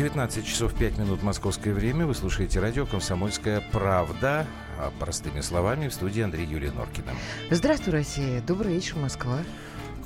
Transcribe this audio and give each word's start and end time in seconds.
19 0.00 0.46
часов 0.46 0.72
5 0.72 0.96
минут 0.96 1.22
московское 1.22 1.74
время. 1.74 2.06
Вы 2.06 2.14
слушаете 2.14 2.58
радио 2.58 2.86
«Комсомольская 2.86 3.62
правда». 3.70 4.46
А 4.78 4.90
простыми 4.98 5.42
словами 5.42 5.88
в 5.88 5.92
студии 5.92 6.22
Андрей 6.22 6.46
Юлия 6.46 6.72
Норкина. 6.72 7.12
Здравствуй, 7.50 7.92
Россия. 7.92 8.40
Добрый 8.40 8.72
вечер, 8.72 8.96
Москва. 8.96 9.40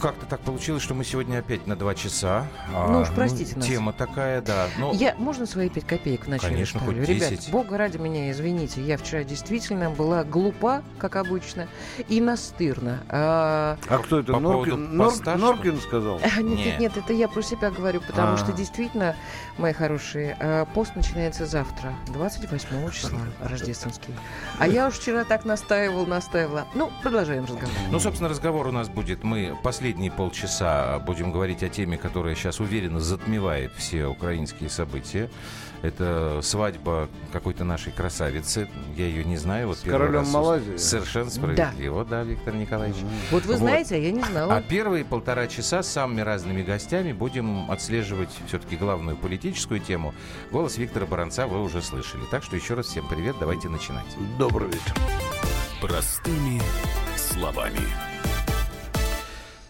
Как-то 0.01 0.27
так 0.27 0.41
получилось, 0.41 0.83
что 0.83 0.93
мы 0.95 1.05
сегодня 1.05 1.39
опять 1.39 1.67
на 1.67 1.77
два 1.77 1.95
часа. 1.95 2.47
Ну 2.73 3.01
уж 3.01 3.09
простите 3.15 3.57
нас. 3.57 3.67
Тема 3.67 3.93
такая, 3.93 4.43
да. 4.43 4.67
Но... 4.79 4.93
Я, 4.93 5.15
можно 5.17 5.47
свои 5.47 5.69
пять 5.69 5.87
копеек 5.87 6.27
вначале 6.27 6.53
Конечно, 6.55 6.81
ставлю? 6.81 7.01
хоть 7.01 7.09
Ребят, 7.09 7.31
10. 7.31 7.51
бога 7.51 7.79
ради 7.79 7.97
меня, 7.99 8.31
извините. 8.31 8.83
Я 8.83 8.99
вчера 8.99 9.25
действительно 9.25 9.91
была 9.91 10.25
глупа, 10.25 10.83
как 10.99 11.17
обычно, 11.17 11.69
и 12.09 12.21
настырна. 12.21 13.03
А, 13.09 13.79
А 13.89 13.99
кто 13.99 14.21
это? 14.21 14.33
По 14.33 14.41
Норкин, 14.41 14.71
поводу 14.75 14.97
Нор- 14.97 15.07
поста, 15.11 15.37
что 15.39 15.47
Норкин 15.47 15.81
сказал? 15.81 16.21
Нет, 16.21 16.43
Не. 16.43 16.65
нет, 16.65 16.81
нет, 16.81 16.97
это 16.97 17.13
я 17.13 17.29
про 17.29 17.43
себя 17.43 17.71
говорю, 17.71 18.01
потому 18.01 18.35
А. 18.35 18.37
что 18.37 18.53
действительно, 18.53 19.17
мои 19.59 19.73
хорошие, 19.73 20.37
э, 20.41 20.67
пост 20.75 20.97
начинается 20.97 21.47
завтра, 21.47 21.95
28 22.09 22.91
числа, 22.91 23.21
рождественский. 23.41 24.15
А 24.59 24.67
я 24.69 24.89
уж 24.89 24.95
вчера 24.99 25.25
так 25.25 25.45
настаивал, 25.45 26.07
настаивала. 26.07 26.67
Ну, 26.75 26.91
продолжаем 27.03 27.45
разговор. 27.45 27.69
Ну, 27.91 28.01
собственно, 28.01 28.29
разговор 28.29 28.67
у 28.67 28.73
нас 28.73 28.89
будет. 28.89 29.23
Мы 29.25 29.57
последние 29.85 30.11
полчаса 30.11 30.99
будем 31.01 31.31
говорить 31.31 31.63
о 31.63 31.69
теме, 31.69 31.99
которая 31.99 32.35
сейчас 32.35 32.59
уверенно 32.59 33.01
затмевает 33.01 33.71
все 33.77 34.07
украинские 34.07 34.71
события. 34.71 35.29
Это 35.83 36.41
свадьба 36.43 37.11
какой-то 37.35 37.65
нашей 37.65 37.93
красавицы. 37.93 38.67
Я 38.97 39.05
ее 39.05 39.25
не 39.25 39.37
знаю. 39.37 39.69
Вот 39.69 39.77
С 39.77 39.83
королем 39.83 40.21
раз 40.21 40.33
Малайзии? 40.33 40.79
Совершенно 40.79 41.31
справедливо, 41.31 42.07
да, 42.07 42.23
Виктор 42.23 42.55
Николаевич. 42.55 42.97
Вот 43.31 43.45
вы 43.45 43.53
Вот. 43.53 43.59
знаете, 43.59 43.97
а 43.97 43.99
я 43.99 44.11
не 44.11 44.23
знала. 44.23 44.57
А 44.57 44.63
первые 44.63 45.05
полтора 45.05 45.49
часа 45.49 45.83
с 45.83 45.89
самыми 45.89 46.23
разными 46.23 46.63
гостями 46.63 47.13
будем 47.13 47.71
отслеживать 47.71 48.31
все-таки 48.47 48.77
главную 48.77 49.19
политическую 49.19 49.81
тему. 49.81 50.15
Голос 50.51 50.79
Виктора 50.79 51.05
Баранца 51.05 51.47
вы 51.47 51.63
уже 51.63 51.83
слышали. 51.83 52.23
Так 52.31 52.43
что 52.43 52.57
еще 52.57 52.73
раз 52.73 52.87
всем 52.87 53.07
привет, 53.07 53.37
давайте 53.39 53.69
начинать. 53.69 54.07
Добрый 54.39 54.69
вечер. 54.69 54.95
Простыми 55.83 56.63
словами. 57.19 58.14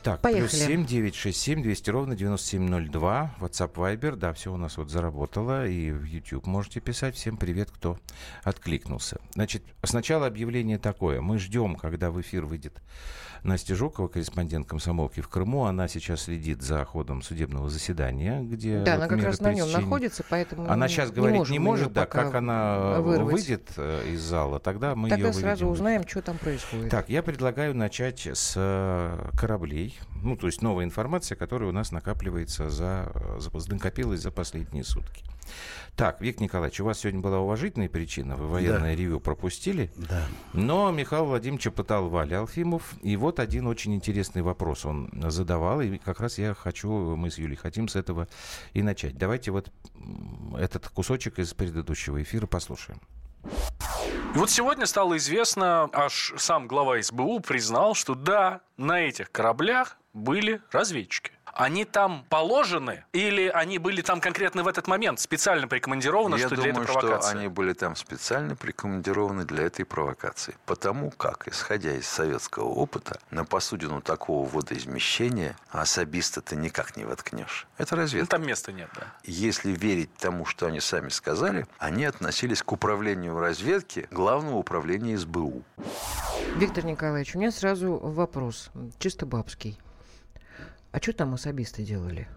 Так, 0.05 0.21
Поехали. 0.21 0.49
плюс 0.51 0.61
7 0.61 0.85
967 0.85 1.63
200 1.63 1.91
ровно 1.91 2.15
9702. 2.15 3.37
WhatsApp 3.41 3.73
Viber. 3.73 4.17
Да, 4.17 4.35
все 4.35 4.53
у 4.53 4.59
нас 4.59 4.77
вот 4.77 4.91
заработало. 4.91 5.67
И 5.67 5.91
в 5.93 6.05
YouTube 6.05 6.47
можете 6.47 6.81
писать. 6.81 7.15
Всем 7.17 7.39
привет, 7.39 7.71
кто 7.71 7.99
откликнулся. 8.43 9.19
Значит, 9.33 9.63
сначала 9.83 10.27
объявление 10.27 10.79
такое. 10.79 11.23
Мы 11.23 11.39
ждем, 11.39 11.77
когда 11.77 12.11
в 12.11 12.21
эфир 12.21 12.45
выйдет 12.45 12.83
Настя 13.45 13.75
Жукова, 13.75 14.09
корреспондент 14.09 14.67
комсомолки 14.67 15.21
в 15.21 15.29
Крыму. 15.29 15.67
Она 15.67 15.87
сейчас 15.87 16.23
следит 16.23 16.63
за 16.63 16.83
ходом 16.87 17.21
судебного 17.21 17.69
заседания, 17.69 18.41
где 18.41 18.81
Да, 18.81 18.97
вот 18.97 19.05
она 19.05 19.09
как 19.09 19.23
раз 19.23 19.41
на 19.41 19.53
нем 19.53 19.71
находится, 19.71 20.25
поэтому 20.29 20.71
Она 20.71 20.89
сейчас 20.89 21.11
не 21.11 21.17
говорить 21.17 21.51
не 21.51 21.59
может, 21.59 21.93
да, 21.93 22.07
как 22.07 22.35
она 22.35 23.01
вырвать. 23.01 23.33
выйдет 23.35 23.71
э, 23.77 24.13
из 24.13 24.23
зала, 24.23 24.61
тогда 24.61 24.95
мы 24.95 25.11
Тогда 25.11 25.29
ее 25.29 25.33
сразу 25.35 25.67
выведем. 25.67 25.69
узнаем, 25.73 26.09
что 26.09 26.23
там 26.23 26.39
происходит. 26.39 26.91
Так, 26.91 27.11
я 27.11 27.23
предлагаю 27.23 27.75
начать 27.75 28.27
с 28.27 28.55
э, 28.57 29.31
Ну, 30.23 30.37
то 30.37 30.47
есть 30.47 30.63
новая 30.63 30.85
информация, 30.85 31.37
которая 31.37 31.69
у 31.69 31.73
нас 31.73 31.93
накапливается 31.93 32.71
за, 32.71 33.13
э, 33.15 33.41
за 33.41 33.51
накопилась 33.75 34.21
за 34.21 34.31
последние 34.31 34.85
сутки. 34.85 35.25
Так, 35.97 36.21
Виктор 36.21 36.45
Николаевич, 36.45 36.81
у 36.81 36.85
вас 36.85 37.01
сегодня 37.01 37.21
была 37.21 37.39
уважительная 37.39 37.89
причина, 37.89 38.35
вы 38.37 38.49
военное 38.49 38.95
ревю 38.95 39.21
пропустили, 39.21 39.93
Да. 39.97 40.25
но 40.53 40.91
Михаил 40.91 41.27
Владимирович 41.27 41.71
пытал 41.73 42.09
Валя 42.09 42.41
Алфимов, 42.41 42.95
и 43.03 43.17
вот 43.17 43.39
один 43.39 43.67
очень 43.67 43.95
интересный 43.95 44.43
вопрос 44.43 44.85
он 44.87 45.11
задавал, 45.29 45.81
и 45.83 45.99
как 45.99 46.21
раз 46.21 46.39
я 46.39 46.55
хочу, 46.55 46.89
мы 47.17 47.31
с 47.31 47.39
Юлей 47.39 47.57
хотим 47.57 47.89
с 47.89 47.97
этого 47.97 48.27
и 48.73 48.83
начать. 48.83 49.17
Давайте 49.17 49.51
вот 49.51 49.71
этот 50.59 50.89
кусочек 50.89 51.39
из 51.39 51.53
предыдущего 51.55 52.21
эфира 52.23 52.47
послушаем. 52.47 53.01
И 54.35 54.39
вот 54.39 54.51
сегодня 54.51 54.87
стало 54.87 55.17
известно, 55.17 55.89
аж 55.93 56.33
сам 56.37 56.67
глава 56.67 57.01
СБУ 57.01 57.41
признал, 57.41 57.95
что 57.95 58.15
да, 58.15 58.61
на 58.77 59.01
этих 59.01 59.31
кораблях 59.31 59.97
были 60.13 60.61
разведчики. 60.73 61.33
Они 61.57 61.85
там 61.85 62.25
положены 62.31 63.05
или 63.13 63.47
они 63.49 63.79
были 63.79 64.03
там 64.03 64.21
конкретно 64.21 64.65
в 64.65 64.69
этот 64.69 64.89
момент, 64.89 65.21
специально 65.21 65.69
прикомандированы, 65.69 66.35
Я 66.35 66.47
что 66.49 66.57
для 66.57 66.73
думаю, 66.73 66.83
этой 66.83 66.93
провокации? 66.93 67.29
что 67.31 67.39
они 67.39 67.49
были 67.49 67.73
там 67.75 67.95
специально 67.95 68.57
прикомандированы 68.57 69.45
для 69.45 69.63
этой 69.65 69.85
провокации. 69.85 70.57
Потому 70.67 71.11
как, 71.13 71.47
исходя 71.47 71.93
из 71.93 72.09
советского 72.09 72.65
опыта, 72.65 73.21
на 73.31 73.45
посудину 73.45 74.01
такого 74.01 74.49
водоизмещения 74.49 75.57
особиста 75.71 76.41
ты 76.41 76.57
никак 76.57 76.97
не 76.97 77.05
воткнешь. 77.05 77.69
Это 77.79 77.95
Ну, 77.95 78.03
разведка. 78.03 78.31
там 78.37 78.47
места 78.47 78.73
нет, 78.73 78.91
да. 78.97 79.03
Если 79.23 79.71
верить 79.71 80.13
тому, 80.15 80.47
что 80.47 80.67
они 80.67 80.81
сами 80.81 81.09
сказали, 81.09 81.67
они 81.79 82.05
относились 82.05 82.63
к 82.65 82.73
управлению 82.73 83.39
разведки 83.39 84.09
Главного 84.11 84.57
управления 84.57 85.17
СБУ. 85.17 85.63
Виктор 86.57 86.85
Николаевич, 86.85 87.37
у 87.37 87.39
меня 87.39 87.53
сразу 87.53 87.93
вопрос, 87.97 88.71
чисто 88.99 89.25
бабский. 89.25 89.79
А 90.95 90.99
что 91.03 91.13
там 91.13 91.35
особисты 91.35 91.83
делали? 91.83 92.29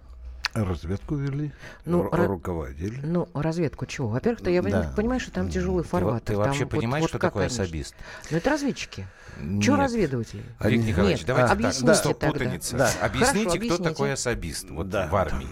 Разведку 0.56 1.14
вели, 1.16 1.52
Ну, 1.86 2.10
ра- 2.10 2.26
руководили. 2.26 3.00
Ну, 3.04 3.30
разведку 3.36 3.86
чего? 3.86 4.08
Во-первых-то 4.08 4.50
я 4.50 4.64
Да. 4.64 4.92
понимаю, 4.96 5.20
что 5.20 5.30
там 5.32 5.48
тяжелый 5.52 5.84
Ты, 5.84 5.90
фарватер. 5.90 6.26
ты 6.26 6.34
там 6.34 6.42
вообще 6.44 6.64
вот- 6.64 6.72
понимаешь, 6.72 7.02
вот 7.04 7.10
что 7.10 7.20
такое 7.20 7.46
они- 7.46 7.54
особист? 7.54 7.94
Ну, 8.32 8.38
это 8.38 8.50
разведчики. 8.50 9.06
Нет. 9.40 9.64
Чего 9.64 9.76
разведыватели? 9.76 10.42
Виктор 10.60 10.72
Николаевич, 10.88 11.20
Нет, 11.20 11.28
давайте 11.28 11.54
объясните 11.54 11.86
так, 11.86 11.96
стоп, 11.98 12.18
тогда. 12.20 12.34
путаница. 12.34 12.78
Да. 12.78 12.92
Объясните, 13.02 13.26
Хорошо, 13.26 13.50
кто 13.50 13.58
объясните. 13.58 13.84
такой 13.90 14.14
особист 14.14 14.70
вот 14.72 14.90
Да. 14.90 15.08
в 15.08 15.16
армии. 15.16 15.48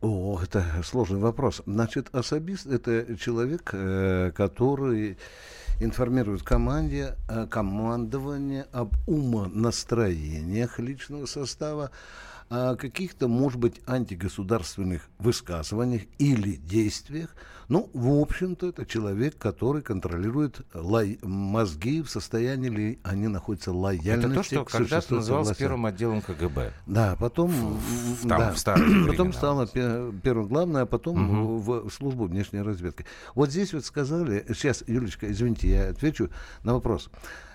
О, 0.00 0.40
это 0.42 0.64
сложный 0.82 1.18
вопрос. 1.20 1.60
Значит, 1.66 2.08
особист– 2.14 2.66
это 2.68 3.16
человек, 3.18 3.68
э, 3.74 4.32
который 4.34 5.18
информирует 5.80 6.42
команде, 6.42 7.16
э, 7.28 7.46
командование 7.46 8.66
об 8.72 8.94
умонастроениях 9.06 10.78
личного 10.78 11.26
состава, 11.26 11.90
о 12.52 12.76
каких-то, 12.76 13.28
может 13.28 13.58
быть, 13.58 13.80
антигосударственных 13.86 15.08
высказываниях 15.18 16.02
или 16.18 16.56
действиях. 16.56 17.34
Ну, 17.68 17.88
в 17.94 18.20
общем-то, 18.20 18.68
это 18.68 18.84
человек, 18.84 19.38
который 19.38 19.80
контролирует 19.80 20.60
лой- 20.74 21.18
мозги, 21.22 22.02
в 22.02 22.10
состоянии 22.10 22.68
ли 22.68 22.98
они 23.04 23.28
находятся 23.28 23.70
Это 23.70 23.78
лояльности 23.78 24.54
то, 24.54 24.64
что 24.64 24.64
когда-то 24.66 25.14
называлось 25.14 25.56
первым 25.56 25.86
отделом 25.86 26.20
КГБ. 26.20 26.74
Да, 26.86 27.16
потом... 27.18 27.50
в- 27.50 28.28
там, 28.28 28.38
да. 28.38 28.52
в 28.52 28.58
старые 28.58 29.06
Потом 29.06 29.32
стало 29.32 29.66
первым 29.66 30.48
главное, 30.48 30.82
а 30.82 30.86
потом 30.86 31.58
в, 31.58 31.88
в 31.88 31.90
службу 31.90 32.26
внешней 32.26 32.60
разведки. 32.60 33.06
Вот 33.34 33.50
здесь 33.50 33.72
вот 33.72 33.86
сказали... 33.86 34.44
Сейчас, 34.48 34.84
Юлечка, 34.86 35.32
извините, 35.32 35.70
я 35.70 35.88
отвечу 35.88 36.28
на 36.64 36.74
вопрос. 36.74 37.08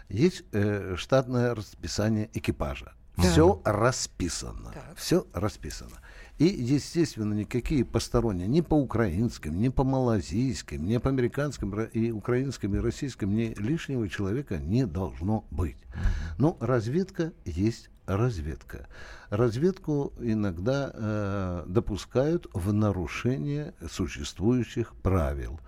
Есть 0.09 0.43
э, 0.53 0.95
штатное 0.97 1.53
расписание 1.53 2.31
экипажа. 2.33 2.93
Да. 3.17 3.23
Все 3.23 3.61
расписано. 3.65 4.71
Так. 4.73 4.95
Все 4.95 5.25
расписано. 5.33 5.99
И, 6.37 6.45
естественно, 6.45 7.33
никакие 7.33 7.83
посторонние, 7.83 8.47
ни 8.47 8.61
по 8.61 8.75
украинским, 8.75 9.59
ни 9.59 9.69
по 9.69 9.83
малазийским, 9.83 10.85
ни 10.85 10.97
по 10.97 11.09
американским 11.09 11.73
и 11.81 12.11
украинским, 12.11 12.75
и 12.75 12.79
российским, 12.79 13.35
ни 13.35 13.55
лишнего 13.57 14.07
человека 14.07 14.57
не 14.57 14.85
должно 14.85 15.45
быть. 15.49 15.77
Ну, 16.37 16.55
разведка 16.59 17.33
есть 17.43 17.89
разведка. 18.05 18.87
Разведку 19.29 20.13
иногда 20.19 20.91
э, 20.93 21.63
допускают 21.67 22.47
в 22.53 22.71
нарушение 22.71 23.73
существующих 23.89 24.95
правил. 24.95 25.59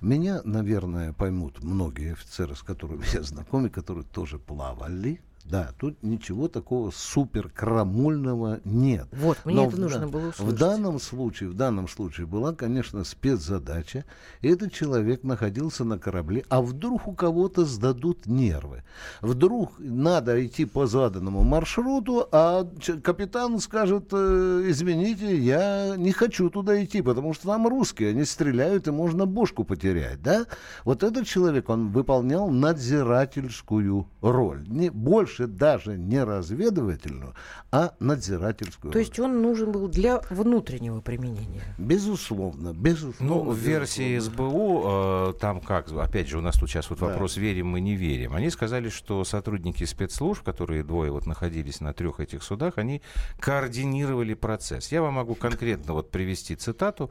Меня, 0.00 0.40
наверное, 0.44 1.12
поймут 1.12 1.62
многие 1.64 2.12
офицеры, 2.12 2.54
с 2.54 2.62
которыми 2.62 3.04
я 3.12 3.22
знаком, 3.22 3.66
и 3.66 3.70
которые 3.70 4.04
тоже 4.04 4.38
плавали. 4.38 5.20
Да, 5.48 5.70
тут 5.78 6.02
ничего 6.02 6.48
такого 6.48 6.90
супер 6.90 7.48
крамольного 7.48 8.60
нет. 8.64 9.08
Вот, 9.12 9.38
мне 9.46 9.54
Но 9.54 9.66
это 9.66 9.76
в 9.76 9.78
нужно 9.78 10.06
было 10.08 10.20
В 10.20 10.28
услышать. 10.28 10.58
данном 10.58 11.00
случае, 11.00 11.48
в 11.48 11.54
данном 11.54 11.88
случае 11.88 12.26
была, 12.26 12.54
конечно, 12.54 13.02
спецзадача. 13.02 14.04
Этот 14.42 14.72
человек 14.74 15.24
находился 15.24 15.84
на 15.84 15.98
корабле, 15.98 16.44
а 16.50 16.60
вдруг 16.60 17.08
у 17.08 17.14
кого-то 17.14 17.64
сдадут 17.64 18.26
нервы. 18.26 18.82
Вдруг 19.22 19.72
надо 19.78 20.44
идти 20.44 20.66
по 20.66 20.86
заданному 20.86 21.42
маршруту, 21.44 22.28
а 22.30 22.68
капитан 23.02 23.58
скажет, 23.60 24.08
«Э, 24.12 24.64
извините, 24.66 25.34
я 25.38 25.94
не 25.96 26.12
хочу 26.12 26.50
туда 26.50 26.84
идти, 26.84 27.00
потому 27.00 27.32
что 27.32 27.46
там 27.46 27.66
русские, 27.66 28.10
они 28.10 28.24
стреляют, 28.24 28.86
и 28.86 28.90
можно 28.90 29.24
бошку 29.24 29.64
потерять, 29.64 30.20
да? 30.22 30.44
Вот 30.84 31.02
этот 31.02 31.26
человек, 31.26 31.70
он 31.70 31.88
выполнял 31.88 32.50
надзирательскую 32.50 34.06
роль. 34.20 34.64
Не, 34.68 34.90
больше 34.90 35.37
больше 35.38 35.46
даже 35.46 35.96
не 35.96 36.22
разведывательную, 36.22 37.34
а 37.70 37.94
надзирательскую. 38.00 38.92
То 38.92 38.98
роль. 38.98 39.04
есть 39.04 39.18
он 39.20 39.42
нужен 39.42 39.72
был 39.72 39.88
для 39.88 40.20
внутреннего 40.30 41.00
применения. 41.00 41.62
Безусловно, 41.78 42.72
безусловно. 42.74 43.34
Ну, 43.34 43.50
в 43.50 43.56
версии 43.56 44.16
безусловно. 44.16 44.50
СБУ, 44.50 44.82
э, 44.86 45.32
там 45.40 45.60
как, 45.60 45.92
опять 45.92 46.28
же, 46.28 46.38
у 46.38 46.40
нас 46.40 46.56
тут 46.58 46.68
сейчас 46.70 46.90
вот 46.90 46.98
Да. 46.98 47.06
вопрос, 47.06 47.36
верим 47.36 47.68
мы, 47.68 47.80
не 47.80 47.96
верим. 47.96 48.34
Они 48.34 48.50
сказали, 48.50 48.88
что 48.88 49.24
сотрудники 49.24 49.84
спецслужб, 49.84 50.42
которые 50.42 50.82
двое 50.82 51.10
вот 51.10 51.26
находились 51.26 51.80
на 51.80 51.92
трех 51.92 52.20
этих 52.20 52.42
судах, 52.42 52.78
они 52.78 53.02
координировали 53.40 54.34
процесс. 54.34 54.92
Я 54.92 55.02
вам 55.02 55.14
могу 55.14 55.34
конкретно 55.34 55.92
вот 55.92 56.10
привести 56.10 56.56
цитату. 56.56 57.10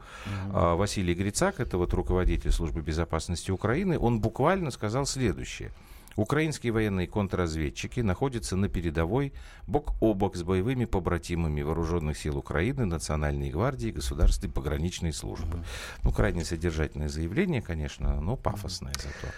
А, 0.52 0.74
Василий 0.74 1.14
Грицак, 1.14 1.60
это 1.60 1.78
вот 1.78 1.94
руководитель 1.94 2.52
службы 2.52 2.80
безопасности 2.80 3.50
Украины, 3.50 3.98
он 3.98 4.20
буквально 4.20 4.70
сказал 4.70 5.06
следующее. 5.06 5.72
Украинские 6.18 6.72
военные 6.72 7.06
контрразведчики 7.06 8.00
находятся 8.00 8.56
на 8.56 8.68
передовой 8.68 9.32
бок 9.68 9.92
о 10.00 10.14
бок 10.14 10.34
с 10.34 10.42
боевыми 10.42 10.84
побратимами 10.84 11.62
Вооруженных 11.62 12.18
сил 12.18 12.38
Украины, 12.38 12.86
Национальной 12.86 13.50
гвардии, 13.50 13.90
Государственной 13.90 14.52
пограничной 14.52 15.12
службы. 15.12 15.62
Ну, 16.02 16.10
крайне 16.10 16.44
содержательное 16.44 17.08
заявление, 17.08 17.62
конечно, 17.62 18.20
но 18.20 18.34
пафосное 18.36 18.94
зато. 18.94 19.32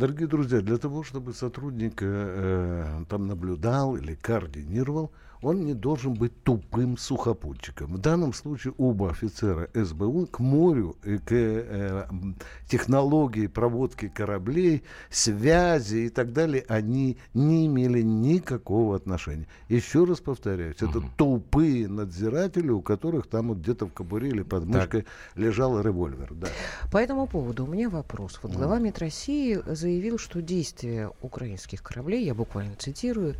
Дорогие 0.00 0.28
друзья, 0.28 0.62
для 0.62 0.78
того, 0.78 1.02
чтобы 1.02 1.34
сотрудник 1.34 1.98
э, 2.00 3.04
там 3.10 3.26
наблюдал 3.26 3.96
или 3.96 4.14
координировал, 4.14 5.12
он 5.42 5.64
не 5.64 5.74
должен 5.74 6.14
быть 6.14 6.42
тупым 6.42 6.98
сухопутчиком. 6.98 7.94
В 7.94 7.98
данном 7.98 8.32
случае 8.32 8.74
оба 8.78 9.10
офицера 9.10 9.68
СБУ 9.74 10.26
к 10.26 10.38
морю 10.38 10.96
и 11.02 11.18
к 11.18 11.32
э, 11.32 12.06
м, 12.10 12.36
технологии 12.68 13.46
проводки 13.46 14.08
кораблей, 14.08 14.82
связи 15.08 16.06
и 16.06 16.08
так 16.08 16.32
далее, 16.32 16.64
они 16.68 17.16
не 17.34 17.66
имели 17.66 18.02
никакого 18.02 18.96
отношения. 18.96 19.46
Еще 19.68 20.04
раз 20.04 20.20
повторяюсь, 20.20 20.76
это 20.80 21.02
тупые 21.16 21.88
надзиратели, 21.88 22.70
у 22.70 22.82
которых 22.82 23.26
там 23.26 23.48
вот 23.48 23.58
где-то 23.58 23.86
в 23.86 23.92
кобуре 23.92 24.28
или 24.28 24.42
под 24.42 24.66
мышкой 24.66 25.06
лежал 25.34 25.80
револьвер. 25.80 26.32
Да. 26.34 26.48
По 26.92 26.98
этому 26.98 27.26
поводу 27.26 27.64
у 27.64 27.66
меня 27.66 27.88
вопрос. 27.88 28.38
Вот 28.42 28.52
глава 28.52 28.78
МИД 28.78 28.98
России 28.98 29.58
заявил, 29.66 29.89
что 30.18 30.42
действия 30.42 31.10
украинских 31.22 31.82
кораблей, 31.82 32.24
я 32.24 32.34
буквально 32.34 32.76
цитирую, 32.76 33.36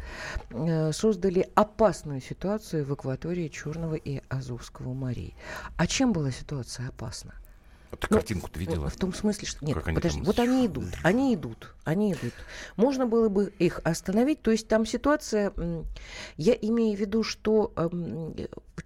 э, 0.50 0.93
создали 0.93 1.49
опасную 1.55 2.20
ситуацию 2.20 2.85
в 2.85 2.93
акватории 2.93 3.49
Черного 3.49 3.94
и 3.94 4.23
Азовского 4.29 4.93
морей. 4.94 5.35
А 5.76 5.87
чем 5.87 6.12
была 6.12 6.31
ситуация 6.31 6.88
опасна? 6.88 7.35
Ты 7.91 8.06
Ну, 8.08 8.17
картинку 8.17 8.49
ты 8.49 8.61
видела? 8.61 8.88
В 8.88 8.97
том 8.97 9.12
смысле, 9.12 9.49
что... 9.49 9.64
Нет, 9.64 9.75
Как 9.75 9.88
они 9.88 9.97
подожди, 9.97 10.19
там 10.19 10.26
вот 10.26 10.38
они 10.38 10.67
идут, 10.67 10.85
они 11.02 11.35
идут, 11.35 11.75
они 11.85 12.12
идут. 12.12 12.32
Можно 12.76 13.06
было 13.06 13.29
бы 13.29 13.53
их 13.58 13.81
остановить, 13.82 14.43
то 14.43 14.53
есть 14.53 14.69
там 14.69 14.87
ситуация... 14.87 15.53
Я 16.37 16.55
имею 16.55 16.96
в 16.96 17.00
виду, 17.00 17.25
что 17.25 17.73
эм, 17.76 18.35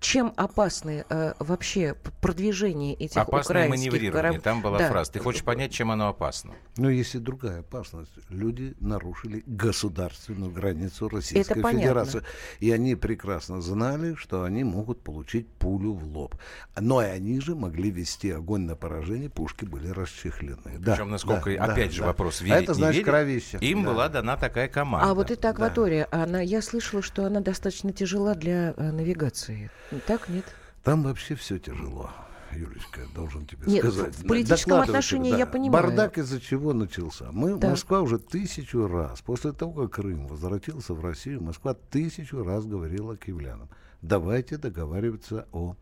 чем 0.01 0.33
опасны 0.37 1.05
э, 1.09 1.35
вообще 1.39 1.95
продвижение 2.21 2.95
этих 2.95 3.17
Опасное 3.17 3.67
украинских 3.67 3.93
маневрирование. 3.93 4.31
кораб- 4.33 4.43
Там 4.43 4.63
была 4.63 4.79
Да. 4.79 4.89
фраза. 4.89 5.13
Ты 5.13 5.19
хочешь 5.21 5.45
понять, 5.45 5.73
чем 5.73 5.91
оно 5.91 6.09
опасно? 6.09 6.53
Но 6.77 6.91
есть 6.91 7.15
и 7.15 7.19
другая 7.19 7.61
опасность. 7.61 8.11
Люди 8.29 8.75
нарушили 8.81 9.43
государственную 9.47 10.51
границу 10.51 11.09
Российской 11.09 11.61
понятно. 11.61 11.81
Федерации. 11.81 12.23
И 12.61 12.71
они 12.71 12.95
прекрасно 12.95 13.61
знали, 13.61 14.15
что 14.15 14.45
они 14.45 14.65
могут 14.65 15.03
получить 15.03 15.47
пулю 15.49 15.93
в 15.95 16.05
лоб. 16.17 16.35
Но 16.79 17.03
и 17.03 17.07
они 17.07 17.41
же 17.41 17.55
могли 17.55 17.91
вести 17.91 18.31
огонь 18.31 18.63
на 18.63 18.77
поражение, 18.77 19.31
пушки 19.31 19.65
были 19.65 19.89
расчехлены. 19.89 20.79
Да, 20.79 20.93
Причем, 20.95 21.11
насколько, 21.11 21.55
да, 21.55 21.65
опять 21.65 21.91
да, 21.91 21.95
же, 21.95 22.01
да. 22.01 22.07
вопрос, 22.09 22.41
А 22.41 22.45
верить, 22.45 22.63
это 22.65 22.73
не 22.73 22.79
значит 22.79 22.95
верить, 22.97 23.07
кровище. 23.07 23.59
Им 23.61 23.83
Да. 23.85 23.91
была 23.91 24.09
дана 24.09 24.37
такая 24.37 24.69
команда. 24.69 25.11
А 25.11 25.15
вот 25.15 25.31
эта 25.31 25.51
акватория, 25.51 26.09
она, 26.11 26.41
я 26.41 26.63
слышала, 26.63 27.03
что 27.03 27.27
она 27.27 27.41
достаточно 27.41 27.93
тяжела 27.93 28.35
для 28.35 28.75
э, 28.77 28.91
навигации. 28.93 29.71
Так, 30.07 30.29
нет? 30.29 30.45
Там 30.83 31.03
вообще 31.03 31.35
все 31.35 31.59
тяжело. 31.59 32.11
Юлечка, 32.53 33.01
должен 33.17 33.47
тебе 33.47 33.67
Нет, 33.67 33.81
сказать. 33.85 34.15
в 34.15 34.27
политическом 34.29 34.79
отношении 34.81 35.31
тебе, 35.31 35.39
я 35.41 35.47
понимаю. 35.47 35.73
Бардак 35.73 36.19
из-за 36.19 36.41
чего 36.41 36.73
начался? 36.73 37.33
Мы, 37.33 37.57
Да. 37.57 37.71
Москва 37.71 38.01
уже 38.01 38.19
тысячу 38.19 38.87
раз, 38.87 39.21
после 39.23 39.51
того, 39.53 39.73
как 39.83 39.95
Крым 39.97 40.29
возвратился 40.29 40.95
в 40.95 41.05
Россию, 41.05 41.43
Москва 41.43 41.75
тысячу 41.75 42.45
раз 42.45 42.65
говорила 42.65 43.17
киевлянам, 43.17 43.69
давайте 44.03 44.57
договариваться 44.57 45.49
о 45.53 45.75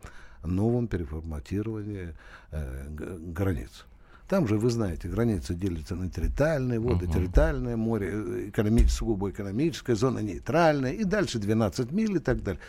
новом 0.43 0.87
переформатировании 0.87 2.15
э, 2.51 2.87
границ. 2.89 3.85
Там 4.27 4.47
же, 4.47 4.57
вы 4.57 4.71
знаете, 4.71 5.07
границы 5.09 5.53
делятся 5.53 5.95
на 5.95 6.09
территориальные 6.09 6.79
воды, 6.79 7.05
территориальное 7.07 7.77
море, 7.77 8.09
э, 8.13 8.49
экономи- 8.49 8.87
сугубо 8.87 9.29
экономическая 9.29 9.95
зона, 9.95 10.19
нейтральная, 10.19 10.93
и 10.93 11.03
дальше 11.03 11.37
12 11.37 11.91
миль 11.91 12.15
и 12.15 12.19
так 12.19 12.41
далее. 12.41 12.61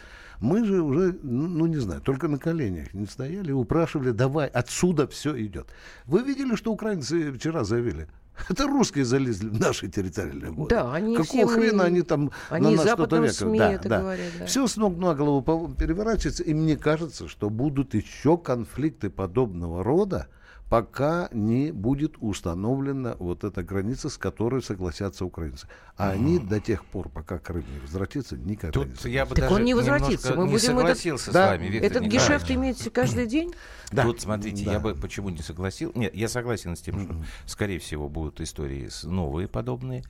Мы 0.44 0.62
же 0.62 0.82
уже, 0.82 1.18
ну, 1.22 1.48
ну, 1.48 1.64
не 1.64 1.78
знаю, 1.78 2.02
только 2.02 2.28
на 2.28 2.38
коленях 2.38 2.92
не 2.92 3.06
стояли, 3.06 3.50
упрашивали, 3.50 4.10
давай, 4.10 4.46
отсюда 4.48 5.06
все 5.08 5.34
идет. 5.42 5.68
Вы 6.04 6.22
видели, 6.22 6.54
что 6.54 6.70
украинцы 6.70 7.32
вчера 7.32 7.64
заявили? 7.64 8.08
Это 8.50 8.66
русские 8.66 9.06
залезли 9.06 9.48
в 9.48 9.58
наши 9.58 9.88
территориальные 9.88 10.50
воды. 10.50 10.74
Да, 10.74 10.92
они 10.92 11.16
Какого 11.16 11.46
всем 11.46 11.48
хрена 11.48 11.84
они 11.84 12.02
там 12.02 12.30
они 12.50 12.76
на 12.76 12.84
нас 12.84 12.92
что-то? 12.92 13.26
СМИ 13.32 13.58
Да, 13.58 13.78
да. 13.84 14.00
говорят, 14.00 14.26
да. 14.38 14.44
Все 14.44 14.66
с 14.66 14.76
ног 14.76 14.98
на 14.98 15.14
голову 15.14 15.72
переворачивается, 15.72 16.42
и 16.42 16.52
мне 16.52 16.76
кажется, 16.76 17.26
что 17.26 17.48
будут 17.48 17.94
еще 17.94 18.36
конфликты 18.36 19.08
подобного 19.08 19.82
рода, 19.82 20.26
пока 20.68 21.28
не 21.32 21.70
будет 21.72 22.14
установлена 22.20 23.16
вот 23.18 23.44
эта 23.44 23.62
граница, 23.62 24.08
с 24.08 24.16
которой 24.18 24.62
согласятся 24.62 25.24
украинцы. 25.24 25.68
А 25.96 26.10
они 26.10 26.38
до 26.38 26.58
тех 26.60 26.84
пор, 26.84 27.08
пока 27.08 27.38
Крым 27.38 27.64
не 27.72 27.78
возвратится, 27.80 28.36
никогда 28.36 28.80
не 28.80 28.86
Тут 28.86 29.04
я 29.04 29.24
бы 29.26 29.30
согласятся. 29.30 29.34
Так 29.34 29.44
даже 29.50 29.54
он 29.54 29.64
не 29.64 29.74
возвратится. 29.74 30.34
Мы 30.34 30.44
не 30.46 30.52
будем 30.52 30.56
этот- 30.56 30.64
согласился 30.64 31.32
Да. 31.32 31.46
с 31.46 31.50
вами, 31.50 31.66
Виктор 31.66 31.90
Этот 31.90 32.02
Николаевич. 32.02 32.28
гешефт 32.28 32.50
имеется 32.50 32.90
каждый 32.90 33.26
день? 33.26 33.52
Да. 33.92 34.02
Тут, 34.02 34.20
смотрите, 34.20 34.64
Да. 34.64 34.72
я 34.72 34.80
бы 34.80 34.94
почему 34.94 35.28
не 35.28 35.42
согласил. 35.42 35.92
Нет, 35.94 36.14
я 36.14 36.28
согласен 36.28 36.74
с 36.76 36.80
тем, 36.80 37.04
что, 37.04 37.16
скорее 37.46 37.78
всего, 37.78 38.08
будут 38.08 38.40
истории 38.40 38.88
с- 38.88 39.04
новые 39.04 39.46
подобные. 39.48 40.02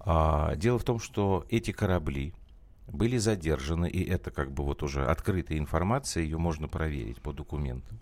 А, 0.00 0.56
дело 0.56 0.78
в 0.78 0.84
том, 0.84 0.98
что 0.98 1.44
эти 1.50 1.72
корабли 1.72 2.32
были 2.92 3.16
задержаны, 3.18 3.88
и 3.88 4.04
это 4.08 4.30
как 4.30 4.50
бы 4.52 4.64
вот 4.64 4.82
уже 4.82 5.04
открытая 5.06 5.58
информация, 5.58 6.22
ее 6.22 6.38
можно 6.38 6.68
проверить 6.68 7.20
по 7.20 7.32
документам. 7.32 7.98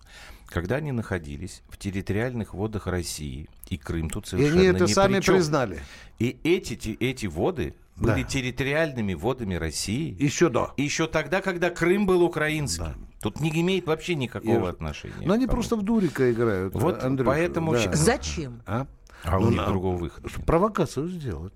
Когда 0.47 0.77
они 0.77 0.91
находились 0.91 1.61
в 1.69 1.77
территориальных 1.77 2.53
водах 2.53 2.87
России, 2.87 3.47
и 3.69 3.77
Крым 3.77 4.09
тут 4.09 4.25
И 4.25 4.29
совершенно 4.29 4.59
они 4.61 4.69
это 4.69 4.83
ни 4.85 4.87
сами 4.93 5.17
при 5.17 5.21
чем. 5.25 5.35
признали. 5.35 5.79
И 6.17 6.37
эти, 6.43 6.73
эти 6.99 7.27
воды 7.27 7.75
были 7.95 8.23
Да. 8.23 8.27
территориальными 8.29 9.13
водами 9.13 9.55
России. 9.55 10.15
Еще 10.19 10.49
до. 10.49 10.73
Еще 10.77 11.07
тогда, 11.07 11.41
когда 11.41 11.69
Крым 11.69 12.05
был 12.05 12.23
украинским. 12.23 12.85
Да. 12.85 12.95
Тут 13.21 13.41
не 13.41 13.49
имеет 13.61 13.85
вообще 13.85 14.15
никакого 14.15 14.63
Я- 14.65 14.69
отношения. 14.69 15.25
Но 15.27 15.33
они 15.33 15.45
просто 15.45 15.75
в 15.75 15.81
дурика 15.83 16.31
играют. 16.31 16.73
Вот 16.73 17.03
Андрюша, 17.03 17.29
поэтому 17.31 17.73
да. 17.73 17.91
Зачем? 17.93 18.61
А? 18.65 18.87
А 19.25 19.37
у 19.37 19.41
Ну, 19.41 19.49
них 19.49 19.57
на- 19.59 19.67
другого 19.67 19.97
выхода. 19.97 20.29
Провокацию 20.45 21.09
сделать. 21.09 21.53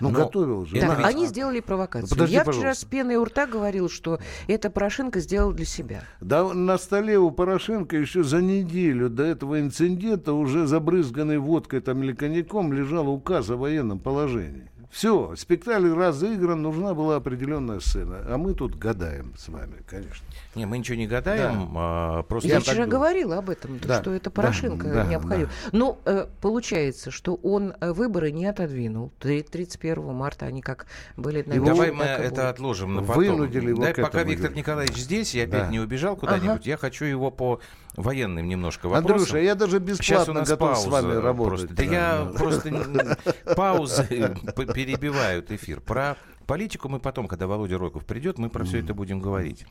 Ну, 0.00 0.10
Но 0.10 0.18
готовил 0.18 0.64
же. 0.66 0.74
ведь- 0.76 0.84
они 1.04 1.26
сделали 1.26 1.60
провокацию. 1.60 2.10
Подожди, 2.10 2.34
Я 2.34 2.42
вчера 2.42 2.52
пожалуйста. 2.56 2.86
с 2.86 2.88
пеной 2.88 3.16
у 3.16 3.24
рта 3.24 3.46
говорил, 3.46 3.88
что 3.88 4.18
это 4.46 4.70
Порошенко 4.70 5.20
сделал 5.20 5.52
для 5.52 5.64
себя. 5.64 6.02
Да 6.20 6.52
на 6.52 6.78
столе 6.78 7.18
у 7.18 7.30
Порошенко 7.30 7.96
еще 7.96 8.22
за 8.22 8.40
неделю 8.42 9.08
до 9.10 9.24
этого 9.24 9.60
инцидента, 9.60 10.32
уже 10.32 10.66
забрызганный 10.66 11.38
водкой 11.38 11.80
там 11.80 12.02
или 12.02 12.12
коньяком, 12.12 12.72
лежал 12.72 13.08
указ 13.08 13.50
о 13.50 13.56
военном 13.56 13.98
положении. 13.98 14.70
Все, 14.90 15.34
спектакль 15.36 15.92
разыгран, 15.92 16.62
нужна 16.62 16.94
была 16.94 17.16
определенная 17.16 17.80
сцена. 17.80 18.24
А 18.26 18.38
мы 18.38 18.54
тут 18.54 18.76
гадаем 18.76 19.34
с 19.36 19.48
вами, 19.48 19.82
конечно. 19.86 20.26
Не, 20.54 20.64
мы 20.66 20.78
ничего 20.78 20.96
не 20.96 21.06
гадаем, 21.06 21.72
а, 21.76 22.22
просто... 22.22 22.48
Я, 22.48 22.54
так 22.56 22.64
вчера 22.64 22.86
говорила 22.86 23.38
об 23.38 23.50
этом, 23.50 23.78
Да, 23.78 24.00
что 24.00 24.12
это 24.12 24.24
да, 24.24 24.30
Порошенко 24.30 24.92
да, 24.92 25.04
необходимо. 25.04 25.50
Но 25.72 25.98
э, 26.06 26.26
получается, 26.40 27.10
что 27.10 27.34
он 27.34 27.74
э, 27.80 27.92
выборы 27.92 28.32
не 28.32 28.46
отодвинул. 28.46 29.12
Три- 29.20 29.42
31 29.42 30.02
марта 30.14 30.46
они 30.46 30.62
как 30.62 30.86
были 31.16 31.42
на 31.46 31.64
Давай 31.64 31.92
мы 31.92 32.04
это 32.04 32.48
отложим 32.48 32.94
на 32.94 33.02
потом. 33.02 33.16
Вынудили 33.16 33.68
его 33.70 33.82
Дай, 33.82 33.92
к 33.92 33.96
пока 33.96 34.20
этому, 34.20 34.32
Виктор. 34.32 34.54
Николаевич 34.54 34.96
здесь, 34.96 35.34
я 35.34 35.44
опять 35.44 35.66
Да. 35.66 35.68
не 35.70 35.80
убежал 35.80 36.16
куда-нибудь, 36.16 36.66
я 36.66 36.76
хочу 36.78 37.04
его 37.04 37.30
по 37.30 37.60
военным 38.02 38.46
немножко 38.48 38.88
вопросам. 38.88 39.12
Андрюша, 39.16 39.38
я 39.38 39.54
даже 39.54 39.78
Сейчас 39.78 40.28
у 40.28 40.32
бесплатно 40.32 40.32
нас 40.34 40.48
готов 40.48 40.68
пауза 40.70 40.82
с 40.88 40.92
вами 40.92 41.14
работать. 41.14 41.68
Просто. 41.68 41.74
Да, 41.74 41.82
я 41.82 42.32
просто 42.36 42.68
н- 42.70 43.16
паузы 43.56 44.36
п- 44.56 44.66
перебивают 44.72 45.50
эфир. 45.50 45.80
Про 45.80 46.16
политику 46.46 46.88
мы 46.88 47.00
потом, 47.00 47.26
когда 47.28 47.46
Володя 47.46 47.78
Ройков 47.78 48.04
придет, 48.06 48.38
мы 48.38 48.48
про 48.50 48.64
все 48.64 48.78
это 48.80 48.94
будем 48.94 49.20
говорить. 49.20 49.66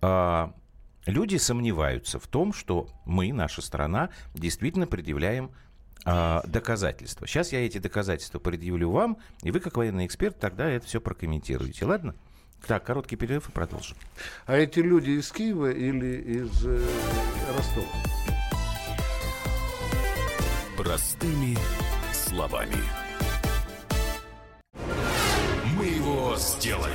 А, 0.00 0.52
Люди 1.06 1.36
сомневаются 1.36 2.18
в 2.18 2.26
том, 2.26 2.52
что 2.52 2.88
мы, 3.06 3.32
наша 3.32 3.62
страна, 3.62 4.10
действительно 4.34 4.86
предъявляем 4.86 5.52
а, 6.04 6.42
доказательства. 6.46 7.26
Сейчас 7.26 7.50
я 7.52 7.64
эти 7.64 7.78
доказательства 7.78 8.38
предъявлю 8.38 8.90
вам, 8.90 9.16
и 9.42 9.50
вы, 9.50 9.60
как 9.60 9.76
военный 9.78 10.04
эксперт, 10.04 10.38
тогда 10.38 10.68
это 10.68 10.84
все 10.86 11.00
прокомментируете. 11.00 11.86
Ладно? 11.86 12.14
Так, 12.66 12.84
короткий 12.84 13.16
перерыв 13.16 13.48
и 13.48 13.52
продолжим. 13.52 13.96
А 14.46 14.56
эти 14.56 14.80
люди 14.80 15.10
из 15.10 15.30
Киева 15.32 15.70
или 15.70 16.20
из 16.20 16.66
э, 16.66 16.86
Ростова? 17.56 17.86
Простыми 20.76 21.56
словами. 22.12 22.76
Мы 25.76 25.86
его 25.86 26.36
сделали. 26.36 26.94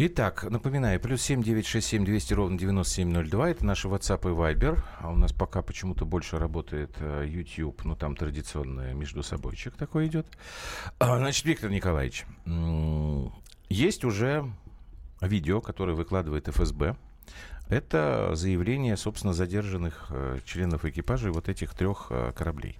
Итак, 0.00 0.44
напоминаю, 0.44 1.00
плюс 1.00 1.22
7 1.22 1.42
967 1.42 2.04
200 2.04 2.34
ровно 2.34 2.56
9702. 2.56 3.50
Это 3.50 3.66
наши 3.66 3.88
WhatsApp 3.88 4.20
и 4.20 4.32
Viber. 4.32 4.80
А 5.00 5.10
у 5.10 5.16
нас 5.16 5.32
пока 5.32 5.60
почему-то 5.60 6.04
больше 6.04 6.38
работает 6.38 6.92
э, 7.00 7.24
YouTube. 7.26 7.84
Ну, 7.84 7.96
там 7.96 8.14
традиционный 8.14 8.94
между 8.94 9.24
собойчик 9.24 9.74
такой 9.74 10.06
идет. 10.06 10.28
А, 11.00 11.18
значит, 11.18 11.44
Виктор 11.46 11.68
Николаевич, 11.70 12.26
есть 13.68 14.04
уже 14.04 14.48
видео, 15.20 15.60
которое 15.60 15.94
выкладывает 15.94 16.46
ФСБ. 16.46 16.94
Это 17.68 18.30
заявление, 18.34 18.96
собственно, 18.96 19.32
задержанных 19.32 20.06
э, 20.10 20.38
членов 20.46 20.84
экипажа 20.84 21.32
вот 21.32 21.48
этих 21.48 21.74
трех 21.74 22.06
э, 22.10 22.30
кораблей. 22.36 22.78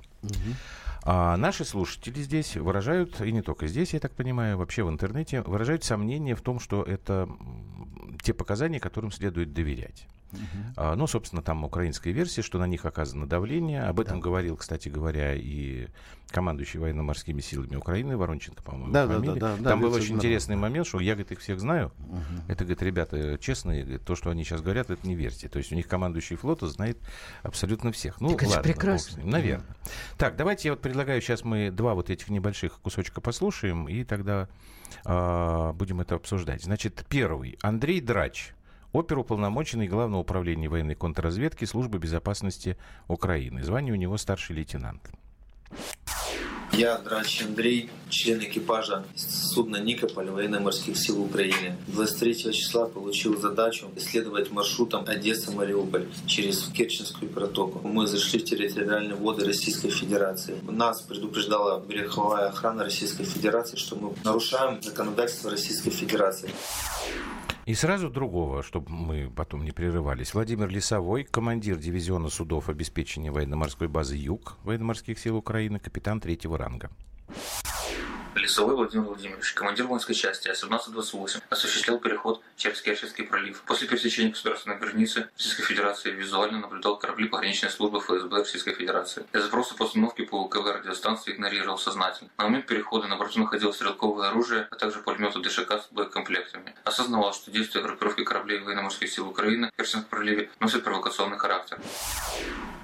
А 1.04 1.36
наши 1.36 1.64
слушатели 1.64 2.20
здесь 2.20 2.56
выражают, 2.56 3.20
и 3.20 3.32
не 3.32 3.42
только 3.42 3.66
здесь, 3.66 3.94
я 3.94 4.00
так 4.00 4.12
понимаю, 4.12 4.58
вообще 4.58 4.82
в 4.82 4.90
интернете, 4.90 5.42
выражают 5.42 5.84
сомнение 5.84 6.34
в 6.34 6.42
том, 6.42 6.60
что 6.60 6.82
это 6.82 7.28
те 8.22 8.34
показания, 8.34 8.80
которым 8.80 9.10
следует 9.10 9.52
доверять. 9.52 10.06
А, 10.76 10.94
ну, 10.94 11.06
собственно, 11.06 11.42
там 11.42 11.64
украинская 11.64 12.12
версия, 12.12 12.42
что 12.42 12.58
на 12.58 12.66
них 12.66 12.84
оказано 12.84 13.26
давление. 13.26 13.84
Об 13.84 14.00
этом 14.00 14.20
говорил, 14.20 14.56
кстати 14.56 14.88
говоря, 14.88 15.34
и 15.34 15.88
командующий 16.30 16.78
военно-морскими 16.78 17.40
силами 17.40 17.76
Украины, 17.76 18.16
Воронченко, 18.16 18.62
по-моему, 18.62 18.92
Да, 18.92 19.06
да, 19.06 19.18
да, 19.18 19.34
да, 19.34 19.56
да, 19.56 19.70
Там 19.70 19.80
был 19.80 19.92
очень 19.92 20.16
интересный 20.16 20.56
момент, 20.56 20.86
что 20.86 21.00
я, 21.00 21.14
говорит, 21.14 21.32
их 21.32 21.40
всех 21.40 21.60
знаю. 21.60 21.92
Это, 22.48 22.64
говорит, 22.64 22.82
ребята 22.82 23.38
честные, 23.38 23.82
говорит, 23.82 24.04
то, 24.04 24.14
что 24.14 24.30
они 24.30 24.44
сейчас 24.44 24.60
говорят, 24.60 24.90
это 24.90 25.06
не 25.06 25.14
верьте. 25.14 25.48
То 25.48 25.58
есть 25.58 25.72
у 25.72 25.74
них 25.74 25.88
командующий 25.88 26.36
флота 26.36 26.66
знает 26.68 26.98
абсолютно 27.42 27.92
всех. 27.92 28.20
Ну, 28.20 28.30
Так 28.30 28.48
ладно, 28.48 28.62
прекрасно. 28.62 29.20
ним, 29.20 29.30
наверное. 29.30 29.66
Так, 30.18 30.36
давайте 30.36 30.68
я 30.68 30.72
вот 30.72 30.82
предлагаю, 30.82 31.20
сейчас 31.22 31.44
мы 31.44 31.70
два 31.70 31.94
вот 31.94 32.10
этих 32.10 32.28
небольших 32.28 32.80
кусочка 32.80 33.20
послушаем, 33.20 33.88
и 33.88 34.04
тогда 34.04 34.48
а, 35.04 35.72
будем 35.72 36.00
это 36.00 36.14
обсуждать. 36.16 36.62
Значит, 36.62 37.04
первый. 37.08 37.58
Андрей 37.62 38.00
Драч. 38.00 38.52
Оперуполномоченный 38.92 39.86
Главного 39.86 40.22
управления 40.22 40.68
военной 40.68 40.94
контрразведки 40.94 41.64
Службы 41.66 41.98
безопасности 41.98 42.76
Украины. 43.06 43.62
Звание 43.62 43.92
у 43.92 43.96
него 43.96 44.16
старший 44.16 44.56
лейтенант. 44.56 45.10
Я, 46.72 46.98
Драч 46.98 47.42
Андрей, 47.42 47.90
член 48.10 48.40
экипажа 48.40 49.04
судна 49.16 49.78
«Никополь» 49.78 50.30
военно-морских 50.30 50.96
сил 50.96 51.22
Украины. 51.22 51.76
23 51.88 52.52
числа 52.52 52.86
получил 52.86 53.40
задачу 53.40 53.90
исследовать 53.96 54.52
маршрутом 54.52 55.04
Одесса-Мариуполь 55.06 56.06
через 56.26 56.68
Керченскую 56.68 57.30
протоку. 57.30 57.80
Мы 57.88 58.06
зашли 58.06 58.38
в 58.38 58.44
территориальные 58.44 59.16
воды 59.16 59.46
Российской 59.46 59.90
Федерации. 59.90 60.58
Нас 60.68 61.00
предупреждала 61.00 61.80
береговая 61.80 62.48
охрана 62.48 62.84
Российской 62.84 63.24
Федерации, 63.24 63.76
что 63.76 63.96
мы 63.96 64.14
нарушаем 64.22 64.80
законодательство 64.82 65.50
Российской 65.50 65.90
Федерации. 65.90 66.50
И 67.68 67.74
сразу 67.74 68.08
другого, 68.08 68.62
чтобы 68.62 68.90
мы 68.90 69.30
потом 69.30 69.62
не 69.62 69.72
прерывались. 69.72 70.32
Владимир 70.32 70.70
Лисовой, 70.70 71.24
командир 71.24 71.76
дивизиона 71.76 72.30
судов 72.30 72.70
обеспечения 72.70 73.30
военно-морской 73.30 73.88
базы 73.88 74.16
«Юг» 74.16 74.56
военно-морских 74.64 75.18
сил 75.18 75.36
Украины, 75.36 75.78
капитан 75.78 76.18
третьего 76.18 76.56
ранга. 76.56 76.90
Лесовой 78.48 78.76
Владимир 78.76 79.04
Владимирович, 79.04 79.52
командир 79.52 79.86
воинской 79.86 80.14
части 80.14 80.48
А-1728, 80.48 81.42
осуществлял 81.50 81.98
переход 81.98 82.42
через 82.56 82.80
Керченский 82.80 83.24
пролив. 83.24 83.60
После 83.66 83.86
пересечения 83.86 84.30
государственной 84.30 84.78
границы 84.78 85.28
Российской 85.36 85.64
Федерации 85.64 86.12
визуально 86.12 86.60
наблюдал 86.60 86.98
корабли 86.98 87.28
пограничной 87.28 87.68
службы 87.68 88.00
ФСБ 88.00 88.38
Российской 88.38 88.72
Федерации. 88.72 89.26
Я 89.34 89.42
запросы 89.42 89.76
по 89.76 89.82
установке 89.82 90.22
по 90.22 90.36
УКВ 90.44 90.64
радиостанции 90.64 91.34
игнорировал 91.34 91.76
сознательно. 91.76 92.30
На 92.38 92.44
момент 92.44 92.66
перехода 92.66 93.06
на 93.06 93.18
борту 93.18 93.38
находилось 93.38 93.76
стрелковое 93.76 94.30
оружие, 94.30 94.66
а 94.70 94.76
также 94.76 95.00
пулеметы 95.00 95.40
ДШК 95.40 95.72
с 95.72 95.88
боекомплектами. 95.90 96.74
Осознавал, 96.84 97.34
что 97.34 97.50
действия 97.50 97.82
группировки 97.82 98.24
кораблей 98.24 98.60
военно-морских 98.60 99.12
сил 99.12 99.28
Украины 99.28 99.68
в 99.74 99.76
Керченском 99.76 100.08
проливе 100.08 100.50
носят 100.58 100.84
провокационный 100.84 101.36
характер. 101.36 101.78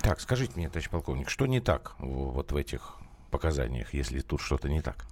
Так, 0.02 0.20
скажите 0.20 0.52
мне, 0.56 0.68
товарищ 0.68 0.90
полковник, 0.90 1.30
что 1.30 1.46
не 1.46 1.60
так 1.60 1.94
вот 2.00 2.52
в 2.52 2.56
этих 2.56 2.96
показаниях, 3.30 3.94
если 3.94 4.20
тут 4.20 4.42
что-то 4.42 4.68
не 4.68 4.82
так? 4.82 5.06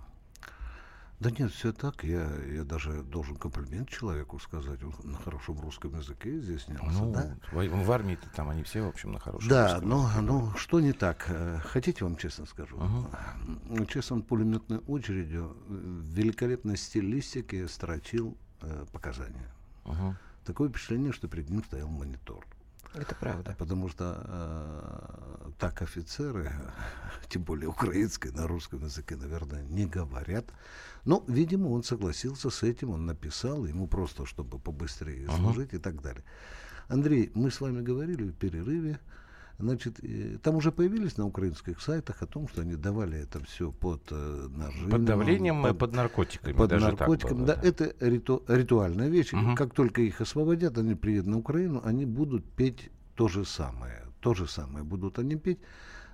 Да 1.22 1.30
нет, 1.30 1.52
все 1.52 1.72
так. 1.72 2.02
Я, 2.02 2.28
я 2.46 2.64
даже 2.64 3.02
должен 3.04 3.36
комплимент 3.36 3.88
человеку 3.88 4.40
сказать. 4.40 4.82
Он 4.82 4.92
на 5.04 5.16
хорошем 5.18 5.60
русском 5.60 5.96
языке 5.96 6.40
здесь 6.40 6.62
снялся. 6.62 6.90
Ну, 7.00 7.12
да? 7.12 7.36
в, 7.52 7.84
в 7.84 7.92
армии-то 7.92 8.28
там 8.34 8.48
они 8.48 8.64
все, 8.64 8.82
в 8.82 8.88
общем, 8.88 9.12
на 9.12 9.20
хорошем 9.20 9.48
Да, 9.48 9.78
но, 9.80 10.02
языке. 10.02 10.20
ну 10.20 10.50
что 10.56 10.80
не 10.80 10.92
так? 10.92 11.24
Э, 11.28 11.60
Хотите, 11.62 12.04
вам 12.04 12.16
честно 12.16 12.44
скажу? 12.46 12.76
М, 12.80 13.86
Честно, 13.86 14.20
пулеметной 14.20 14.78
очередью 14.78 15.56
э, 15.68 15.72
в 15.72 16.04
великолепной 16.12 16.76
стилистике 16.76 17.68
строчил 17.68 18.36
э, 18.60 18.84
показания. 18.92 19.48
Мгм. 19.84 20.16
Такое 20.44 20.70
впечатление, 20.70 21.12
что 21.12 21.28
перед 21.28 21.48
ним 21.50 21.62
стоял 21.62 21.86
монитор. 21.88 22.44
Это 22.94 23.14
правда. 23.14 23.54
Потому 23.58 23.88
что 23.88 24.22
э, 24.24 25.50
так 25.58 25.82
офицеры, 25.82 26.52
тем 27.28 27.42
более 27.42 27.68
украинской, 27.68 28.30
на 28.32 28.46
русском 28.46 28.84
языке, 28.84 29.16
наверное, 29.16 29.62
не 29.62 29.86
говорят. 29.86 30.46
Но, 31.04 31.24
видимо, 31.26 31.68
он 31.68 31.82
согласился 31.82 32.50
с 32.50 32.62
этим, 32.62 32.90
он 32.90 33.06
написал, 33.06 33.64
ему 33.64 33.86
просто, 33.86 34.26
чтобы 34.26 34.58
побыстрее 34.58 35.28
служить 35.30 35.72
и 35.72 35.78
так 35.78 36.02
далее. 36.02 36.24
Андрей, 36.88 37.30
мы 37.34 37.50
с 37.50 37.60
вами 37.60 37.80
говорили 37.80 38.24
в 38.24 38.34
перерыве, 38.34 39.00
значит, 39.58 40.00
там 40.42 40.56
уже 40.56 40.72
появились 40.72 41.16
на 41.16 41.26
украинских 41.26 41.80
сайтах 41.80 42.22
о 42.22 42.26
том, 42.26 42.48
что 42.48 42.62
они 42.62 42.76
давали 42.76 43.18
это 43.18 43.44
все 43.44 43.70
под 43.70 44.02
э, 44.10 44.48
нажимом. 44.56 44.90
Под 44.90 45.04
давлением, 45.04 45.66
э, 45.66 45.74
под 45.74 45.94
наркотиками. 45.94 46.52
Под 46.52 46.70
даже 46.70 46.86
наркотиками. 46.86 47.38
было, 47.38 47.46
да, 47.46 47.60
это 47.62 47.94
риту- 48.00 48.42
ритуальная 48.48 49.08
вещь. 49.08 49.32
Мгм. 49.32 49.54
Как 49.54 49.74
только 49.74 50.02
их 50.02 50.20
освободят, 50.20 50.78
они 50.78 50.94
приедут 50.94 51.26
на 51.28 51.38
Украину, 51.38 51.80
они 51.84 52.06
будут 52.06 52.44
петь 52.44 52.90
то 53.14 53.28
же 53.28 53.44
самое. 53.44 54.02
То 54.20 54.34
же 54.34 54.46
самое 54.46 54.84
будут 54.84 55.18
они 55.18 55.36
петь. 55.36 55.58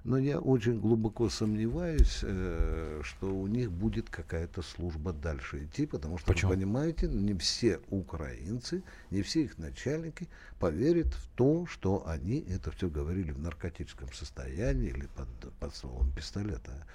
Но 0.09 0.17
я 0.17 0.39
очень 0.39 0.81
глубоко 0.81 1.29
сомневаюсь, 1.29 2.21
э, 2.23 3.03
что 3.05 3.27
у 3.27 3.47
них 3.47 3.71
будет 3.71 4.09
какая-то 4.09 4.63
служба 4.63 5.13
дальше 5.13 5.65
идти, 5.67 5.85
потому 5.85 6.17
что, 6.17 6.29
Почему? 6.29 6.49
вы 6.49 6.57
понимаете, 6.57 7.09
не 7.09 7.35
все 7.35 7.79
украинцы, 7.91 8.83
не 9.11 9.21
все 9.21 9.43
их 9.43 9.59
начальники 9.59 10.27
поверят 10.59 11.13
в 11.13 11.29
то, 11.37 11.67
что 11.67 12.09
они 12.09 12.41
это 12.49 12.71
все 12.71 12.89
говорили 12.89 13.33
в 13.33 13.39
наркотическом 13.39 14.11
состоянии 14.15 14.89
или 14.89 15.09
под, 15.15 15.29
под 15.61 15.77
словом 15.77 16.11
пистолета. 16.13 16.87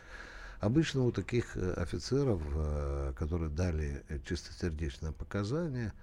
Обычно 0.59 1.03
у 1.03 1.11
таких 1.11 1.55
э, 1.55 1.73
офицеров, 1.73 2.41
э, 2.55 3.13
которые 3.15 3.51
дали 3.51 4.03
э, 4.09 4.17
чистосердечное 4.27 5.11
показание, 5.11 5.93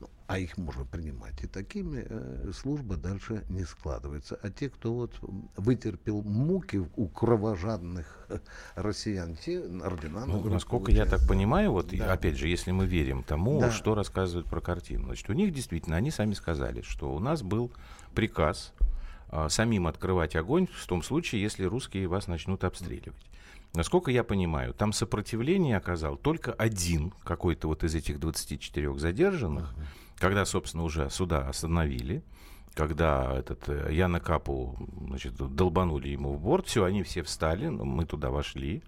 ну, 0.00 0.08
а 0.26 0.38
их 0.38 0.56
можно 0.58 0.84
принимать 0.84 1.42
и 1.42 1.46
такими, 1.46 2.06
э, 2.08 2.52
служба 2.54 2.96
дальше 2.96 3.44
не 3.48 3.64
складывается. 3.64 4.38
А 4.42 4.50
те, 4.50 4.68
кто 4.68 4.94
вот 4.94 5.18
вытерпел 5.56 6.22
муки 6.22 6.76
у 6.96 7.08
кровожадных 7.08 8.26
э, 8.28 8.38
россиян, 8.74 9.36
те 9.36 9.60
ордена 9.60 10.26
Ну, 10.26 10.48
насколько 10.48 10.92
я 10.92 11.04
так 11.06 11.26
понимаю, 11.26 11.72
вот 11.72 11.88
Да. 11.96 12.12
опять 12.12 12.36
же, 12.36 12.48
если 12.48 12.70
мы 12.72 12.86
верим 12.86 13.22
тому, 13.22 13.60
Да. 13.60 13.70
что 13.70 13.94
рассказывают 13.94 14.48
про 14.48 14.60
картину, 14.60 15.06
значит, 15.06 15.28
у 15.30 15.32
них 15.32 15.52
действительно, 15.52 15.96
они 15.96 16.10
сами 16.10 16.34
сказали, 16.34 16.82
что 16.82 17.14
у 17.14 17.18
нас 17.18 17.42
был 17.42 17.72
приказ 18.14 18.72
а, 19.30 19.48
самим 19.48 19.86
открывать 19.86 20.36
огонь 20.36 20.66
в 20.72 20.86
том 20.86 21.02
случае, 21.02 21.42
если 21.42 21.64
русские 21.64 22.06
вас 22.08 22.28
начнут 22.28 22.64
обстреливать. 22.64 23.26
Насколько 23.74 24.10
я 24.10 24.24
понимаю, 24.24 24.74
там 24.74 24.92
сопротивление 24.92 25.76
оказал 25.76 26.16
только 26.16 26.52
один 26.52 27.12
какой-то 27.22 27.68
вот 27.68 27.84
из 27.84 27.94
этих 27.94 28.18
24 28.18 28.98
задержанных, 28.98 29.74
когда, 30.16 30.44
собственно, 30.44 30.84
уже 30.84 31.10
суда 31.10 31.48
остановили, 31.48 32.22
когда 32.74 33.34
этот 33.36 33.68
э, 33.68 33.88
Яна 33.92 34.20
Капу, 34.20 34.76
значит, 35.06 35.34
долбанули 35.34 36.08
ему 36.08 36.32
в 36.32 36.40
борт, 36.40 36.66
все, 36.66 36.84
они 36.84 37.02
все 37.02 37.22
встали, 37.22 37.66
ну, 37.66 37.84
мы 37.84 38.04
туда 38.04 38.30
вошли. 38.30 38.82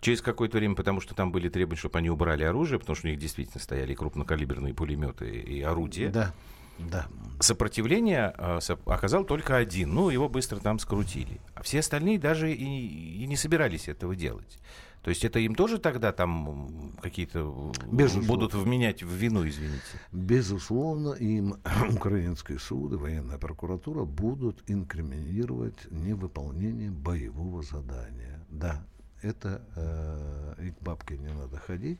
Через 0.00 0.20
какое-то 0.20 0.58
время, 0.58 0.74
потому 0.74 1.00
что 1.00 1.14
там 1.14 1.30
были 1.30 1.48
требования, 1.48 1.78
чтобы 1.78 1.98
они 1.98 2.10
убрали 2.10 2.42
оружие, 2.42 2.80
потому 2.80 2.96
что 2.96 3.06
у 3.06 3.10
них 3.10 3.20
действительно 3.20 3.60
стояли 3.60 3.94
крупнокалиберные 3.94 4.74
пулеметы 4.74 5.30
и 5.30 5.62
орудия. 5.62 6.08
Да, 6.08 6.34
да. 6.78 7.06
Сопротивление 7.40 8.34
э, 8.36 8.58
оказал 8.86 9.24
только 9.24 9.56
один, 9.56 9.94
ну, 9.94 10.10
его 10.10 10.28
быстро 10.28 10.58
там 10.58 10.78
скрутили. 10.78 11.40
А 11.54 11.62
все 11.62 11.80
остальные 11.80 12.18
даже 12.18 12.52
и, 12.52 13.22
и 13.22 13.26
не 13.26 13.36
собирались 13.36 13.88
этого 13.88 14.14
делать. 14.14 14.58
То 15.02 15.10
есть 15.10 15.24
это 15.24 15.40
им 15.40 15.56
тоже 15.56 15.78
тогда 15.78 16.12
там 16.12 16.92
какие-то 17.02 17.72
Безусловно. 17.90 18.28
будут 18.28 18.54
вменять 18.54 19.02
в 19.02 19.12
вину, 19.12 19.46
извините? 19.46 19.82
Безусловно, 20.12 21.14
им 21.14 21.56
украинские 21.90 22.60
суды, 22.60 22.96
военная 22.96 23.38
прокуратура 23.38 24.04
будут 24.04 24.62
инкриминировать 24.68 25.90
невыполнение 25.90 26.90
боевого 26.90 27.62
задания. 27.62 28.46
Да, 28.48 28.86
это 29.22 29.62
э, 29.74 30.66
и 30.66 30.70
к 30.70 30.80
бабке 30.80 31.18
не 31.18 31.32
надо 31.32 31.56
ходить, 31.58 31.98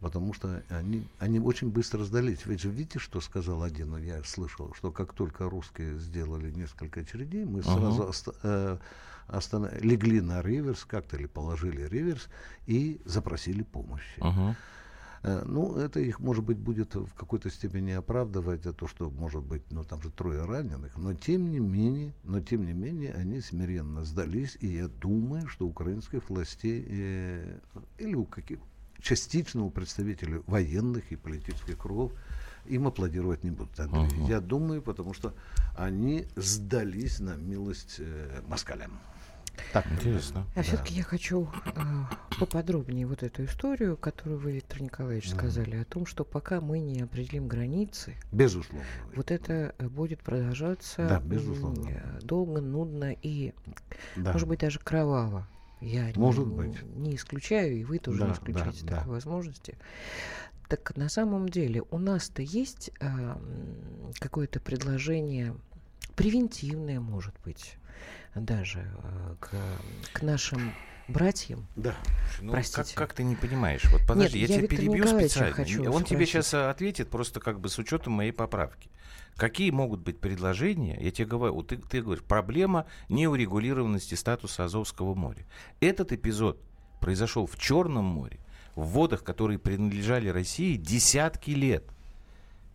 потому 0.00 0.32
что 0.34 0.62
они, 0.68 1.02
они 1.18 1.40
очень 1.40 1.70
быстро 1.70 2.04
сдались. 2.04 2.46
Ведь 2.46 2.60
же 2.60 2.70
видите, 2.70 2.98
что 2.98 3.20
сказал 3.20 3.62
один, 3.62 3.90
ну, 3.90 3.98
я 3.98 4.22
слышал, 4.24 4.72
что 4.74 4.92
как 4.92 5.12
только 5.12 5.48
русские 5.48 5.98
сделали 5.98 6.50
несколько 6.50 7.00
очередей, 7.00 7.44
мы 7.44 7.60
Ага. 7.60 7.72
сразу 7.80 8.02
оста- 8.04 8.34
э, 8.42 8.78
остана- 9.28 9.72
легли 9.80 10.20
на 10.20 10.42
реверс, 10.42 10.84
как-то 10.84 11.16
или 11.16 11.26
положили 11.26 11.82
реверс 11.88 12.28
и 12.66 13.00
запросили 13.04 13.62
помощи. 13.62 14.20
Мгм. 14.20 14.54
Э, 15.22 15.42
Ну, 15.46 15.74
это 15.76 15.98
их, 15.98 16.20
может 16.20 16.44
быть, 16.44 16.58
будет 16.58 16.94
в 16.94 17.12
какой-то 17.14 17.50
степени 17.50 17.90
оправдывать 17.92 18.62
за 18.62 18.72
то, 18.72 18.86
что, 18.86 19.10
может 19.10 19.42
быть, 19.42 19.62
ну, 19.72 19.82
там 19.82 20.00
же 20.02 20.10
трое 20.10 20.44
раненых, 20.44 20.96
но 20.96 21.14
тем 21.14 21.50
не 21.50 21.58
менее, 21.58 22.12
но 22.22 22.40
тем 22.40 22.64
не 22.66 22.72
менее, 22.74 23.12
они 23.14 23.40
смиренно 23.40 24.04
сдались, 24.04 24.56
и 24.60 24.68
я 24.68 24.88
думаю, 24.88 25.48
что 25.48 25.66
украинских 25.66 26.30
властей 26.30 26.84
э, 26.88 27.58
или 27.98 28.14
у 28.14 28.24
каких 28.24 28.58
частично 29.00 29.62
у 29.64 29.70
представителей 29.70 30.40
военных 30.46 31.10
и 31.12 31.16
политических 31.16 31.78
кругов 31.78 32.12
им 32.66 32.86
аплодировать 32.86 33.44
не 33.44 33.50
будут. 33.50 33.78
Андрей. 33.78 34.04
Мгм. 34.04 34.26
Я 34.26 34.40
думаю, 34.40 34.82
потому 34.82 35.14
что 35.14 35.34
они 35.76 36.26
сдались 36.36 37.20
на 37.20 37.36
милость 37.36 37.96
э, 37.98 38.40
москалям. 38.48 38.98
Так, 39.72 39.86
Интересно. 39.90 40.44
А 40.54 40.62
все-таки 40.62 40.92
я 40.94 41.02
хочу 41.02 41.48
э, 41.64 41.80
поподробнее 42.38 43.06
вот 43.06 43.22
эту 43.22 43.44
историю, 43.46 43.96
которую 43.96 44.38
вы, 44.38 44.52
Виктор 44.52 44.82
Николаевич, 44.82 45.30
сказали, 45.30 45.76
о 45.76 45.84
том, 45.84 46.04
что 46.04 46.24
пока 46.24 46.60
мы 46.60 46.78
не 46.78 47.00
определим 47.00 47.48
границы, 47.48 48.14
безусловно. 48.32 48.84
вот 49.14 49.30
это 49.30 49.74
э, 49.78 49.88
будет 49.88 50.22
продолжаться 50.22 51.08
Да, 51.08 51.20
безусловно. 51.20 51.90
долго, 52.22 52.60
нудно 52.60 53.12
и, 53.22 53.54
Да. 54.16 54.32
может 54.32 54.46
быть, 54.48 54.60
даже 54.60 54.78
кроваво. 54.78 55.46
Я 55.80 56.10
Может 56.16 56.46
не, 56.46 56.54
быть. 56.56 56.82
не 56.96 57.16
исключаю, 57.16 57.76
и 57.76 57.84
вы 57.84 57.98
тоже 57.98 58.20
Да, 58.20 58.26
не 58.26 58.32
да, 58.32 58.38
исключаете 58.38 58.84
да. 58.86 58.96
такой 58.98 59.12
возможности. 59.12 59.76
Так 60.68 60.96
на 60.96 61.08
самом 61.08 61.48
деле 61.48 61.82
у 61.90 61.98
нас-то 61.98 62.42
есть 62.42 62.90
м, 63.00 64.12
какое-то 64.18 64.58
предложение 64.58 65.54
превентивное, 66.16 66.98
может 66.98 67.34
быть, 67.44 67.76
даже 68.34 68.80
э, 69.02 69.36
к, 69.38 69.50
к 70.12 70.22
нашим 70.22 70.72
братьям. 71.08 71.66
Да. 71.76 71.94
Ну, 72.40 72.52
Простите. 72.52 72.94
Как, 72.94 73.08
как 73.08 73.16
ты 73.16 73.24
не 73.24 73.36
понимаешь? 73.36 73.84
Вот 73.92 74.02
подожди, 74.06 74.40
Нет, 74.40 74.48
я, 74.50 74.54
я 74.56 74.60
тебя 74.62 74.76
перебью 74.76 75.06
специально. 75.06 75.54
хочу 75.54 75.82
Он 75.92 76.04
тебе 76.04 76.26
спросить. 76.26 76.28
сейчас 76.28 76.54
ответит 76.54 77.08
просто 77.10 77.40
как 77.40 77.60
бы 77.60 77.68
с 77.68 77.78
учетом 77.78 78.14
моей 78.14 78.32
поправки. 78.32 78.90
Какие 79.36 79.70
могут 79.70 80.00
быть 80.00 80.18
предложения? 80.18 80.98
Я 81.00 81.10
тебе 81.10 81.26
говорю, 81.26 81.54
вот 81.54 81.68
ты, 81.68 81.76
ты 81.76 82.00
говоришь, 82.02 82.24
проблема 82.24 82.86
неурегулированности 83.08 84.14
статуса 84.14 84.64
Азовского 84.64 85.14
моря. 85.14 85.44
Этот 85.80 86.12
эпизод 86.12 86.60
произошел 87.00 87.46
в 87.46 87.58
Черном 87.58 88.04
море, 88.06 88.38
в 88.74 88.86
водах, 88.86 89.22
которые 89.24 89.58
принадлежали 89.58 90.28
России 90.28 90.76
десятки 90.76 91.50
лет. 91.50 91.84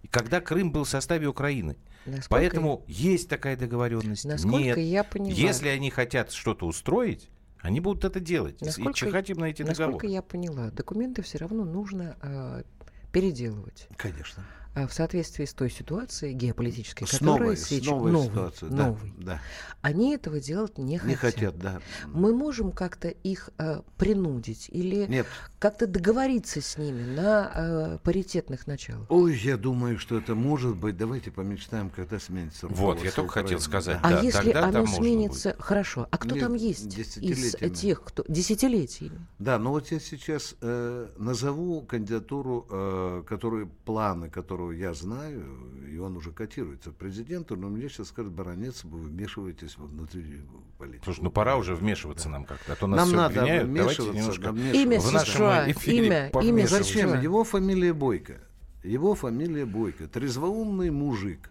И 0.04 0.08
когда 0.08 0.40
Крым 0.40 0.72
был 0.72 0.84
в 0.84 0.90
составе 0.90 1.28
Украины. 1.28 1.78
Насколько 2.06 2.30
Поэтому 2.30 2.84
есть 2.88 3.30
такая 3.30 3.56
договоренность. 3.56 4.26
Насколько 4.26 4.58
Нет. 4.58 4.78
я 4.78 5.04
поняла, 5.04 5.32
Если 5.32 5.68
они 5.68 5.92
хотят 5.92 6.32
что-то 6.32 6.66
устроить, 6.66 7.30
они 7.62 7.80
будут 7.80 8.04
это 8.06 8.20
делать. 8.20 8.62
И- 8.62 8.66
Насколько- 8.66 8.90
и 8.92 8.94
чихать 8.94 9.30
им 9.30 9.38
на 9.38 9.46
эти 9.46 9.62
насколько 9.64 9.86
договоры. 9.92 10.08
я 10.08 10.22
поняла, 10.22 10.72
документы 10.72 11.22
все 11.22 11.38
равно 11.38 11.64
нужно 11.64 12.16
а, 12.22 12.64
переделывать 13.12 13.88
Конечно. 13.98 14.44
А, 14.74 14.88
в 14.88 14.94
соответствии 14.94 15.46
с 15.46 15.54
той 15.54 15.70
ситуацией 15.70 16.34
геополитической, 16.34 17.06
С 17.06 17.12
которая 17.12 17.40
новой, 17.40 17.58
с 17.58 17.64
сейчас 17.68 17.88
новой 17.92 18.12
новой, 18.12 18.28
ситуацией, 18.28 18.72
да, 18.72 18.86
новой. 18.88 19.14
да. 19.18 19.42
Они 19.82 20.14
этого 20.14 20.40
делать 20.40 20.78
не, 20.78 21.00
Не 21.04 21.16
хотят, 21.16 21.58
да. 21.58 21.82
Мы 22.08 22.34
можем 22.34 22.72
как-то 22.72 23.10
их 23.10 23.50
а, 23.58 23.84
принудить 23.98 24.70
или 24.72 25.06
Нет. 25.08 25.28
как-то 25.60 25.88
договориться 25.88 26.62
с 26.62 26.78
ними 26.78 27.04
на 27.04 27.52
а, 27.54 27.98
паритетных 28.00 28.68
началах. 28.68 29.06
Ой, 29.10 29.36
я 29.38 29.58
думаю, 29.58 29.98
что 30.00 30.18
это 30.18 30.36
может 30.36 30.78
быть. 30.78 30.96
Давайте 30.98 31.32
помечтаем, 31.32 31.90
когда 31.90 32.20
сменится 32.20 32.68
Вот, 32.68 33.04
я 33.04 33.12
только 33.12 33.34
хотел 33.34 33.58
Украины. 33.58 33.62
сказать, 33.62 34.00
А 34.04 34.10
Да, 34.12 34.22
если 34.22 34.52
тогда 34.52 34.80
оно 34.80 34.88
сменится, 34.88 35.56
хорошо. 35.60 36.08
А 36.12 36.18
кто 36.18 36.36
Нет, 36.36 36.44
там 36.44 36.54
есть 36.54 36.86
из 36.86 36.94
десятилетиями. 36.96 37.74
тех, 37.74 38.04
кто 38.04 38.24
десятилетиями? 38.28 39.26
Да, 39.40 39.58
но 39.60 39.72
вот 39.72 39.92
я 39.92 40.00
сейчас 40.00 40.56
э, 40.62 41.08
назову 41.18 41.82
кандидатуру, 41.82 42.68
э, 42.70 43.24
который, 43.28 43.66
планы 43.66 44.30
которого 44.62 44.72
я 44.72 44.94
знаю, 44.94 45.44
и 45.92 45.98
он 45.98 46.18
уже 46.18 46.32
котируется 46.32 46.92
президенту, 46.92 47.56
но 47.56 47.70
мне 47.70 47.90
сейчас 47.90 48.10
скажет, 48.10 48.32
баронец, 48.32 48.84
вы 48.84 49.00
вмешиваетесь 49.00 49.78
во 49.78 49.86
внутреннюю 49.88 50.44
политику. 50.78 51.06
Слушай, 51.06 51.24
ну 51.24 51.32
пора 51.32 51.58
уже 51.58 51.76
вмешиваться 51.76 52.30
нам 52.30 52.46
как-то, 52.46 52.74
а 52.74 52.76
то 52.76 52.88
нас 52.88 52.98
Нам 52.98 53.08
всё 53.08 53.18
надо 53.18 53.40
обвиняют. 53.42 53.74
Давайте 53.74 54.02
вмешиваться. 54.02 54.20
немножко 54.20 54.44
нам 54.44 54.56
вмешиваться. 54.56 54.82
Имя 54.82 55.00
в 55.00 55.12
нашем 55.12 55.34
США, 55.34 55.72
эфире 55.72 56.06
имя, 56.06 56.42
имя. 56.42 56.68
Зачем? 56.68 57.22
Его 57.22 57.44
фамилия 57.44 57.94
Бойко. 57.94 58.38
Его 58.84 59.16
фамилия 59.16 59.66
Бойко. 59.66 60.08
Трезвоумный 60.08 60.92
мужик, 60.92 61.50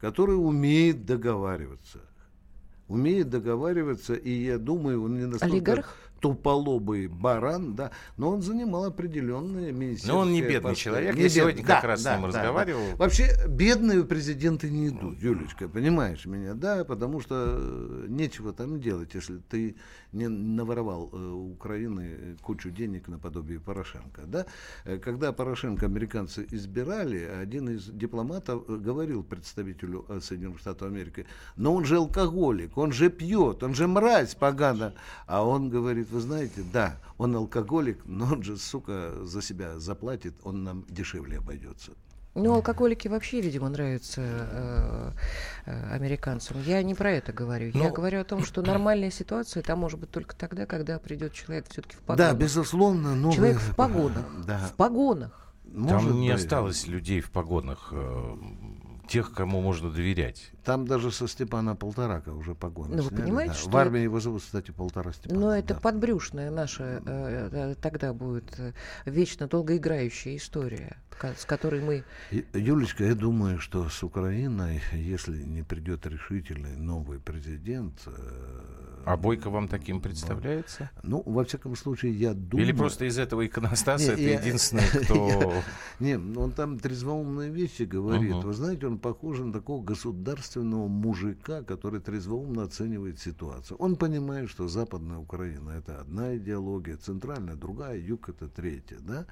который 0.00 0.36
умеет 0.36 1.04
договариваться. 1.04 2.00
Умеет 2.88 3.30
договариваться, 3.30 4.14
и 4.14 4.30
я 4.30 4.58
думаю, 4.58 5.04
он 5.04 5.16
не 5.16 5.26
настолько 5.26 5.54
Олигарх? 5.54 5.96
Туполобый 6.20 7.06
баран, 7.08 7.74
да, 7.74 7.90
но 8.16 8.30
он 8.30 8.42
занимал 8.42 8.84
определенные 8.84 9.72
министерские 9.72 10.12
Но 10.12 10.20
он 10.20 10.32
не 10.32 10.42
бедный 10.42 10.60
посты. 10.70 10.76
человек. 10.84 11.14
Не 11.14 11.22
Я 11.22 11.26
бед- 11.28 11.32
сегодня 11.32 11.64
да, 11.66 11.74
как 11.76 11.84
раз 11.84 12.00
с 12.00 12.04
да, 12.04 12.12
ним 12.16 12.22
да, 12.22 12.28
разговаривал. 12.28 12.82
да. 12.90 12.96
Вообще, 12.96 13.28
бедные 13.48 14.04
президенты 14.04 14.70
не 14.70 14.88
идут, 14.88 15.18
Юлечка, 15.20 15.68
понимаешь 15.68 16.26
меня, 16.26 16.54
да, 16.54 16.84
потому 16.84 17.20
что 17.20 17.34
э, 17.58 18.06
нечего 18.08 18.52
там 18.52 18.80
делать, 18.80 19.14
если 19.14 19.38
ты 19.48 19.76
не 20.12 20.28
наворовал 20.28 21.08
э, 21.12 21.16
у 21.16 21.52
Украины 21.52 22.36
кучу 22.42 22.70
денег 22.70 23.08
наподобие 23.08 23.58
Порошенко, 23.60 24.22
да. 24.26 24.46
Э, 24.84 24.98
Когда 24.98 25.32
Порошенко 25.32 25.86
американцы 25.86 26.46
избирали, 26.50 27.18
один 27.40 27.70
из 27.70 27.86
дипломатов 27.86 28.66
говорил 28.66 29.22
представителю 29.22 30.04
Соединенных 30.20 30.58
Штатов 30.60 30.88
Америки, 30.88 31.26
но 31.56 31.74
он 31.74 31.84
же 31.84 31.96
алкоголик, 31.96 32.76
он 32.76 32.92
же 32.92 33.08
пьет, 33.10 33.62
он 33.62 33.74
же 33.74 33.86
мразь 33.88 34.34
погано, 34.34 34.94
а 35.26 35.44
он 35.46 35.70
говорит, 35.70 36.09
вы 36.10 36.20
знаете, 36.20 36.62
да, 36.72 36.96
он 37.18 37.34
алкоголик, 37.36 38.00
но 38.04 38.26
он 38.32 38.42
же, 38.42 38.56
сука, 38.56 39.12
за 39.22 39.42
себя 39.42 39.78
заплатит, 39.78 40.34
он 40.42 40.64
нам 40.64 40.84
дешевле 40.88 41.38
обойдется. 41.38 41.92
Ну, 42.36 42.54
алкоголики 42.54 43.08
вообще, 43.08 43.40
видимо, 43.40 43.68
нравятся 43.70 44.20
э, 44.22 45.10
э, 45.66 45.92
американцам. 45.94 46.62
Я 46.64 46.80
не 46.84 46.94
про 46.94 47.10
это 47.10 47.32
говорю. 47.32 47.72
Я 47.74 47.88
Ну, 47.88 47.92
говорю 47.92 48.20
о 48.20 48.24
том, 48.24 48.44
что 48.44 48.62
нормальная 48.72 49.10
ситуация 49.10 49.62
там 49.64 49.80
может 49.80 49.98
быть 49.98 50.10
только 50.10 50.36
тогда, 50.36 50.64
когда 50.66 50.98
придет 51.00 51.32
человек 51.32 51.66
все-таки 51.68 51.96
в 51.96 52.00
Да, 52.00 52.06
погонах. 52.06 52.36
безусловно, 52.36 53.14
но 53.16 53.32
Человек 53.32 53.58
в 53.58 53.74
погонах. 53.74 54.24
Да. 54.46 54.58
В 54.58 54.74
погонах. 54.74 55.52
Может 55.64 56.08
Там 56.08 56.20
не 56.20 56.30
быть. 56.32 56.40
осталось 56.40 56.86
людей 56.86 57.20
в 57.20 57.30
погонах, 57.32 57.88
э, 57.92 58.36
тех, 59.08 59.32
кому 59.32 59.60
можно 59.60 59.90
доверять. 59.90 60.52
Там 60.70 60.86
даже 60.86 61.10
со 61.10 61.26
Степана 61.26 61.74
Полторака 61.74 62.32
уже 62.32 62.54
погоны 62.54 62.94
Ну, 62.94 63.02
вы 63.02 63.08
сняли, 63.08 63.22
понимаете, 63.22 63.54
да. 63.54 63.58
что 63.58 63.70
В 63.70 63.76
армии 63.76 64.02
его 64.02 64.20
зовут, 64.20 64.42
кстати, 64.42 64.70
Полтора 64.70 65.12
Степана. 65.12 65.40
Но 65.40 65.56
это 65.56 65.74
да. 65.74 65.80
подбрюшная 65.80 66.52
наша 66.52 67.02
э, 67.04 67.48
э, 67.52 67.74
тогда 67.82 68.12
будет 68.12 68.54
э, 68.58 68.72
вечно 69.04 69.48
долгоиграющая 69.48 70.36
история, 70.36 70.96
с 71.36 71.44
которой 71.44 71.80
мы... 71.80 72.04
Юлечка, 72.54 73.04
я 73.04 73.16
думаю, 73.16 73.58
что 73.58 73.88
с 73.88 74.00
Украиной, 74.04 74.80
если 74.92 75.42
не 75.42 75.64
придет 75.64 76.06
решительный 76.06 76.76
новый 76.76 77.18
президент... 77.18 78.00
э, 78.06 79.02
А 79.06 79.16
Бойко 79.16 79.50
вам 79.50 79.66
таким 79.66 80.00
представляется? 80.00 80.88
Ну, 81.02 81.24
во 81.26 81.44
всяком 81.44 81.74
случае, 81.74 82.12
я 82.12 82.32
думаю... 82.32 82.64
Или 82.64 82.72
просто 82.76 83.06
из 83.06 83.18
этого 83.18 83.44
иконостаса 83.44 84.12
это 84.12 84.20
единственный, 84.20 84.84
кто... 85.04 85.52
Не, 85.98 86.16
ну, 86.16 86.42
он 86.42 86.52
там 86.52 86.78
трезвоумные 86.78 87.50
вещи 87.50 87.82
говорит. 87.82 88.32
Вы 88.32 88.52
знаете, 88.52 88.86
он 88.86 88.98
похож 88.98 89.40
на 89.40 89.52
такого 89.52 89.82
государственного 89.82 90.59
мужика, 90.64 91.62
который 91.62 92.00
трезвоумно 92.00 92.64
оценивает 92.64 93.20
ситуацию. 93.20 93.76
Он 93.78 93.96
понимает, 93.96 94.50
что 94.50 94.68
Западная 94.68 95.18
Украина 95.18 95.70
это 95.70 96.00
одна 96.00 96.36
идеология, 96.36 96.96
центральная 96.96 97.56
другая, 97.56 97.98
юг 97.98 98.28
это 98.28 98.48
третья, 98.48 98.98
да. 99.00 99.26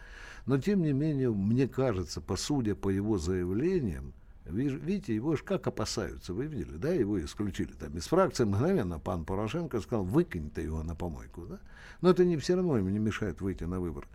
Но 0.46 0.58
тем 0.58 0.82
не 0.82 0.92
менее, 0.92 1.30
мне 1.30 1.68
кажется, 1.68 2.20
по 2.20 2.36
судя 2.36 2.74
по 2.74 2.88
его 2.88 3.18
заявлениям, 3.18 4.12
Видите, 4.50 5.14
его 5.14 5.36
ж 5.36 5.42
как 5.42 5.66
опасаются, 5.66 6.32
вы 6.32 6.46
видели, 6.46 6.78
да, 6.78 6.88
его 6.88 7.22
исключили 7.22 7.72
там 7.72 7.94
из 7.98 8.06
фракции, 8.06 8.44
мгновенно 8.44 8.98
пан 8.98 9.26
Порошенко 9.26 9.78
сказал, 9.80 10.04
выкинь 10.04 10.48
ты 10.48 10.62
его 10.62 10.82
на 10.82 10.94
помойку, 10.94 11.44
да, 11.46 11.58
но 12.00 12.10
это 12.10 12.24
не 12.24 12.38
все 12.38 12.54
равно 12.54 12.78
ему 12.78 12.88
не 12.88 12.98
мешает 12.98 13.42
выйти 13.42 13.64
на 13.64 13.78
выборы. 13.78 14.06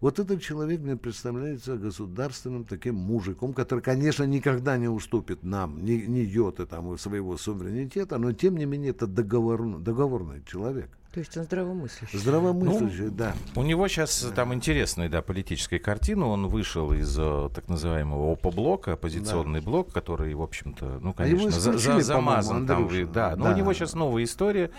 Вот 0.00 0.18
этот 0.18 0.42
человек 0.42 0.80
мне 0.80 0.96
представляется 0.96 1.76
государственным 1.76 2.64
таким 2.64 2.94
мужиком, 2.96 3.52
который, 3.52 3.80
конечно, 3.80 4.24
никогда 4.24 4.76
не 4.76 4.88
уступит 4.88 5.42
нам, 5.44 5.84
ни, 5.84 5.92
ни 5.92 6.18
йоты 6.20 6.66
там 6.66 6.96
своего 6.98 7.36
суверенитета, 7.36 8.18
но 8.18 8.32
тем 8.32 8.56
не 8.56 8.64
менее 8.66 8.90
это 8.90 9.06
договорный, 9.06 9.78
договорный 9.78 10.42
человек. 10.46 10.90
То 11.12 11.20
есть 11.20 11.36
он 11.36 11.44
здравомыслящий. 11.44 12.18
Здравомыслящий, 12.18 13.08
да. 13.08 13.34
У 13.54 13.62
него 13.62 13.86
сейчас 13.86 14.32
там 14.34 14.52
интересная, 14.52 15.08
да, 15.08 15.22
политическая 15.22 15.78
картина. 15.78 16.26
Он 16.26 16.48
вышел 16.48 16.92
из 16.92 17.16
э, 17.16 17.50
так 17.54 17.68
называемого 17.68 18.32
ОПО-блока, 18.32 18.94
оппозиционный 18.94 19.60
блок, 19.60 19.92
который, 19.92 20.34
в 20.34 20.42
общем-то, 20.42 20.98
ну, 21.00 21.10
А 21.10 21.12
конечно, 21.12 21.52
за- 21.52 21.70
исключили, 21.70 22.00
за- 22.00 22.14
замазан 22.14 22.66
там. 22.66 22.82
Андрюша. 22.82 23.06
Да, 23.06 23.36
но 23.36 23.44
Да. 23.44 23.52
у 23.52 23.56
него 23.56 23.72
сейчас 23.72 23.94
новая 23.94 24.24
история. 24.24 24.72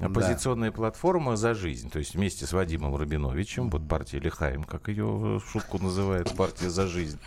Оппозиционная 0.00 0.72
платформа 0.72 1.36
«За 1.36 1.54
жизнь». 1.54 1.90
То 1.90 1.98
есть 1.98 2.14
вместе 2.14 2.46
с 2.46 2.52
Вадимом 2.52 2.94
Рабиновичем, 2.96 3.70
вот 3.70 3.88
партия 3.88 4.18
Лихаем, 4.18 4.64
как 4.64 4.88
ее 4.88 5.06
в 5.06 5.40
шутку 5.40 5.78
называют, 5.82 6.34
партия 6.36 6.70
«За 6.70 6.86
жизнь». 6.86 7.18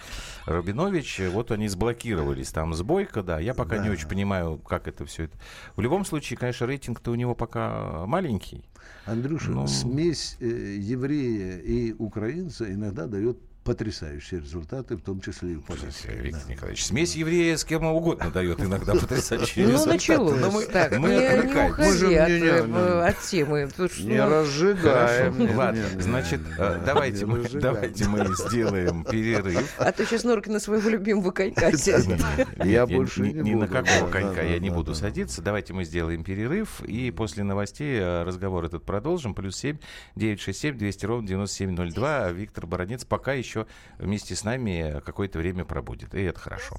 Рабинович, 0.46 1.20
э, 1.22 1.30
вот 1.30 1.52
они 1.52 1.68
сблокировались 1.68 2.52
там 2.52 2.74
с 2.74 2.82
Бойко, 2.82 3.24
да. 3.24 3.40
Я 3.40 3.54
пока 3.54 3.78
не 3.78 3.88
Да. 3.88 3.94
очень 3.94 4.08
понимаю, 4.08 4.58
как 4.58 4.88
это 4.88 5.06
все 5.06 5.24
это. 5.24 5.38
В 5.76 5.82
любом 5.82 6.06
случае, 6.06 6.38
конечно, 6.38 6.68
рейтинг-то 6.68 7.12
у 7.12 7.16
него 7.16 7.36
пока 7.36 8.06
маленький. 8.06 8.64
Андрюша, 9.06 9.52
Ну. 9.52 9.68
смесь 9.68 10.38
э, 10.40 10.46
еврея 10.80 11.58
и 11.60 11.94
украинца 11.94 12.72
иногда 12.72 13.08
дает 13.08 13.40
потрясающие 13.70 14.40
результаты, 14.40 14.96
в 14.98 15.02
том 15.02 15.22
числе 15.22 15.52
и 15.52 15.56
в 15.58 15.62
политике. 15.62 16.12
Виктор 16.24 16.42
Да. 16.48 16.54
Николаевич, 16.54 16.86
смесь 16.86 17.16
еврея 17.16 17.56
с 17.56 17.64
кем 17.64 17.84
угодно 17.86 18.32
дает 18.32 18.60
иногда 18.62 18.96
потрясающие 18.96 19.66
Ну, 19.68 19.74
результаты. 19.74 19.94
началось. 19.94 20.40
Но 20.42 20.50
мы- 20.50 20.66
так, 20.66 20.98
мы 20.98 21.10
не, 21.10 21.16
не 21.20 21.70
уходи 21.70 22.16
от, 22.16 22.30
не- 22.30 22.40
не- 22.42 22.48
э, 22.48 23.08
от 23.10 23.20
темы. 23.22 23.70
что, 23.70 23.88
Не 24.02 24.18
ну, 24.18 24.30
разжигаем. 24.30 25.56
Ладно, 25.56 25.86
не, 25.92 25.96
не, 25.98 26.02
значит, 26.02 26.40
не, 26.42 26.52
э, 26.58 26.80
не, 26.80 26.86
давайте 26.86 27.20
не 27.20 27.26
мы, 27.26 27.44
давайте 27.62 28.06
мы 28.06 28.26
сделаем 28.36 29.04
перерыв. 29.04 29.72
А 29.78 29.92
то 29.92 30.04
сейчас 30.04 30.24
Норкина 30.24 30.60
своего 30.60 30.90
любимого 30.90 31.30
конька 31.30 31.72
сядет. 31.78 32.20
Я 32.64 32.88
больше 32.88 33.22
не 33.22 33.34
ни 33.34 33.54
на 33.54 33.68
какого 33.68 34.10
конька 34.10 34.42
я 34.42 34.58
не 34.58 34.72
буду 34.72 34.96
садиться. 34.96 35.44
Давайте 35.44 35.74
мы 35.74 35.84
сделаем 35.84 36.24
перерыв 36.24 36.82
и 36.82 37.12
после 37.12 37.44
новостей 37.44 38.00
э, 38.00 38.24
разговор 38.24 38.66
этот 38.66 38.84
продолжим. 38.84 39.36
Плюс 39.36 39.56
семь 39.58 39.78
девять 40.16 40.42
шесть 40.42 40.60
семь 40.60 40.76
двести 40.76 41.06
ровно 41.06 41.28
девяносто 41.28 41.56
семь 41.58 41.72
ноль 41.76 41.94
два. 41.94 42.32
Виктор 42.32 42.66
Баранец 42.66 43.06
пока 43.06 43.34
еще 43.34 43.59
вместе 43.98 44.36
с 44.36 44.44
нами 44.44 45.02
какое-то 45.06 45.40
время 45.40 45.66
пробудет, 45.66 46.14
и 46.14 46.22
это 46.22 46.40
хорошо. 46.40 46.78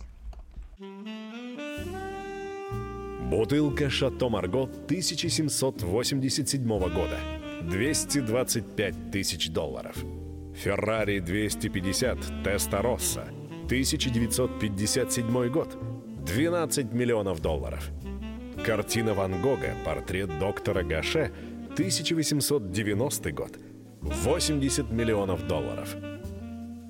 Бутылка 3.31 3.91
«Шато 3.91 4.29
Марго» 4.29 4.63
1787 4.63 6.67
года. 6.67 7.19
225 7.63 9.11
тысяч 9.13 9.51
долларов. 9.51 9.95
«Феррари 10.57 11.21
250 11.21 12.43
Теста 12.43 12.83
Росса» 12.83 13.29
1957 13.67 15.49
год. 15.49 15.79
12 16.27 16.93
миллионов 16.93 17.41
долларов. 17.41 17.89
Картина 18.67 19.15
Ван 19.15 19.41
Гога 19.41 19.77
«Портрет 19.85 20.37
доктора 20.41 20.83
Гаше» 20.83 21.31
1890 21.75 23.33
год. 23.33 23.57
80 24.01 24.91
миллионов 24.91 25.47
долларов. 25.47 25.95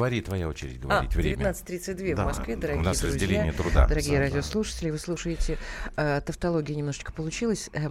Говори, 0.00 0.22
твоя 0.22 0.48
очередь 0.48 0.80
А, 0.84 0.88
говорить 0.88 1.14
время. 1.14 1.50
19.32 1.50 2.14
Да, 2.14 2.22
в 2.22 2.26
Москве, 2.28 2.56
у 2.56 2.58
дорогие 2.58 2.82
нас 2.82 3.00
друзья. 3.00 3.14
разделение 3.20 3.52
труда. 3.52 3.86
Дорогие 3.86 4.12
Да, 4.12 4.16
да. 4.16 4.22
радиослушатели, 4.30 4.90
вы 4.90 4.98
слушаете, 4.98 5.58
э, 5.96 6.22
тавтология 6.24 6.74
немножечко 6.74 7.12
получилась. 7.12 7.68
Э, 7.74 7.88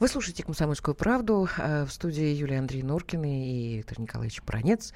вы 0.00 0.08
слушаете 0.08 0.42
«Комсомольскую 0.42 0.94
правду» 0.94 1.48
э, 1.56 1.84
в 1.86 1.90
студии 1.90 2.26
Юлия 2.26 2.58
Андрей 2.58 2.82
Норкина 2.82 3.24
и 3.24 3.76
Виктор 3.78 4.00
Николаевич 4.00 4.42
Пронец. 4.42 4.92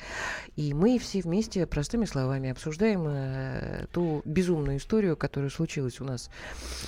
И 0.56 0.74
мы 0.74 0.98
все 0.98 1.22
вместе 1.22 1.66
простыми 1.66 2.04
словами 2.04 2.50
обсуждаем 2.50 3.06
э, 3.08 3.86
ту 3.90 4.20
безумную 4.26 4.76
историю, 4.76 5.16
которая 5.16 5.48
случилась 5.48 5.98
у 5.98 6.04
нас 6.04 6.28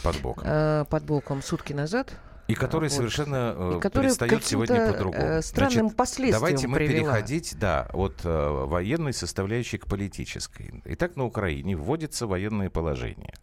Под 0.03 0.20
боком. 0.20 0.44
э, 0.46 0.85
под 0.90 1.05
боком 1.05 1.40
сутки 1.42 1.72
назад. 1.72 2.12
И 2.50 2.54
который 2.54 2.88
вот. 2.88 2.96
совершенно 2.96 3.54
э, 3.56 3.74
И 3.76 3.80
которая 3.80 4.08
предстает 4.08 4.42
к 4.42 4.46
сегодня 4.46 4.92
по-другому. 4.92 5.22
э, 5.24 5.42
странным 5.42 5.72
Значит, 5.80 5.96
последствиям 5.96 6.40
Давайте 6.40 6.68
мы 6.68 6.76
привела. 6.78 7.12
переходить, 7.14 7.56
да, 7.58 7.88
от 7.92 8.20
э, 8.24 8.48
военной 8.66 9.12
составляющей 9.12 9.78
к 9.78 9.86
политической. 9.86 10.82
Итак, 10.84 11.16
на 11.16 11.24
Украине 11.24 11.76
вводится 11.76 12.26
военное 12.26 12.70
положение. 12.70 13.34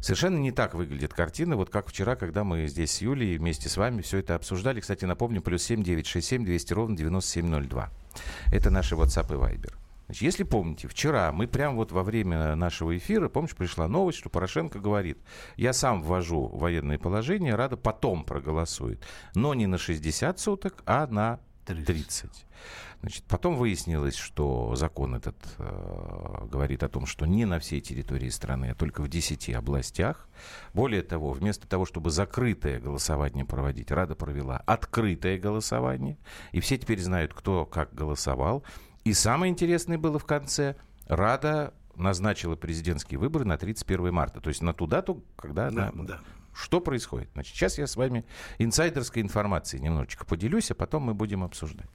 Совершенно 0.00 0.38
не 0.38 0.50
так 0.50 0.74
выглядит 0.74 1.14
картина, 1.14 1.56
вот 1.56 1.70
как 1.70 1.88
вчера, 1.88 2.16
когда 2.16 2.42
мы 2.42 2.66
здесь 2.66 2.90
с 2.90 3.00
Юлей 3.02 3.38
вместе 3.38 3.68
с 3.68 3.76
вами 3.76 4.02
все 4.02 4.18
это 4.18 4.34
обсуждали. 4.34 4.80
Кстати, 4.80 5.04
напомню, 5.04 5.40
плюс 5.42 5.62
7 5.62 5.82
967 5.84 6.44
200 6.44 6.72
ровно 6.72 6.96
9702. 6.96 7.90
Это 8.52 8.70
наши 8.70 8.96
WhatsApp 8.96 9.32
и 9.32 9.36
Viber. 9.36 9.72
Значит, 10.12 10.24
если 10.24 10.42
помните, 10.42 10.88
вчера 10.88 11.32
мы 11.32 11.48
прямо 11.48 11.76
вот 11.76 11.90
во 11.90 12.02
время 12.02 12.54
нашего 12.54 12.94
эфира, 12.94 13.30
помнишь, 13.30 13.56
пришла 13.56 13.88
новость, 13.88 14.18
что 14.18 14.28
Порошенко 14.28 14.78
говорит, 14.78 15.16
я 15.56 15.72
сам 15.72 16.02
ввожу 16.02 16.48
военное 16.48 16.98
положение, 16.98 17.54
Рада 17.54 17.78
потом 17.78 18.22
проголосует, 18.22 19.02
но 19.34 19.54
не 19.54 19.66
на 19.66 19.78
60 19.78 20.38
суток, 20.38 20.82
а 20.84 21.06
на 21.06 21.40
30. 21.64 22.28
Значит, 23.00 23.24
потом 23.24 23.56
выяснилось, 23.56 24.16
что 24.16 24.74
закон 24.76 25.14
этот 25.14 25.36
э, 25.56 26.46
говорит 26.46 26.82
о 26.82 26.90
том, 26.90 27.06
что 27.06 27.24
не 27.24 27.46
на 27.46 27.58
всей 27.58 27.80
территории 27.80 28.28
страны, 28.28 28.66
а 28.66 28.74
только 28.74 29.00
в 29.00 29.08
10 29.08 29.48
областях. 29.54 30.28
Более 30.74 31.00
того, 31.00 31.32
вместо 31.32 31.66
того, 31.66 31.86
чтобы 31.86 32.10
закрытое 32.10 32.80
голосование 32.80 33.46
проводить, 33.46 33.90
Рада 33.90 34.14
провела 34.14 34.58
открытое 34.66 35.38
голосование. 35.38 36.18
И 36.52 36.60
все 36.60 36.76
теперь 36.76 37.00
знают, 37.00 37.32
кто 37.32 37.64
как 37.64 37.94
голосовал. 37.94 38.62
И 39.04 39.12
самое 39.12 39.50
интересное 39.50 39.98
было 39.98 40.18
в 40.18 40.24
конце. 40.24 40.76
Рада 41.06 41.74
назначила 41.96 42.56
президентские 42.56 43.18
выборы 43.18 43.44
на 43.44 43.56
31 43.56 44.12
марта. 44.12 44.40
То 44.40 44.48
есть 44.48 44.62
на 44.62 44.72
ту 44.72 44.86
дату, 44.86 45.24
когда 45.36 45.70
Да, 45.70 45.90
она... 45.92 46.04
да. 46.04 46.20
Что 46.54 46.80
происходит? 46.80 47.30
Значит, 47.32 47.56
сейчас 47.56 47.78
я 47.78 47.86
с 47.86 47.96
вами 47.96 48.26
инсайдерской 48.58 49.22
информацией 49.22 49.82
немножечко 49.82 50.26
поделюсь, 50.26 50.70
а 50.70 50.74
потом 50.74 51.04
мы 51.04 51.14
будем 51.14 51.42
обсуждать. 51.42 51.88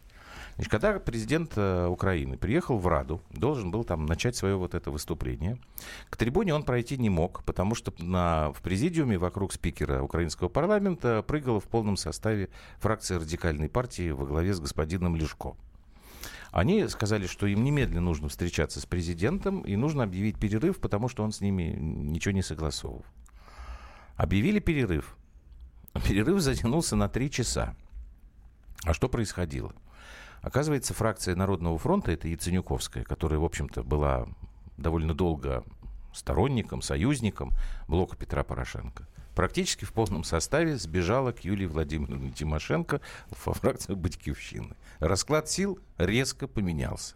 Значит, 0.55 0.71
когда 0.71 0.99
президент 0.99 1.53
э, 1.55 1.85
Украины 1.85 2.35
приехал 2.35 2.79
в 2.79 2.87
Раду, 2.87 3.21
должен 3.29 3.69
был 3.69 3.83
там 3.83 4.07
начать 4.07 4.35
свое 4.35 4.55
вот 4.55 4.73
это 4.73 4.89
выступление, 4.89 5.59
к 6.09 6.17
трибуне 6.17 6.55
он 6.55 6.63
пройти 6.63 6.97
не 6.97 7.11
мог, 7.11 7.43
потому 7.43 7.75
что 7.75 7.93
на, 7.99 8.51
в 8.53 8.63
президиуме 8.63 9.19
вокруг 9.19 9.53
спикера 9.53 10.01
украинского 10.01 10.49
парламента 10.49 11.21
прыгала 11.21 11.59
в 11.59 11.65
полном 11.65 11.95
составе 11.95 12.49
фракция 12.79 13.19
радикальной 13.19 13.69
партии 13.69 14.09
во 14.09 14.25
главе 14.25 14.51
с 14.51 14.59
господином 14.59 15.15
Лешко. 15.15 15.55
Они 16.51 16.87
сказали, 16.87 17.27
что 17.27 17.45
им 17.47 17.63
немедленно 17.63 18.01
нужно 18.01 18.29
встречаться 18.29 18.79
с 18.79 18.85
президентом 18.85 19.61
и 19.61 19.75
нужно 19.75 20.03
объявить 20.03 20.39
перерыв, 20.39 20.79
потому 20.79 21.09
что 21.09 21.23
он 21.23 21.31
с 21.31 21.41
ними 21.41 21.75
ничего 21.77 22.33
не 22.33 22.41
согласовывал. 22.41 23.05
Объявили 24.15 24.59
перерыв. 24.59 25.17
Перерыв 26.07 26.41
затянулся 26.41 26.95
на 26.95 27.09
три 27.09 27.29
часа. 27.29 27.75
А 28.83 28.93
что 28.93 29.09
происходило? 29.09 29.73
Оказывается, 30.41 30.93
фракция 30.93 31.35
Народного 31.35 31.77
фронта, 31.77 32.11
это 32.11 32.27
Яценюковская, 32.27 33.03
которая, 33.03 33.39
в 33.39 33.45
общем-то, 33.45 33.83
была 33.83 34.27
довольно 34.77 35.13
долго 35.13 35.63
сторонником, 36.17 36.81
союзником 36.81 37.53
блока 37.87 38.15
Петра 38.17 38.43
Порошенко, 38.43 39.07
практически 39.35 39.85
в 39.85 39.93
полном 39.93 40.23
составе 40.23 40.77
сбежала 40.77 41.31
к 41.31 41.41
Юлии 41.41 41.65
Владимировне 41.65 42.31
Тимошенко 42.31 43.01
во 43.45 43.53
фракцию 43.53 43.95
Батькивщины. 43.95 44.75
Расклад 44.99 45.49
сил 45.49 45.79
резко 45.97 46.47
поменялся. 46.47 47.15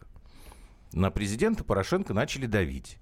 На 0.92 1.10
президента 1.10 1.64
Порошенко 1.64 2.14
начали 2.14 2.46
давить. 2.46 2.98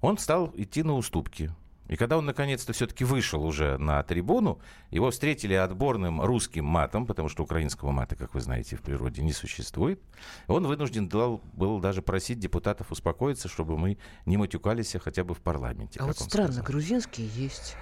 Он 0.00 0.18
стал 0.18 0.52
идти 0.56 0.82
на 0.82 0.94
уступки. 0.94 1.52
И 1.88 1.96
когда 1.96 2.18
он 2.18 2.26
наконец-то 2.26 2.72
все-таки 2.72 3.04
вышел 3.04 3.44
уже 3.44 3.78
на 3.78 4.02
трибуну, 4.02 4.58
его 4.90 5.10
встретили 5.10 5.54
отборным 5.54 6.20
русским 6.20 6.64
матом, 6.64 7.06
потому 7.06 7.28
что 7.28 7.42
украинского 7.42 7.92
мата, 7.92 8.16
как 8.16 8.34
вы 8.34 8.40
знаете, 8.40 8.76
в 8.76 8.82
природе 8.82 9.22
не 9.22 9.32
существует. 9.32 10.00
Он 10.48 10.66
вынужден 10.66 11.08
дал- 11.08 11.40
был 11.52 11.78
даже 11.80 12.02
просить 12.02 12.38
депутатов 12.38 12.90
успокоиться, 12.90 13.48
чтобы 13.48 13.78
мы 13.78 13.98
не 14.24 14.36
матюкались 14.36 14.94
а 14.96 14.98
хотя 14.98 15.24
бы 15.24 15.34
в 15.34 15.40
парламенте. 15.40 16.00
А 16.00 16.06
вот 16.06 16.18
странно, 16.18 16.52
сказал. 16.52 16.66
грузинские 16.66 17.28
есть. 17.28 17.76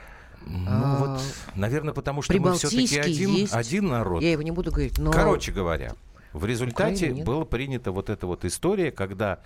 Ну 0.46 0.64
А, 0.68 0.98
вот, 0.98 1.22
наверное, 1.54 1.94
потому 1.94 2.20
что 2.20 2.38
мы 2.38 2.52
все-таки 2.54 2.98
один, 2.98 3.30
есть. 3.30 3.52
один 3.52 3.86
народ. 3.88 4.22
Я 4.22 4.32
его 4.32 4.42
не 4.42 4.50
буду 4.50 4.70
говорить, 4.70 4.98
но... 4.98 5.10
Короче 5.10 5.52
говоря, 5.52 5.94
в 6.34 6.44
результате 6.44 7.06
Украины 7.06 7.16
нет. 7.18 7.26
была 7.26 7.44
принята 7.44 7.92
вот 7.92 8.10
эта 8.10 8.26
вот 8.26 8.44
история, 8.44 8.90
когда 8.92 9.40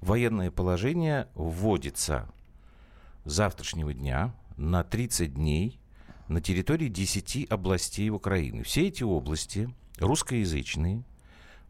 военное 0.00 0.50
положение 0.50 1.28
вводится 1.34 2.32
завтрашнего 3.24 3.92
дня 3.92 4.34
на 4.56 4.84
30 4.84 5.34
дней 5.34 5.80
на 6.28 6.40
территории 6.40 6.88
10 6.88 7.50
областей 7.50 8.10
Украины. 8.10 8.62
Все 8.62 8.86
эти 8.88 9.02
области 9.02 9.68
русскоязычные, 9.98 11.04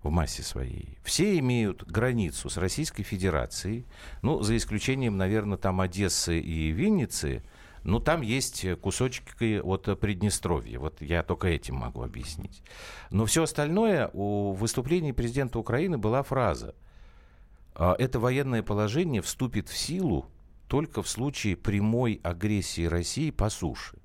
в 0.02 0.10
массе 0.10 0.42
своей. 0.42 0.98
Все 1.02 1.38
имеют 1.38 1.84
границу 1.84 2.48
с 2.48 2.56
Российской 2.56 3.02
Федерацией, 3.02 3.84
ну, 4.22 4.42
за 4.42 4.56
исключением, 4.56 5.16
наверное, 5.16 5.58
там 5.58 5.80
Одессы 5.80 6.40
и 6.40 6.70
Винницы, 6.70 7.42
но 7.82 7.98
там 7.98 8.20
есть 8.22 8.66
кусочки 8.80 9.58
от 9.58 10.00
Приднестровья. 10.00 10.78
Вот 10.78 11.00
я 11.00 11.22
только 11.22 11.48
этим 11.48 11.76
могу 11.76 12.02
объяснить. 12.02 12.62
Но 13.10 13.26
все 13.26 13.42
остальное 13.42 14.10
у 14.12 14.52
выступления 14.52 15.14
президента 15.14 15.58
Украины 15.58 15.98
была 15.98 16.22
фраза. 16.22 16.74
«А 17.74 17.94
Это 17.98 18.18
военное 18.18 18.62
положение 18.62 19.22
вступит 19.22 19.68
в 19.68 19.76
силу 19.76 20.26
только 20.70 21.02
в 21.02 21.08
случае 21.08 21.56
прямой 21.56 22.20
агрессии 22.22 22.86
России 22.86 23.32
по 23.32 23.50
суше. 23.50 23.96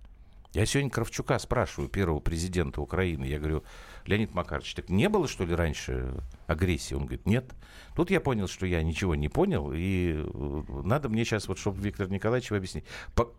Я 0.52 0.66
сегодня 0.66 0.90
Кравчука 0.90 1.38
спрашиваю, 1.38 1.90
первого 1.90 2.20
президента 2.20 2.82
Украины, 2.82 3.26
я 3.26 3.38
говорю, 3.38 3.64
Леонид 4.08 4.34
Макарович, 4.34 4.74
так 4.74 4.90
не 4.90 5.08
было, 5.08 5.28
что 5.28 5.46
ли, 5.46 5.54
раньше 5.54 6.16
агрессии? 6.48 6.96
Он 6.96 7.02
говорит, 7.02 7.28
нет. 7.28 7.46
Тут 7.96 8.10
я 8.10 8.20
понял, 8.20 8.48
что 8.48 8.66
я 8.66 8.82
ничего 8.82 9.14
не 9.14 9.30
понял, 9.30 9.72
и 9.76 10.16
э, 10.16 10.64
надо 10.84 11.08
мне 11.08 11.24
сейчас, 11.24 11.48
вот, 11.48 11.60
чтобы 11.60 11.80
Виктор 11.82 12.10
Николаевич 12.10 12.52
объяснить. 12.52 12.86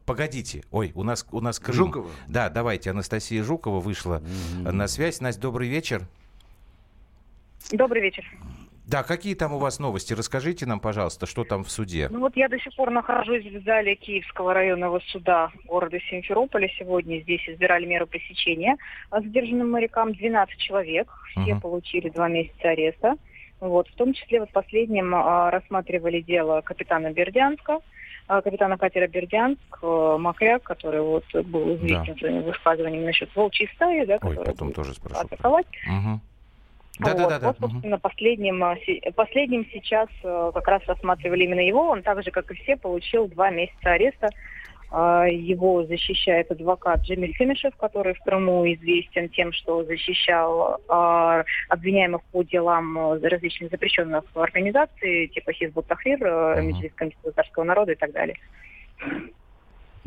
Погодите, 0.05 0.63
ой, 0.71 0.93
у 0.95 1.03
нас, 1.03 1.27
у 1.33 1.41
нас 1.41 1.59
Крым. 1.59 1.77
Жукова? 1.77 2.11
Да, 2.29 2.49
давайте, 2.49 2.91
Анастасия 2.91 3.43
Жукова 3.43 3.81
вышла 3.81 4.21
mm-hmm. 4.21 4.71
на 4.71 4.87
связь. 4.87 5.21
Настя, 5.21 5.43
добрый 5.43 5.69
вечер. 5.69 6.07
Добрый 7.73 8.03
вечер. 8.03 8.25
Да, 8.87 9.03
какие 9.03 9.35
там 9.35 9.53
у 9.53 9.59
вас 9.59 9.81
новости? 9.81 10.15
Расскажите 10.15 10.65
нам, 10.65 10.79
пожалуйста, 10.79 11.27
что 11.27 11.43
там 11.43 11.65
в 11.65 11.71
суде. 11.71 12.09
Ну 12.09 12.21
вот 12.21 12.37
я 12.37 12.49
до 12.49 12.57
сих 12.61 12.75
пор 12.77 12.91
нахожусь 12.91 13.45
в 13.45 13.65
зале 13.65 13.97
Киевского 13.97 14.55
районного 14.55 15.01
суда 15.09 15.51
города 15.65 15.99
Симферополя. 16.09 16.71
Сегодня 16.79 17.21
здесь 17.21 17.41
избирали 17.49 17.85
меру 17.85 18.07
пресечения 18.07 18.77
задержанным 19.11 19.73
морякам 19.73 20.13
12 20.13 20.57
человек. 20.59 21.13
Все 21.31 21.55
угу. 21.55 21.61
получили 21.63 22.11
два 22.11 22.29
месяца 22.29 22.69
ареста. 22.69 23.17
Вот, 23.59 23.89
в 23.89 23.95
том 23.97 24.13
числе 24.13 24.41
вот 24.41 24.53
последним 24.53 25.15
а, 25.15 25.51
рассматривали 25.51 26.21
дело 26.21 26.61
капитана 26.61 27.11
Бердянска, 27.11 27.79
а, 28.29 28.43
капитана 28.43 28.77
катера 28.77 29.09
Бердянск, 29.09 29.79
а, 29.83 30.19
Макряк, 30.19 30.63
который 30.63 31.01
вот 31.01 31.25
был 31.33 31.75
известен 31.77 32.15
да. 32.15 32.19
своими 32.19 32.43
высказываниями 32.43 33.07
насчет 33.07 33.35
волчьей 33.35 33.69
стаи, 33.75 34.05
да, 34.05 34.19
Ой, 34.23 34.37
потом 34.37 34.73
тоже 34.73 34.93
спрошу. 34.95 35.21
атаковать. 35.21 35.67
Угу. 35.89 36.21
Да, 36.99 37.13
вот. 37.13 37.29
да, 37.29 37.39
да, 37.39 37.47
вот, 37.49 37.59
собственно, 37.59 37.99
последним, 37.99 38.65
а, 38.65 38.77
последним 39.15 39.67
сейчас 39.73 40.09
э, 40.23 40.51
как 40.55 40.67
раз 40.67 40.83
рассматривали 40.87 41.45
именно 41.45 41.61
его. 41.61 41.91
Он 41.91 42.03
так 42.03 42.23
же, 42.23 42.31
как 42.31 42.51
и 42.51 42.55
все, 42.55 42.77
получил 42.77 43.29
два 43.29 43.51
месяца 43.51 43.93
ареста. 43.93 44.31
А, 44.91 45.27
его 45.27 45.85
защищает 45.85 46.51
адвокат 46.51 47.03
Джемиль 47.03 47.35
Фемишев, 47.35 47.75
который 47.77 48.15
в 48.15 48.21
Крыму 48.21 48.65
известен 48.73 49.29
тем, 49.29 49.53
что 49.53 49.85
защищал 49.85 50.81
а, 50.89 51.45
обвиняемых 51.69 52.23
по 52.33 52.43
делам 52.45 52.97
э, 52.99 53.29
различных 53.29 53.71
запрещенных 53.71 54.25
организаций, 54.35 55.29
типа 55.29 55.53
Хизбут 55.53 55.87
Тахрир, 55.87 56.23
uh-huh. 56.23 56.63
Меджлис 56.63 56.93
Комитета 56.95 57.65
народа 57.65 57.93
и 57.93 57.97
так 57.97 58.13
далее. 58.13 58.37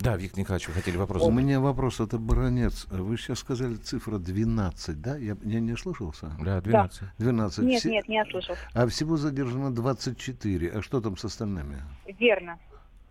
Да, 0.01 0.15
Виктор 0.15 0.39
Николаевич, 0.39 0.67
вы 0.69 0.73
хотели 0.75 0.97
вопрос? 0.97 1.21
У 1.23 1.31
меня 1.31 1.59
вопрос, 1.59 1.99
это 1.99 2.17
Баранец. 2.17 2.85
Вы 2.89 3.17
сейчас 3.17 3.39
сказали 3.39 3.75
цифра 3.75 4.17
12, 4.17 5.01
да? 5.01 5.17
Я, 5.17 5.35
я 5.43 5.59
не 5.59 5.75
слышался? 5.75 6.31
Да, 6.39 6.61
12. 6.61 7.01
Да. 7.01 7.07
12. 7.17 7.65
Нет, 7.65 7.79
Все... 7.81 7.89
нет, 7.91 8.07
не 8.07 8.21
ослышал. 8.21 8.55
А 8.73 8.87
всего 8.87 9.17
задержано 9.17 9.75
24. 9.75 10.71
А 10.71 10.81
что 10.81 11.01
там 11.01 11.17
с 11.17 11.25
остальными? 11.25 11.77
Верно. 12.17 12.57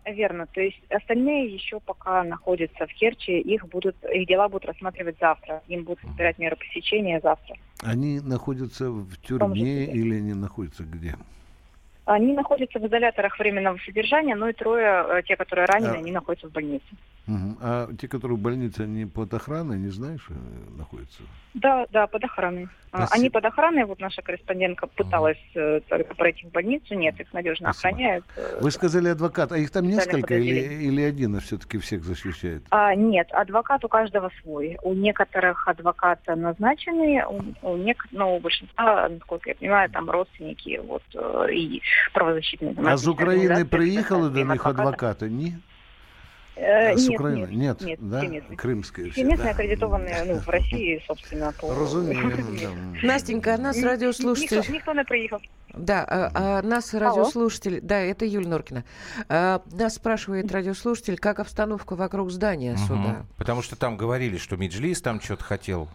Верно. 0.05 0.47
То 0.47 0.61
есть 0.61 0.81
остальные 0.89 1.53
еще 1.53 1.79
пока 1.79 2.23
находятся 2.23 2.87
в 2.87 2.93
Керчи, 2.93 3.39
их 3.39 3.67
будут, 3.67 3.95
их 4.11 4.27
дела 4.27 4.49
будут 4.49 4.65
рассматривать 4.65 5.17
завтра. 5.19 5.61
Им 5.67 5.83
будут 5.83 5.99
собирать 6.01 6.39
меры 6.39 6.55
посещения 6.55 7.19
завтра. 7.21 7.55
Они 7.83 8.19
находятся 8.19 8.89
в 8.89 9.15
тюрьме 9.17 9.85
или 9.85 10.15
они 10.15 10.33
находятся 10.33 10.83
где? 10.83 11.15
Они 12.11 12.33
находятся 12.33 12.79
в 12.79 12.87
изоляторах 12.87 13.37
временного 13.37 13.77
содержания, 13.85 14.35
ну 14.35 14.47
и 14.47 14.53
трое, 14.53 15.05
э, 15.07 15.21
те, 15.27 15.35
которые 15.35 15.67
ранены, 15.67 15.93
а... 15.93 15.97
они 15.99 16.11
находятся 16.11 16.47
в 16.47 16.51
больнице. 16.51 16.87
Угу. 17.29 17.57
А 17.61 17.89
те, 17.99 18.07
которые 18.07 18.37
в 18.37 18.41
больнице, 18.41 18.81
они 18.81 19.05
под 19.05 19.31
охраной, 19.33 19.77
не 19.77 19.89
знаешь, 19.89 20.25
э, 20.29 20.33
находятся? 20.77 21.21
Да, 21.53 21.85
да, 21.91 22.07
под 22.07 22.23
охраной. 22.23 22.67
А, 22.91 23.05
Спасибо. 23.05 23.15
Они 23.15 23.29
под 23.29 23.45
охраной, 23.45 23.85
вот 23.85 23.99
наша 23.99 24.23
корреспондентка 24.23 24.87
пыталась 24.87 25.37
ага. 25.55 25.81
только 25.87 26.15
пройти 26.15 26.47
в 26.47 26.51
больницу, 26.51 26.95
нет, 26.95 27.19
их 27.19 27.31
надежно 27.31 27.71
Спасибо. 27.71 27.89
охраняют. 27.89 28.25
Вы 28.61 28.71
сказали 28.71 29.09
адвокат, 29.09 29.51
а 29.51 29.57
их 29.57 29.69
там 29.69 29.87
несколько 29.87 30.35
или, 30.35 30.85
или 30.85 31.01
один 31.03 31.35
а 31.35 31.39
все-таки 31.39 31.77
всех 31.77 32.03
защищает? 32.03 32.63
А, 32.71 32.95
нет, 32.95 33.27
адвокат 33.31 33.85
у 33.85 33.89
каждого 33.89 34.31
свой. 34.41 34.79
У 34.81 34.93
некоторых 34.95 35.67
адвокат 35.67 36.21
назначенный, 36.27 37.23
у, 37.25 37.43
у, 37.61 37.77
нек... 37.77 38.07
ну, 38.11 38.37
у 38.37 38.39
большинства, 38.39 39.07
насколько 39.07 39.51
я 39.51 39.55
понимаю, 39.55 39.89
там 39.91 40.09
родственники 40.09 40.81
вот, 40.83 41.03
и 41.51 41.81
правозащитные. 42.11 42.73
А 42.87 42.97
с 42.97 43.07
Украины 43.07 43.65
приехал 43.65 44.29
до 44.29 44.43
них 44.43 44.65
адвоката, 44.65 45.29
нет? 45.29 45.59
Э, 46.59 46.97
с 46.97 47.07
нет, 47.07 47.19
Украины? 47.19 47.47
Нет, 47.55 47.81
нет, 47.81 47.99
да? 48.01 48.19
Все 48.19 48.27
местные. 48.27 48.57
Крымские 48.57 49.11
все. 49.11 49.23
местные 49.23 49.45
да. 49.45 49.51
аккредитованные 49.51 50.23
ну, 50.25 50.39
в 50.39 50.49
России, 50.49 51.01
собственно, 51.07 51.53
по... 51.53 51.73
Разумеем, 51.79 52.57
да. 53.01 53.07
Настенька, 53.07 53.55
а 53.55 53.57
нас 53.57 53.81
радиослушатель... 53.81 54.57
Никто, 54.57 54.73
никто 54.73 54.93
не 54.93 55.03
приехал. 55.05 55.39
Да, 55.73 56.03
а, 56.03 56.31
а 56.33 56.61
нас 56.61 56.93
радиослушатель... 56.93 57.77
Алло. 57.77 57.81
Да, 57.83 57.99
это 57.99 58.25
Юль 58.25 58.47
Норкина. 58.47 58.83
А, 59.29 59.61
нас 59.71 59.95
спрашивает 59.95 60.51
радиослушатель, 60.51 61.17
как 61.17 61.39
обстановка 61.39 61.95
вокруг 61.95 62.29
здания 62.29 62.73
угу. 62.73 62.79
суда. 62.79 63.25
Потому 63.37 63.61
что 63.61 63.77
там 63.77 63.95
говорили, 63.95 64.37
что 64.37 64.57
Меджлис 64.57 65.01
там 65.01 65.21
что-то 65.21 65.45
хотел 65.45 65.87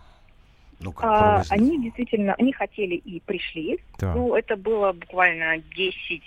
ну, 0.84 0.92
как 0.92 1.04
а, 1.04 1.42
они 1.48 1.82
действительно, 1.82 2.34
они 2.34 2.52
хотели 2.52 2.94
и 2.94 3.20
пришли. 3.20 3.78
Да. 3.98 4.14
Ну, 4.14 4.34
это 4.34 4.56
было 4.56 4.92
буквально 4.92 5.56
10-15, 5.56 6.20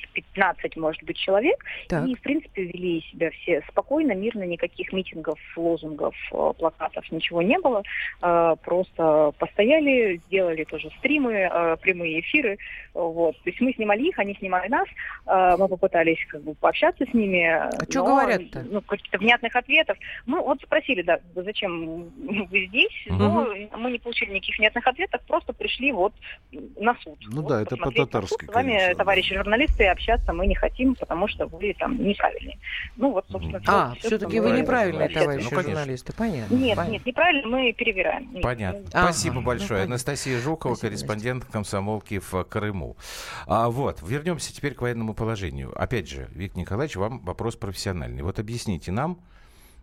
может 0.77 1.03
быть, 1.03 1.17
человек. 1.17 1.63
Так. 1.87 2.07
И, 2.07 2.15
в 2.15 2.21
принципе, 2.21 2.63
вели 2.63 3.01
себя 3.11 3.29
все 3.29 3.61
спокойно, 3.69 4.13
мирно, 4.13 4.43
никаких 4.43 4.91
митингов, 4.91 5.39
лозунгов, 5.55 6.15
э, 6.31 6.53
плакатов, 6.57 7.09
ничего 7.11 7.41
не 7.43 7.59
было. 7.59 7.83
А, 8.21 8.55
просто 8.55 9.31
постояли, 9.37 10.19
сделали 10.27 10.63
тоже 10.63 10.89
стримы, 10.97 11.45
а, 11.45 11.75
прямые 11.75 12.21
эфиры. 12.21 12.57
Вот. 12.93 13.35
То 13.43 13.49
есть 13.49 13.61
мы 13.61 13.73
снимали 13.73 14.07
их, 14.07 14.17
они 14.17 14.33
снимали 14.35 14.69
нас. 14.69 14.87
А, 15.27 15.55
мы 15.57 15.67
попытались 15.67 16.25
как 16.29 16.41
бы 16.41 16.55
пообщаться 16.55 17.05
с 17.05 17.13
ними. 17.13 17.43
А 17.45 17.69
что 17.89 18.03
говорят-то? 18.03 18.65
Ну, 18.69 18.81
каких-то 18.81 19.19
внятных 19.19 19.55
ответов. 19.55 19.97
Мы 20.25 20.41
вот 20.41 20.59
спросили, 20.63 21.03
да, 21.03 21.19
зачем 21.35 22.09
вы 22.49 22.65
здесь, 22.65 23.07
угу. 23.07 23.15
но 23.15 23.47
мы 23.77 23.91
не 23.91 23.99
получили 23.99 24.31
никаких 24.31 24.46
внятных 24.57 24.85
ответов, 24.85 25.21
просто 25.27 25.53
пришли 25.53 25.91
вот 25.91 26.13
на 26.51 26.95
суд. 27.03 27.17
Ну 27.27 27.41
вот, 27.41 27.49
да, 27.49 27.61
это 27.61 27.77
по-татарски. 27.77 28.45
С 28.45 28.47
вами, 28.47 28.71
конечно, 28.71 28.95
товарищи 28.95 29.35
журналисты, 29.35 29.87
общаться 29.87 30.33
мы 30.33 30.47
не 30.47 30.55
хотим, 30.55 30.95
потому 30.95 31.27
что 31.27 31.47
вы 31.47 31.73
там 31.77 31.97
неправильные. 32.03 32.57
Ну 32.95 33.11
вот, 33.11 33.25
собственно, 33.29 33.61
А, 33.67 33.95
все, 33.95 34.07
все-таки 34.07 34.39
вы 34.39 34.51
неправильные, 34.51 35.09
товарищи 35.09 35.47
ну, 35.51 35.61
журналисты, 35.61 36.13
понятно. 36.13 36.55
Нет, 36.55 36.75
понятно. 36.75 36.91
нет, 36.91 37.05
неправильно, 37.05 37.47
мы 37.47 37.73
перевираем. 37.73 38.33
Нет. 38.33 38.43
Понятно. 38.43 38.85
Ага. 38.93 39.11
Спасибо 39.11 39.41
большое. 39.41 39.81
Ну, 39.81 39.85
Анастасия 39.87 40.39
Жукова, 40.39 40.75
Спасибо, 40.75 40.89
корреспондент 40.89 41.45
комсомолки 41.45 42.19
в 42.19 42.43
Крыму. 42.43 42.97
А, 43.45 43.69
вот, 43.69 44.01
вернемся 44.01 44.53
теперь 44.53 44.73
к 44.73 44.81
военному 44.81 45.13
положению. 45.13 45.73
Опять 45.81 46.09
же, 46.09 46.29
Виктор 46.31 46.59
Николаевич, 46.59 46.95
вам 46.95 47.19
вопрос 47.19 47.55
профессиональный. 47.55 48.23
Вот 48.23 48.39
объясните 48.39 48.91
нам 48.91 49.19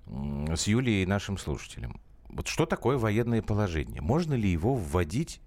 с 0.07 0.67
Юлией 0.67 1.03
и 1.03 1.07
нашим 1.07 1.39
слушателям, 1.39 2.01
вот 2.35 2.49
что 2.49 2.67
такое 2.67 2.99
военное 2.99 3.43
положение? 3.43 4.01
Можно 4.01 4.35
ли 4.35 4.51
его 4.51 4.75
вводить 4.75 5.41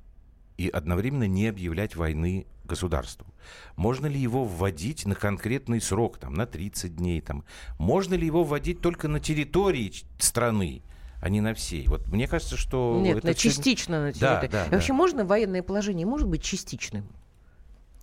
и 0.58 0.70
одновременно 0.70 1.28
не 1.28 1.48
объявлять 1.48 1.96
войны 1.96 2.48
государству? 2.64 3.28
Можно 3.76 4.08
ли 4.08 4.20
его 4.20 4.46
вводить 4.46 5.06
на 5.06 5.16
конкретный 5.16 5.82
срок, 5.82 6.18
там, 6.18 6.34
на 6.34 6.46
30 6.46 6.96
дней? 6.96 7.22
Там? 7.22 7.44
Можно 7.78 8.16
ли 8.16 8.26
его 8.26 8.44
вводить 8.44 8.82
только 8.82 9.08
на 9.08 9.20
территории 9.20 9.94
страны? 10.18 10.82
а 11.20 11.30
не 11.30 11.42
на 11.42 11.56
всей. 11.56 11.88
Вот 11.88 12.08
мне 12.10 12.28
кажется, 12.28 12.58
что... 12.58 13.00
Нет, 13.02 13.18
это 13.18 13.28
на 13.28 13.34
частично 13.34 14.04
на 14.04 14.14
территории. 14.14 14.50
Да, 14.50 14.66
да, 14.66 14.70
Вообще 14.70 14.90
да. 14.90 14.94
можно 14.94 15.26
военное 15.26 15.64
положение 15.64 16.06
может 16.06 16.28
быть 16.28 16.44
частичным? 16.44 17.08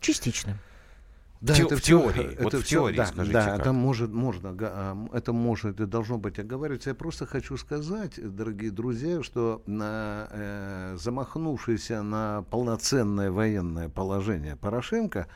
Частичным. 0.01 0.59
Да, 1.45 1.53
Те, 1.53 1.65
это 1.65 1.77
в 1.77 1.83
теории. 1.83 2.33
Это 2.33 2.43
вот 2.43 2.55
в 2.55 2.65
теории, 2.65 2.97
да, 2.97 3.05
скажите. 3.05 3.33
Да, 3.35 3.45
как. 3.45 3.61
это 3.61 3.73
может, 3.75 4.11
можно, 4.11 4.57
а, 4.59 4.97
это 5.13 5.35
может 5.35 5.79
и 5.79 5.85
должно 5.85 6.17
быть 6.17 6.39
оговариваться. 6.39 6.89
Я 6.89 6.95
просто 6.95 7.27
хочу 7.27 7.59
сказать, 7.59 8.13
дорогие 8.17 8.71
друзья, 8.71 9.23
что 9.23 9.63
на, 9.67 10.27
э, 10.31 10.97
замахнувшийся 10.99 12.03
на 12.03 12.47
полноценное 12.51 13.31
военное 13.31 13.91
положение 13.91 14.57
Порошенко, 14.57 15.27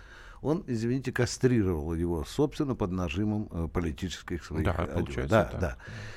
он, 0.41 0.65
извините, 0.67 1.13
кастрировал 1.13 1.93
его, 1.93 2.25
собственно, 2.25 2.75
под 2.75 2.91
нажимом 2.91 3.51
э, 3.51 3.69
политических 3.71 4.43
своих 4.47 4.65
да, 4.65 4.73
получается, 4.73 5.51
да, 5.53 5.59
да. 5.61 5.77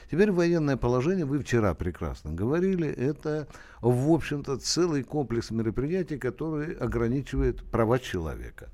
Теперь 0.09 0.31
военное 0.31 0.77
положение, 0.77 1.25
вы 1.25 1.39
вчера 1.39 1.73
прекрасно 1.73 2.31
говорили, 2.31 2.87
это, 2.87 3.49
в 3.81 4.09
общем-то, 4.09 4.55
целый 4.55 5.03
комплекс 5.03 5.51
мероприятий, 5.51 6.17
который 6.17 6.75
ограничивает 6.75 7.61
права 7.69 7.99
человека 7.99 8.69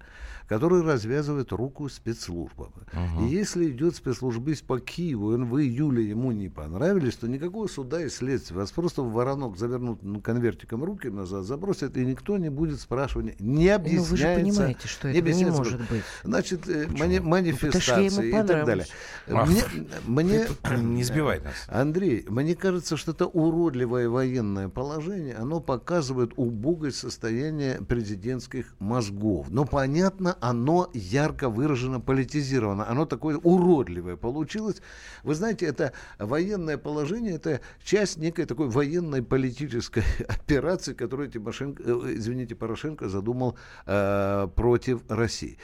который 0.48 0.82
развязывает 0.82 1.52
руку 1.52 1.90
спецслужбам. 1.90 2.72
Угу. 2.94 3.26
И 3.26 3.30
если 3.30 3.70
идет 3.70 3.96
спецслужбист 3.96 4.64
по 4.64 4.80
Киеву, 4.80 5.34
и 5.34 5.38
в 5.38 5.58
июле 5.58 6.08
ему 6.08 6.32
не 6.32 6.50
понравились, 6.50 7.16
то 7.16 7.28
никакого 7.28 7.68
суда 7.68 8.02
и 8.02 8.10
следствия. 8.10 8.58
Вас 8.58 8.72
просто 8.72 9.02
в 9.02 9.12
воронок 9.12 9.58
завернут 9.58 10.04
ну, 10.04 10.22
конвертиком 10.22 10.84
руки 10.84 11.10
назад, 11.10 11.44
забросят, 11.44 11.98
и 11.98 12.06
никто 12.06 12.38
не 12.38 12.50
будет 12.50 12.80
спрашивать, 12.80 13.40
не 13.40 13.70
объясняется. 13.70 14.10
Ну, 14.10 14.12
вы 14.12 14.18
же 14.18 14.36
понимаете, 14.36 14.88
что 14.88 15.08
это 15.10 15.22
не, 15.22 15.44
не 15.44 15.52
может 15.52 15.80
быть. 15.90 16.04
Значит, 16.24 16.68
э, 16.70 16.88
мани- 16.88 17.20
манифестации 17.20 18.32
ну, 18.32 18.44
и 18.44 18.48
так 18.48 18.66
далее. 18.66 18.86
Ах, 19.28 19.50
мне, 19.50 19.64
мне, 20.06 20.48
не 20.82 21.04
сбивай 21.04 21.42
нас. 21.42 21.54
Андрей, 21.68 22.26
мне 22.30 22.56
кажется, 22.56 22.96
что 22.96 23.12
это 23.12 23.26
уродливое 23.26 24.08
военное 24.08 24.70
положение, 24.70 25.36
оно 25.36 25.60
показывает 25.60 26.32
убогость 26.38 26.98
состояния 26.98 27.82
президентских 27.82 28.76
мозгов. 28.80 29.48
Но 29.50 29.66
понятно, 29.66 30.37
оно 30.42 30.90
ярко 30.94 31.50
выражено 31.50 32.00
политизировано. 32.00 32.90
Оно 32.90 33.06
такое 33.06 33.38
уродливое 33.38 34.16
получилось. 34.16 34.82
Вы 35.24 35.36
знаете, 35.36 35.66
это 35.66 35.94
военное 36.20 36.78
положение, 36.78 37.36
это 37.36 37.62
часть 37.84 38.18
некой 38.18 38.46
такой 38.46 38.70
военной 38.70 39.24
политической 39.24 40.04
операции, 40.28 40.94
которую 40.94 41.30
Тимошенко, 41.30 41.84
э, 41.84 42.14
извините, 42.16 42.56
Порошенко 42.56 43.10
задумал 43.10 43.58
э, 43.86 44.48
против 44.56 45.02
России. 45.10 45.58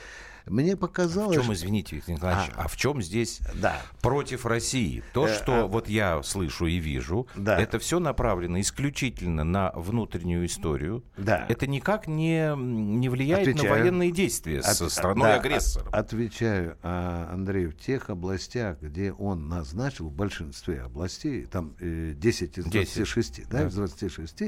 Мне 0.45 0.75
показалось... 0.75 1.37
В 1.37 1.41
чем, 1.41 1.53
извините, 1.53 1.95
Виктор 1.95 2.15
Николаевич, 2.15 2.51
а, 2.55 2.63
а 2.63 2.67
в 2.67 2.75
чем 2.75 3.01
здесь 3.01 3.39
да. 3.55 3.81
против 4.01 4.45
России? 4.45 5.03
То, 5.13 5.27
э, 5.27 5.33
что 5.33 5.61
а... 5.61 5.67
вот 5.67 5.87
я 5.87 6.21
слышу 6.23 6.65
и 6.65 6.77
вижу, 6.77 7.27
да. 7.35 7.59
это 7.59 7.79
все 7.79 7.99
направлено 7.99 8.59
исключительно 8.59 9.43
на 9.43 9.71
внутреннюю 9.75 10.45
историю. 10.45 11.03
Да. 11.17 11.45
Это 11.47 11.67
никак 11.67 12.07
не, 12.07 12.53
не 12.55 13.09
влияет 13.09 13.47
Отвечаю. 13.47 13.73
на 13.73 13.79
военные 13.79 14.11
действия 14.11 14.59
От, 14.59 14.75
со 14.75 14.89
страной-агрессором. 14.89 15.91
Да, 15.91 15.97
отвечаю, 15.97 16.77
а, 16.83 17.29
Андрей, 17.31 17.67
в 17.67 17.77
тех 17.77 18.09
областях, 18.09 18.81
где 18.81 19.13
он 19.13 19.47
назначил, 19.47 20.09
в 20.09 20.13
большинстве 20.13 20.81
областей, 20.81 21.45
там 21.45 21.75
10 21.79 22.57
э, 22.57 22.61
из 22.61 22.65
26, 22.65 23.35
10. 23.35 23.49
Да, 23.49 23.59
да. 23.59 23.67
из 23.67 23.75
26, 23.75 24.43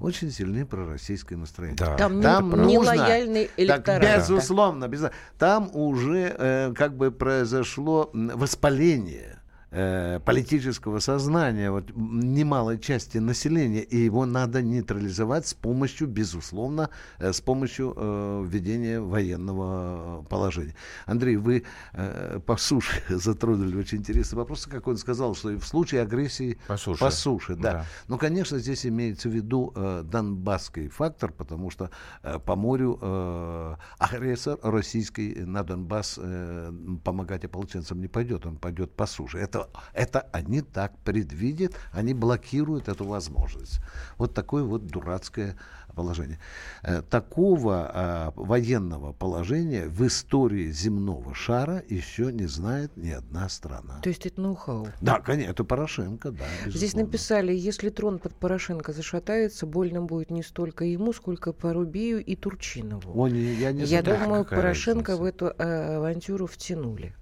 очень 0.00 0.30
сильны 0.30 0.64
пророссийское 0.64 1.38
настроение. 1.38 1.78
Да. 1.78 1.96
Там, 1.96 2.20
там 2.22 2.50
нужно, 2.50 2.66
нелояльный 2.66 3.50
электорат. 3.56 4.02
Так, 4.02 4.18
безусловно, 4.18 4.88
безусловно. 4.88 5.16
Там 5.38 5.70
уже 5.74 6.34
э, 6.36 6.72
как 6.74 6.96
бы 6.96 7.10
произошло 7.10 8.10
воспаление 8.12 9.39
политического 9.70 10.98
сознания 10.98 11.70
вот, 11.70 11.90
немалой 11.94 12.78
части 12.78 13.18
населения, 13.18 13.82
и 13.82 13.96
его 13.96 14.26
надо 14.26 14.62
нейтрализовать 14.62 15.46
с 15.46 15.54
помощью, 15.54 16.08
безусловно, 16.08 16.90
э, 17.18 17.32
с 17.32 17.40
помощью 17.40 17.94
э, 17.96 18.44
введения 18.46 19.00
военного 19.00 20.22
положения. 20.28 20.74
Андрей, 21.06 21.36
вы 21.36 21.64
э, 21.92 22.40
по 22.44 22.56
суше 22.56 23.02
затронули 23.08 23.76
очень 23.76 23.98
интересный 23.98 24.36
вопрос, 24.36 24.66
как 24.66 24.86
он 24.88 24.96
сказал, 24.96 25.34
что 25.34 25.50
в 25.50 25.64
случае 25.64 26.02
агрессии 26.02 26.58
по 26.66 26.76
суше, 26.76 27.00
по 27.00 27.10
суше 27.10 27.54
да. 27.54 27.72
да. 27.72 27.86
Ну, 28.08 28.18
конечно, 28.18 28.58
здесь 28.58 28.86
имеется 28.86 29.28
в 29.28 29.32
виду 29.32 29.72
э, 29.74 30.02
донбасский 30.04 30.88
фактор, 30.88 31.32
потому 31.32 31.70
что 31.70 31.90
э, 32.22 32.38
по 32.38 32.56
морю 32.56 32.98
э, 33.00 33.76
агрессор 33.98 34.58
российский 34.62 35.34
на 35.34 35.62
Донбасс 35.62 36.18
э, 36.22 36.72
помогать 37.04 37.44
ополченцам 37.44 38.00
не 38.00 38.08
пойдет, 38.08 38.46
он 38.46 38.56
пойдет 38.56 38.92
по 38.92 39.06
суше. 39.06 39.38
Это 39.38 39.59
это, 39.60 40.20
это 40.20 40.28
они 40.32 40.60
так 40.60 40.96
предвидят, 40.98 41.72
они 41.92 42.14
блокируют 42.14 42.88
эту 42.88 43.04
возможность. 43.04 43.80
Вот 44.18 44.34
такое 44.34 44.64
вот 44.64 44.86
дурацкое 44.86 45.56
положение. 45.94 46.38
Э, 46.82 47.02
такого 47.02 47.90
а, 47.92 48.32
военного 48.36 49.12
положения 49.12 49.86
в 49.86 50.06
истории 50.06 50.70
земного 50.70 51.34
шара 51.34 51.82
еще 51.88 52.32
не 52.32 52.46
знает 52.46 52.96
ни 52.96 53.10
одна 53.10 53.48
страна. 53.48 54.00
То 54.02 54.08
есть 54.08 54.26
это 54.26 54.40
ноу-хау? 54.40 54.88
Да, 55.00 55.20
конечно, 55.20 55.50
это 55.50 55.64
Порошенко, 55.64 56.30
да. 56.30 56.44
Безусловно. 56.64 56.78
Здесь 56.78 56.94
написали, 56.94 57.52
если 57.52 57.90
трон 57.90 58.18
под 58.18 58.34
Порошенко 58.34 58.92
зашатается, 58.92 59.66
больно 59.66 60.02
будет 60.02 60.30
не 60.30 60.42
столько 60.42 60.84
ему, 60.84 61.12
сколько 61.12 61.52
Порубию 61.52 62.24
и 62.24 62.36
Турчинову. 62.36 63.20
О, 63.20 63.28
не, 63.28 63.54
я 63.54 63.72
не 63.72 63.84
я 63.84 64.02
думаю, 64.02 64.44
Порошенко 64.44 65.12
разница? 65.12 65.22
в 65.22 65.24
эту 65.24 65.46
э, 65.58 65.96
авантюру 65.96 66.46
втянули. 66.46 67.14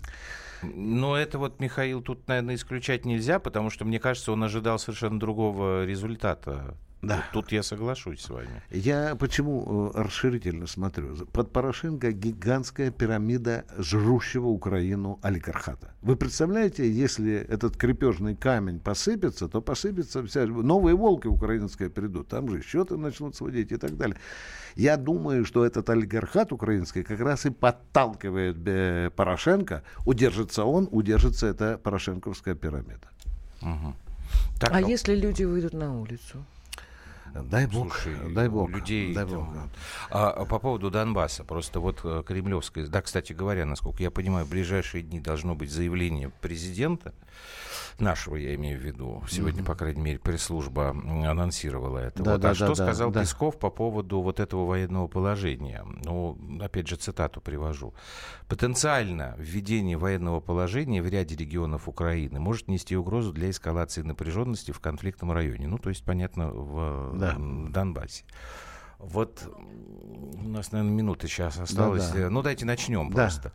Но 0.63 1.17
это 1.17 1.39
вот, 1.39 1.61
Михаил, 1.61 2.03
тут, 2.03 2.27
наверное, 2.29 2.55
исключать 2.55 3.05
нельзя, 3.05 3.39
потому 3.39 3.71
что, 3.71 3.85
мне 3.85 4.01
кажется, 4.01 4.33
он 4.33 4.43
ожидал 4.43 4.79
совершенно 4.79 5.19
другого 5.19 5.85
результата. 5.85 6.77
Да. 7.01 7.17
Тут, 7.33 7.45
тут 7.45 7.53
я 7.53 7.63
соглашусь 7.63 8.21
с 8.21 8.29
вами. 8.29 8.63
Я 8.71 9.15
почему 9.15 9.93
э, 9.95 10.03
расширительно 10.03 10.67
смотрю? 10.67 11.15
Под 11.27 11.53
Порошенко 11.53 12.11
гигантская 12.11 12.91
пирамида 12.91 13.65
жрущего 13.79 14.47
Украину 14.47 15.21
олигархата. 15.23 15.95
Вы 16.03 16.17
представляете, 16.17 16.91
если 16.91 17.35
этот 17.35 17.77
крепежный 17.77 18.35
камень 18.35 18.81
посыпется, 18.81 19.49
то 19.49 19.61
посыпется 19.63 20.25
вся... 20.25 20.47
Новые 20.47 20.97
волки 20.97 21.29
украинские 21.29 21.89
придут, 21.89 22.29
там 22.29 22.49
же 22.49 22.63
счеты 22.63 22.97
начнут 22.97 23.37
сводить 23.37 23.71
и 23.71 23.77
так 23.77 23.97
далее. 23.97 24.17
Я 24.75 24.97
думаю, 24.97 25.45
что 25.45 25.65
этот 25.65 25.89
олигархат 25.91 26.53
украинский 26.53 27.05
как 27.05 27.21
раз 27.21 27.47
и 27.47 27.51
подталкивает 27.51 28.57
э, 28.67 29.11
Порошенко. 29.15 29.85
Удержится 30.05 30.65
он, 30.65 30.89
удержится 30.91 31.47
эта 31.47 31.79
порошенковская 31.79 32.57
пирамида. 32.57 33.09
Угу. 33.63 33.95
Так, 34.59 34.73
а 34.73 34.81
ну... 34.81 34.89
если 34.89 35.15
люди 35.15 35.45
выйдут 35.45 35.75
на 35.75 35.97
улицу? 35.97 36.45
Дай 37.35 37.67
бог, 37.67 37.95
Слушай, 37.95 38.17
дай 38.35 38.49
бог, 38.49 38.71
людей. 38.71 39.15
Дай 39.15 39.25
бог. 39.25 39.47
А, 40.11 40.31
а, 40.31 40.45
по 40.45 40.59
поводу 40.59 40.91
Донбасса, 40.91 41.45
просто 41.45 41.81
вот 41.81 42.01
э, 42.05 42.23
кремлевская, 42.27 42.87
да, 42.87 43.03
кстати 43.03 43.33
говоря, 43.33 43.65
насколько 43.65 44.03
я 44.03 44.11
понимаю, 44.11 44.47
в 44.47 44.51
ближайшие 44.51 45.03
дни 45.03 45.21
должно 45.21 45.55
быть 45.55 45.71
заявление 45.71 46.31
президента 46.41 47.15
нашего, 48.01 48.37
я 48.37 48.55
имею 48.55 48.79
в 48.79 48.83
виду. 48.83 49.23
Сегодня, 49.29 49.63
mm-hmm. 49.63 49.67
по 49.67 49.75
крайней 49.75 50.01
мере, 50.01 50.19
пресс-служба 50.19 50.91
анонсировала 50.91 51.99
это. 51.99 52.23
Да, 52.23 52.33
вот. 52.33 52.41
да, 52.41 52.49
а 52.49 52.51
да, 52.51 52.55
что 52.55 52.69
да, 52.69 52.75
сказал 52.75 53.11
да. 53.11 53.21
Песков 53.21 53.59
по 53.59 53.71
поводу 53.71 54.21
вот 54.21 54.41
этого 54.41 54.67
военного 54.67 55.07
положения? 55.07 55.85
Ну, 56.05 56.39
опять 56.61 56.89
же, 56.89 56.97
цитату 56.97 57.41
привожу. 57.41 57.95
Потенциально 58.49 59.35
введение 59.39 59.97
военного 59.97 60.41
положения 60.41 61.03
в 61.03 61.09
ряде 61.09 61.37
регионов 61.37 61.89
Украины 61.89 62.41
может 62.41 62.69
нести 62.69 62.97
угрозу 62.97 63.33
для 63.33 63.51
эскалации 63.51 64.03
напряженности 64.03 64.73
в 64.73 64.81
конфликтном 64.81 65.33
районе. 65.33 65.67
Ну, 65.69 65.79
то 65.79 65.89
есть, 65.89 66.05
понятно, 66.05 66.51
в 66.51 67.19
да. 67.19 67.35
Донбассе. 67.37 68.25
Вот 68.99 69.49
у 69.55 70.49
нас, 70.49 70.73
наверное, 70.73 70.95
минуты 70.95 71.29
сейчас 71.29 71.59
осталось. 71.59 72.09
Да, 72.11 72.23
да. 72.23 72.31
Ну, 72.31 72.43
давайте 72.43 72.65
начнем 72.65 73.11
да. 73.11 73.23
просто. 73.23 73.53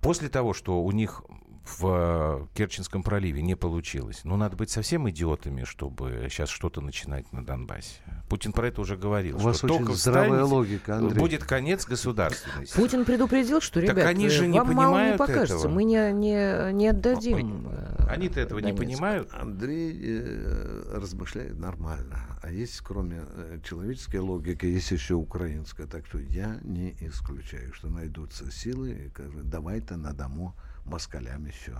После 0.00 0.28
того, 0.28 0.52
что 0.52 0.82
у 0.82 0.90
них 0.90 1.22
в 1.66 2.46
э, 2.52 2.56
Керченском 2.56 3.02
проливе 3.02 3.42
не 3.42 3.56
получилось. 3.56 4.20
Ну, 4.24 4.36
надо 4.36 4.56
быть 4.56 4.70
совсем 4.70 5.08
идиотами, 5.10 5.64
чтобы 5.64 6.28
сейчас 6.30 6.48
что-то 6.48 6.80
начинать 6.80 7.32
на 7.32 7.44
Донбассе. 7.44 8.00
Путин 8.28 8.52
про 8.52 8.68
это 8.68 8.80
уже 8.80 8.96
говорил. 8.96 9.36
У 9.36 9.40
вас 9.40 9.62
очень 9.64 9.78
только 9.78 9.92
здравая 9.94 10.44
логика, 10.44 10.96
Андрей. 10.96 11.18
Будет 11.18 11.44
конец 11.44 11.84
государственности. 11.84 12.74
Путин 12.76 13.04
предупредил, 13.04 13.60
что, 13.60 13.80
ребята, 13.80 14.00
так 14.00 14.10
они 14.10 14.28
же 14.28 14.46
не 14.46 14.58
вам 14.58 14.74
мало 14.74 15.12
не 15.12 15.18
покажется, 15.18 15.56
этого. 15.56 15.72
мы 15.72 15.84
не, 15.84 16.12
не, 16.12 16.72
не 16.72 16.88
отдадим. 16.88 17.68
Э, 17.68 18.06
Они-то 18.08 18.40
этого 18.40 18.60
Донецк. 18.60 18.80
не 18.80 18.86
понимают. 18.86 19.28
Андрей 19.32 19.98
э, 20.02 20.92
размышляет 20.94 21.58
нормально. 21.58 22.38
А 22.42 22.50
есть, 22.50 22.80
кроме 22.80 23.22
человеческой 23.64 24.20
логики, 24.20 24.66
есть 24.66 24.90
еще 24.92 25.14
украинская. 25.14 25.86
Так 25.86 26.06
что 26.06 26.18
я 26.18 26.60
не 26.62 26.96
исключаю, 27.00 27.72
что 27.74 27.88
найдутся 27.88 28.50
силы 28.52 28.92
и 28.92 29.08
скажут, 29.08 29.48
давай-то 29.48 29.96
на 29.96 30.12
дому 30.12 30.54
москалям 30.86 31.46
еще 31.46 31.76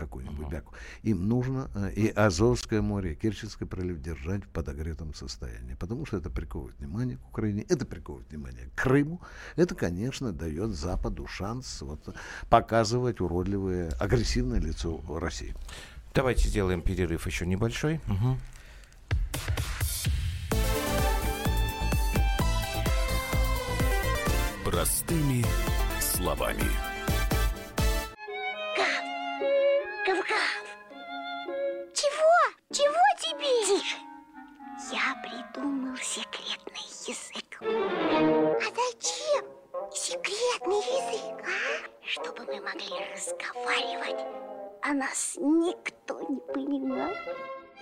какую-нибудь 0.00 0.46
uh-huh. 0.46 0.50
бяку. 0.50 0.74
Им 1.02 1.28
нужно 1.28 1.70
э, 1.74 1.92
и 1.94 2.08
Азовское 2.08 2.80
море, 2.80 3.12
и 3.12 3.14
Керченский 3.14 3.66
пролив 3.66 4.00
держать 4.00 4.44
в 4.44 4.48
подогретом 4.48 5.14
состоянии, 5.14 5.74
потому 5.74 6.06
что 6.06 6.16
это 6.16 6.30
приковывает 6.30 6.78
внимание 6.78 7.18
к 7.18 7.28
Украине, 7.28 7.66
это 7.68 7.84
приковывает 7.84 8.30
внимание 8.30 8.70
к 8.74 8.80
Крыму, 8.80 9.20
это, 9.56 9.74
конечно, 9.74 10.32
дает 10.32 10.70
Западу 10.70 11.26
шанс 11.26 11.82
вот, 11.82 12.14
показывать 12.48 13.20
уродливое, 13.20 13.90
агрессивное 14.00 14.60
лицо 14.60 15.00
России. 15.08 15.54
Давайте 16.14 16.48
сделаем 16.48 16.82
перерыв 16.82 17.26
еще 17.26 17.46
небольшой. 17.46 18.00
Угу. 18.08 18.38
Простыми 24.64 25.44
словами. 26.00 26.64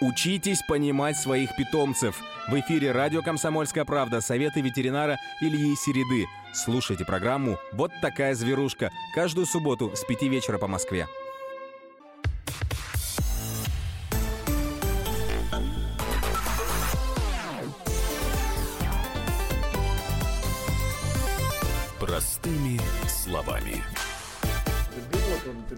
Учитесь 0.00 0.62
понимать 0.68 1.16
своих 1.16 1.56
питомцев. 1.56 2.20
В 2.48 2.58
эфире 2.60 2.92
радио 2.92 3.20
«Комсомольская 3.20 3.84
правда» 3.84 4.20
советы 4.20 4.60
ветеринара 4.60 5.16
Ильи 5.40 5.74
Середы. 5.74 6.26
Слушайте 6.54 7.04
программу 7.04 7.58
«Вот 7.72 7.90
такая 8.00 8.34
зверушка» 8.34 8.92
каждую 9.14 9.46
субботу 9.46 9.92
с 9.96 10.04
5 10.04 10.22
вечера 10.22 10.58
по 10.58 10.68
Москве. 10.68 11.08
Простыми 21.98 22.80
словами. 23.08 23.82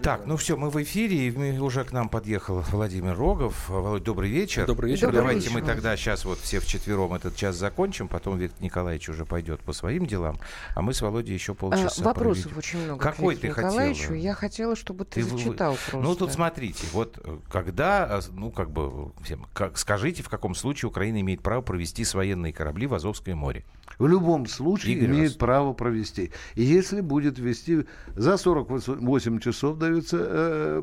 Так, 0.01 0.25
ну 0.25 0.37
все, 0.37 0.57
мы 0.57 0.69
в 0.69 0.81
эфире, 0.81 1.27
и 1.27 1.59
уже 1.59 1.83
к 1.83 1.91
нам 1.91 2.09
подъехал 2.09 2.61
Владимир 2.71 3.15
Рогов. 3.17 3.69
Володь, 3.69 4.03
добрый 4.03 4.29
вечер. 4.29 4.65
Добрый 4.65 4.91
вечер. 4.91 5.07
Добрый 5.07 5.21
Давайте 5.21 5.49
вечер. 5.49 5.53
мы 5.53 5.61
тогда 5.61 5.95
сейчас 5.97 6.25
вот 6.25 6.39
все 6.39 6.59
вчетвером 6.59 7.13
этот 7.13 7.35
час 7.35 7.55
закончим, 7.55 8.07
потом 8.07 8.37
Виктор 8.37 8.61
Николаевич 8.63 9.09
уже 9.09 9.25
пойдет 9.25 9.61
по 9.61 9.73
своим 9.73 10.05
делам, 10.05 10.39
а 10.75 10.81
мы 10.81 10.93
с 10.93 11.01
Володей 11.01 11.33
еще 11.33 11.53
полчаса 11.53 12.01
а, 12.01 12.05
Вопросов 12.05 12.43
проведем. 12.43 12.57
очень 12.57 12.83
много. 12.85 13.01
Какой 13.03 13.35
ты 13.35 13.47
Николаевичу. 13.49 14.01
хотела? 14.01 14.17
Я 14.17 14.33
хотела, 14.33 14.75
чтобы 14.75 15.05
ты, 15.05 15.21
Ты 15.21 15.27
вы- 15.27 15.37
зачитал 15.37 15.73
просто. 15.89 15.97
Ну, 15.97 16.15
тут 16.15 16.31
смотрите, 16.33 16.85
вот 16.93 17.19
э, 17.23 17.37
когда, 17.49 18.19
э, 18.19 18.21
ну, 18.31 18.51
как 18.51 18.71
бы, 18.71 19.11
всем, 19.23 19.45
как, 19.53 19.77
скажите, 19.77 20.23
в 20.23 20.29
каком 20.29 20.55
случае 20.55 20.89
Украина 20.89 21.21
имеет 21.21 21.41
право 21.41 21.61
провести 21.61 22.03
с 22.03 22.13
военные 22.13 22.53
корабли 22.53 22.87
в 22.87 22.93
Азовское 22.93 23.35
море? 23.35 23.63
В 23.99 24.07
любом 24.07 24.45
случае 24.47 24.95
Игорь 24.95 25.09
имеет 25.09 25.29
Рас. 25.29 25.37
право 25.37 25.73
провести. 25.73 26.31
И 26.55 26.63
если 26.63 27.01
будет 27.01 27.39
вести 27.39 27.85
за 28.15 28.37
48 28.37 29.39
часов 29.39 29.77
дается 29.77 30.17
э, 30.19 30.81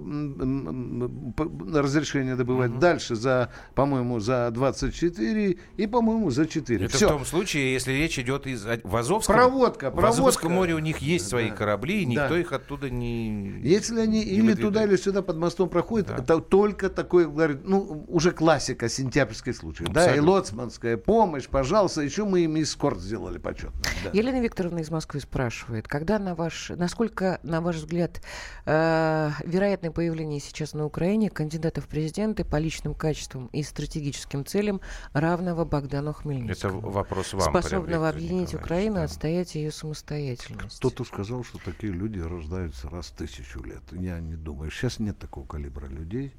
разрешение 1.74 2.36
добывать. 2.36 2.78
Дальше 2.78 3.14
за, 3.14 3.50
по-моему, 3.74 4.20
за 4.20 4.50
24 4.50 5.58
и, 5.76 5.86
по-моему, 5.86 6.30
за 6.30 6.46
4. 6.46 6.86
Это 6.86 6.96
Все. 6.96 7.06
в 7.06 7.10
том 7.10 7.24
случае, 7.24 7.72
если 7.72 7.92
речь 7.92 8.18
идет 8.18 8.46
из 8.46 8.64
в 8.84 8.96
Азовском, 8.96 9.34
Проводка, 9.34 9.90
в 9.90 9.98
Азовском 10.04 10.48
проводка. 10.48 10.48
море 10.48 10.74
у 10.74 10.78
них 10.78 10.98
есть 10.98 11.28
свои 11.28 11.50
Да. 11.50 11.56
корабли, 11.56 12.02
и 12.02 12.06
никто 12.06 12.28
Да. 12.30 12.38
их 12.40 12.52
оттуда 12.52 12.90
не... 12.90 13.60
Если 13.62 14.00
они 14.00 14.18
не 14.18 14.24
или 14.24 14.40
выдвигает. 14.40 14.60
туда, 14.60 14.84
или 14.84 14.96
сюда 14.96 15.22
под 15.22 15.36
мостом 15.36 15.68
проходят, 15.68 16.08
Да. 16.08 16.16
это 16.16 16.38
только 16.40 16.88
такой, 16.88 17.26
говорит, 17.26 17.60
ну, 17.64 18.04
уже 18.08 18.32
классика, 18.32 18.88
сентябрьский 18.88 19.52
случай. 19.54 19.84
Да, 19.88 20.14
и 20.14 20.20
лоцманская 20.20 20.96
помощь, 20.96 21.46
пожалуйста, 21.48 22.02
еще 22.02 22.24
мы 22.24 22.40
им 22.40 22.60
эскорт 22.60 22.97
сделали 22.98 23.38
почетно. 23.38 23.80
Да. 24.04 24.10
Елена 24.12 24.40
Викторовна 24.40 24.78
из 24.80 24.90
Москвы 24.90 25.20
спрашивает, 25.20 25.88
когда 25.88 26.18
на 26.18 26.34
ваш, 26.34 26.70
насколько, 26.70 27.40
на 27.42 27.60
ваш 27.60 27.76
взгляд, 27.76 28.20
э, 28.66 29.30
вероятное 29.44 29.90
появление 29.90 30.40
сейчас 30.40 30.74
на 30.74 30.84
Украине 30.84 31.30
кандидата 31.30 31.80
в 31.80 31.88
президенты 31.88 32.44
по 32.44 32.56
личным 32.56 32.94
качествам 32.94 33.46
и 33.52 33.62
стратегическим 33.62 34.44
целям 34.44 34.80
равного 35.12 35.64
Богдану 35.64 36.10
Это 36.10 36.20
Хмельницкому? 36.20 36.80
вопрос 36.90 37.32
вам. 37.32 37.42
прям, 37.42 37.62
способного 37.62 38.06
Виктор 38.06 38.16
объединить 38.16 38.52
Николаевич, 38.52 38.64
Украину, 38.64 38.94
да. 38.96 39.02
отстоять 39.04 39.54
ее 39.54 39.70
самостоятельность. 39.70 40.78
Кто-то 40.78 41.04
сказал, 41.04 41.44
что 41.44 41.58
такие 41.64 41.92
люди 41.92 42.18
рождаются 42.18 42.88
раз 42.88 43.06
в 43.06 43.16
тысячу 43.16 43.62
лет. 43.62 43.82
Я 43.92 44.18
не 44.20 44.34
думаю. 44.36 44.70
Сейчас 44.70 44.98
нет 44.98 45.18
такого 45.18 45.46
калибра 45.46 45.86
людей. 45.86 46.32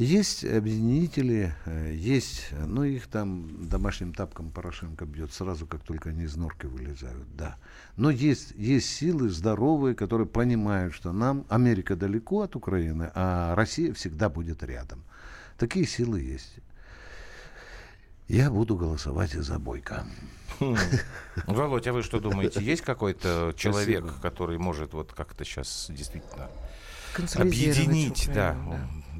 Есть 0.00 0.46
объединители, 0.46 1.52
э, 1.66 1.92
есть, 1.94 2.48
ну 2.52 2.84
их 2.84 3.06
там 3.06 3.68
домашним 3.68 4.14
тапком 4.14 4.50
Порошенко 4.50 5.04
бьет 5.04 5.30
сразу, 5.30 5.66
как 5.66 5.82
только 5.82 6.08
они 6.08 6.22
из 6.22 6.36
норки 6.36 6.64
вылезают, 6.64 7.26
да. 7.36 7.56
Но 7.98 8.08
есть, 8.08 8.52
есть 8.56 8.88
силы 8.88 9.28
здоровые, 9.28 9.94
которые 9.94 10.26
понимают, 10.26 10.94
что 10.94 11.12
нам 11.12 11.44
Америка 11.50 11.96
далеко 11.96 12.40
от 12.40 12.56
Украины, 12.56 13.10
а 13.14 13.54
Россия 13.54 13.92
всегда 13.92 14.30
будет 14.30 14.62
рядом. 14.62 15.04
Такие 15.58 15.86
силы 15.86 16.22
есть. 16.22 16.54
Я 18.26 18.50
буду 18.50 18.78
голосовать 18.78 19.32
за 19.32 19.58
Бойко. 19.58 20.06
Хм. 20.60 20.76
Володь, 21.46 21.86
а 21.88 21.92
вы 21.92 22.02
что 22.02 22.20
думаете? 22.20 22.62
Есть 22.62 22.80
какой-то 22.80 23.52
человек, 23.54 24.04
Спасибо. 24.04 24.22
который 24.22 24.56
может 24.56 24.94
вот 24.94 25.12
как-то 25.12 25.44
сейчас 25.44 25.90
действительно 25.90 26.48
объединить, 27.36 28.30
да, 28.32 28.56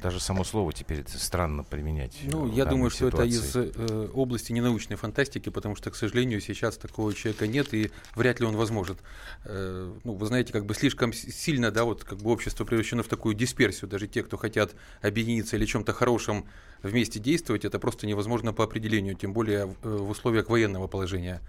даже 0.01 0.19
само 0.19 0.43
слово 0.43 0.73
теперь 0.73 1.01
это 1.01 1.17
странно 1.19 1.63
применять. 1.63 2.17
Ну, 2.23 2.45
в 2.45 2.53
я 2.55 2.65
думаю, 2.65 2.89
что 2.89 3.07
это 3.07 3.23
из 3.23 3.55
э, 3.55 4.09
области 4.13 4.51
ненаучной 4.51 4.97
фантастики, 4.97 5.49
потому 5.49 5.75
что, 5.75 5.91
к 5.91 5.95
сожалению, 5.95 6.41
сейчас 6.41 6.77
такого 6.77 7.13
человека 7.13 7.45
нет, 7.45 7.73
и 7.73 7.91
вряд 8.15 8.39
ли 8.39 8.47
он 8.47 8.55
возможен. 8.55 8.97
Э, 9.45 9.93
ну, 10.03 10.13
вы 10.13 10.25
знаете, 10.25 10.51
как 10.51 10.65
бы 10.65 10.73
слишком 10.73 11.13
сильно, 11.13 11.71
да, 11.71 11.83
вот 11.83 12.03
как 12.03 12.17
бы 12.17 12.31
общество 12.31 12.65
превращено 12.65 13.03
в 13.03 13.07
такую 13.07 13.35
дисперсию. 13.35 13.89
Даже 13.89 14.07
те, 14.07 14.23
кто 14.23 14.37
хотят 14.37 14.71
объединиться 15.01 15.55
или 15.55 15.65
чем-то 15.65 15.93
хорошем 15.93 16.45
вместе 16.81 17.19
действовать, 17.19 17.63
это 17.63 17.77
просто 17.77 18.07
невозможно 18.07 18.53
по 18.53 18.63
определению, 18.63 19.15
тем 19.15 19.33
более 19.33 19.67
в, 19.67 19.75
э, 19.83 19.97
в 19.97 20.09
условиях 20.09 20.49
военного 20.49 20.87
положения. 20.87 21.41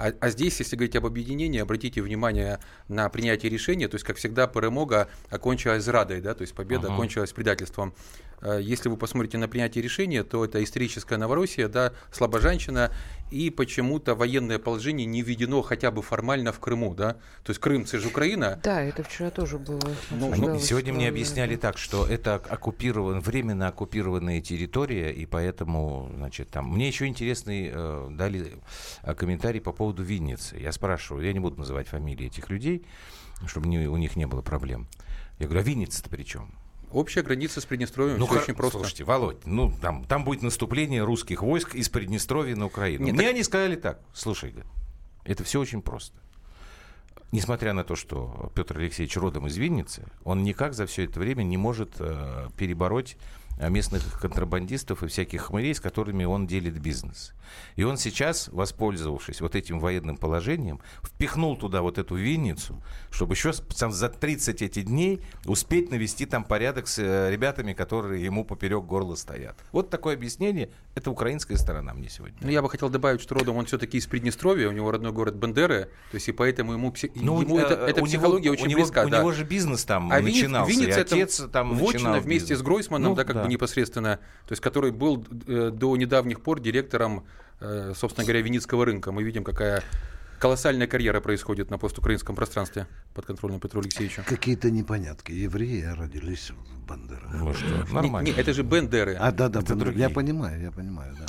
А, 0.00 0.14
а 0.18 0.30
здесь, 0.30 0.58
если 0.58 0.76
говорить 0.76 0.96
об 0.96 1.04
объединении, 1.04 1.60
обратите 1.60 2.00
внимание 2.00 2.58
на 2.88 3.06
принятие 3.10 3.50
решения, 3.50 3.86
то 3.86 3.96
есть, 3.96 4.06
как 4.06 4.16
всегда, 4.16 4.46
перемога 4.46 5.08
окончилась 5.28 5.84
зрадой, 5.84 6.22
да, 6.22 6.32
то 6.32 6.40
есть 6.40 6.54
победа 6.54 6.86
Ага. 6.86 6.94
окончилась 6.94 7.32
предательством. 7.32 7.92
Э, 8.42 8.58
Если 8.62 8.88
вы 8.88 8.96
посмотрите 8.96 9.38
на 9.38 9.48
принятие 9.48 9.82
решения, 9.82 10.22
то 10.24 10.44
это 10.44 10.62
историческая 10.62 11.16
Новороссия, 11.18 11.68
да, 11.68 11.92
слабожанщина, 12.12 12.90
и 13.30 13.50
почему-то 13.50 14.14
военное 14.14 14.58
положение 14.58 15.06
не 15.06 15.22
введено 15.22 15.62
хотя 15.62 15.90
бы 15.90 16.02
формально 16.02 16.52
в 16.52 16.58
Крыму, 16.58 16.94
да, 16.94 17.14
то 17.44 17.50
есть 17.50 17.60
Крым, 17.60 17.82
это 17.82 17.98
же 17.98 18.08
Украина, 18.08 18.60
Да, 18.64 18.82
это 18.82 19.02
вчера 19.04 19.30
тоже 19.30 19.58
было. 19.58 19.80
Ну, 20.10 20.28
обсуждалось, 20.30 20.64
сегодня 20.64 20.92
мне 20.92 21.08
объясняли 21.08 21.56
так, 21.56 21.78
что 21.78 22.06
это 22.06 22.34
оккупирован, 22.34 23.20
временно 23.20 23.68
оккупированная 23.68 24.40
территория, 24.40 25.12
и 25.12 25.26
поэтому, 25.26 26.10
значит, 26.16 26.48
там... 26.50 26.68
Мне 26.70 26.88
еще 26.88 27.06
интересный 27.06 27.70
э, 27.72 28.08
дали 28.10 28.54
э, 29.02 29.14
комментарий 29.14 29.60
по 29.60 29.72
поводу 29.72 30.02
Винницы. 30.02 30.56
Я 30.56 30.72
спрашиваю, 30.72 31.24
я 31.24 31.32
не 31.32 31.40
буду 31.40 31.56
называть 31.58 31.86
фамилии 31.88 32.26
этих 32.26 32.50
людей, 32.50 32.84
чтобы 33.46 33.68
не- 33.68 33.86
у 33.88 33.96
них 33.96 34.16
не 34.16 34.26
было 34.26 34.42
проблем. 34.42 34.88
Я 35.38 35.46
говорю, 35.46 35.60
а 35.60 35.64
Винница-то 35.64 36.10
при 36.10 36.24
чем? 36.24 36.52
Общая 36.92 37.22
граница 37.22 37.60
с 37.60 37.64
Приднестровьем, 37.66 38.18
Ну, 38.18 38.26
всё 38.26 38.34
хор- 38.34 38.42
очень 38.42 38.54
просто. 38.54 38.78
слушайте, 38.78 39.04
Володь, 39.04 39.44
ну, 39.46 39.72
там, 39.80 40.04
там 40.04 40.24
будет 40.24 40.42
наступление 40.42 41.02
русских 41.04 41.42
войск 41.42 41.74
из 41.74 41.88
Приднестровья 41.88 42.56
на 42.56 42.66
Украину. 42.66 43.04
Нет, 43.04 43.14
Мне 43.14 43.22
так- 43.24 43.30
они 43.34 43.42
сказали 43.42 43.76
так, 43.76 44.00
слушай, 44.12 44.54
это 45.24 45.44
все 45.44 45.60
очень 45.60 45.82
просто. 45.82 46.16
Несмотря 47.32 47.72
на 47.74 47.84
то, 47.84 47.94
что 47.94 48.50
Петр 48.56 48.78
Алексеевич 48.78 49.16
родом 49.16 49.46
из 49.46 49.56
Винницы, 49.56 50.04
он 50.24 50.42
никак 50.42 50.74
за 50.74 50.86
все 50.86 51.04
это 51.04 51.20
время 51.20 51.44
не 51.44 51.56
может 51.56 51.92
э, 52.00 52.48
перебороть 52.56 53.16
местных 53.68 54.20
контрабандистов 54.20 55.02
и 55.02 55.06
всяких 55.06 55.42
хмырей, 55.42 55.74
с 55.74 55.80
которыми 55.80 56.24
он 56.24 56.46
делит 56.46 56.78
бизнес. 56.80 57.32
И 57.76 57.82
он 57.82 57.96
сейчас, 57.96 58.48
воспользовавшись 58.52 59.40
вот 59.40 59.56
этим 59.56 59.80
военным 59.80 60.16
положением, 60.16 60.80
впихнул 61.02 61.56
туда 61.56 61.82
вот 61.82 61.98
эту 61.98 62.14
Винницу, 62.14 62.80
чтобы 63.10 63.34
еще 63.34 63.52
за 63.52 64.08
30 64.08 64.62
эти 64.62 64.82
дней 64.82 65.20
успеть 65.44 65.90
навести 65.90 66.26
там 66.26 66.44
порядок 66.44 66.86
с 66.86 66.98
э, 66.98 67.30
ребятами, 67.30 67.72
которые 67.72 68.24
ему 68.24 68.44
поперек 68.44 68.84
горла 68.84 69.16
стоят. 69.16 69.56
Вот 69.72 69.90
такое 69.90 70.14
объяснение. 70.14 70.70
Это 70.94 71.10
украинская 71.10 71.56
сторона 71.56 71.92
мне 71.92 72.08
сегодня. 72.08 72.36
Ну, 72.40 72.50
я 72.50 72.62
бы 72.62 72.70
хотел 72.70 72.88
добавить, 72.88 73.20
что 73.20 73.34
родом 73.34 73.56
он 73.56 73.66
все-таки 73.66 73.98
из 73.98 74.06
Приднестровья, 74.06 74.68
у 74.68 74.72
него 74.72 74.90
родной 74.90 75.12
город 75.12 75.36
Бандеры, 75.36 75.90
то 76.10 76.14
есть 76.16 76.28
и 76.28 76.32
поэтому 76.32 76.72
ему, 76.72 76.90
пси- 76.90 77.10
ему 77.18 77.58
э, 77.58 77.62
это, 77.62 77.74
эта 77.86 78.02
у 78.02 78.04
психология 78.06 78.44
него, 78.44 78.52
очень 78.54 78.66
у 78.66 78.68
него, 78.68 78.80
близка. 78.80 79.04
У 79.04 79.08
да. 79.08 79.18
него 79.18 79.32
же 79.32 79.44
бизнес 79.44 79.84
там 79.84 80.10
А 80.12 80.20
Винниц- 80.20 80.42
начинался, 80.42 80.84
это 80.84 81.00
отец 81.00 81.42
там 81.52 81.76
начинал 81.76 82.20
вместе 82.20 82.40
бизнес. 82.54 82.58
с 82.58 82.62
Гройсманом, 82.62 83.10
Ну, 83.10 83.16
да, 83.16 83.24
как 83.24 83.42
бы 83.42 83.49
непосредственно, 83.50 84.16
то 84.46 84.52
есть 84.52 84.62
который 84.62 84.90
был 84.90 85.24
э, 85.46 85.70
до 85.72 85.96
недавних 85.96 86.40
пор 86.40 86.60
директором, 86.60 87.26
э, 87.60 87.92
собственно 87.94 88.24
говоря, 88.24 88.40
Винницкого 88.40 88.86
рынка. 88.86 89.12
Мы 89.12 89.22
видим, 89.22 89.44
какая 89.44 89.82
колоссальная 90.40 90.86
карьера 90.86 91.20
происходит 91.20 91.70
на 91.70 91.78
постукраинском 91.78 92.34
пространстве 92.34 92.86
под 93.14 93.26
контролем 93.26 93.60
Петра 93.60 93.80
Алексеевича. 93.80 94.24
Какие-то 94.26 94.70
непонятки. 94.70 95.30
Евреи 95.32 95.82
родились 95.96 96.50
в 96.50 96.80
Бандерах. 96.88 97.30
Ну 97.32 97.52
что, 97.54 97.66
Не, 97.66 97.92
нормально. 97.92 98.26
не, 98.26 98.32
это 98.32 98.52
же 98.52 98.62
Бендеры. 98.62 99.14
А, 99.14 99.30
да, 99.30 99.48
да, 99.48 99.60
Это 99.60 99.68
Бандеры. 99.68 99.90
другие. 99.90 100.08
я 100.08 100.10
понимаю, 100.10 100.60
я 100.60 100.72
понимаю, 100.72 101.14
да. 101.20 101.26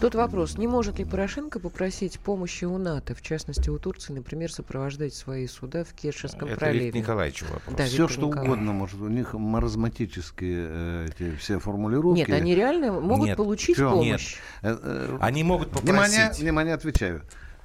Тут 0.00 0.14
вопрос, 0.14 0.56
не 0.56 0.66
может 0.68 0.98
ли 0.98 1.04
Порошенко 1.04 1.58
попросить 1.58 2.18
помощи 2.20 2.64
у 2.64 2.78
НАТО, 2.78 3.14
в 3.14 3.20
частности 3.20 3.68
у 3.68 3.78
Турции, 3.78 4.12
например, 4.12 4.50
сопровождать 4.52 5.12
свои 5.14 5.46
суда 5.48 5.84
в 5.84 5.92
Керченском 5.92 6.48
Это 6.48 6.58
проливе? 6.60 6.84
Виктор 6.86 7.00
Николаевич 7.02 7.42
вопрос. 7.42 7.76
Да, 7.76 7.84
все 7.84 7.92
Виктор 7.96 8.10
что 8.10 8.26
Николаевич. 8.28 8.52
угодно 8.52 8.72
может. 8.72 9.00
У 9.00 9.08
них 9.08 9.34
маразматические 9.34 10.66
э, 10.70 11.08
эти 11.10 11.36
все 11.36 11.58
формулировки. 11.58 12.18
Нет, 12.20 12.30
они 12.30 12.54
реально 12.54 12.92
могут 12.92 13.26
Нет. 13.26 13.36
получить 13.36 13.76
Всё. 13.76 13.90
помощь. 13.90 14.36
Э, 14.62 15.18
Они 15.20 15.42
могут 15.42 15.70
попросить. 15.72 16.14
Внимание, 16.14 16.30
внимание, 16.38 16.74
отвечаю. 16.74 17.22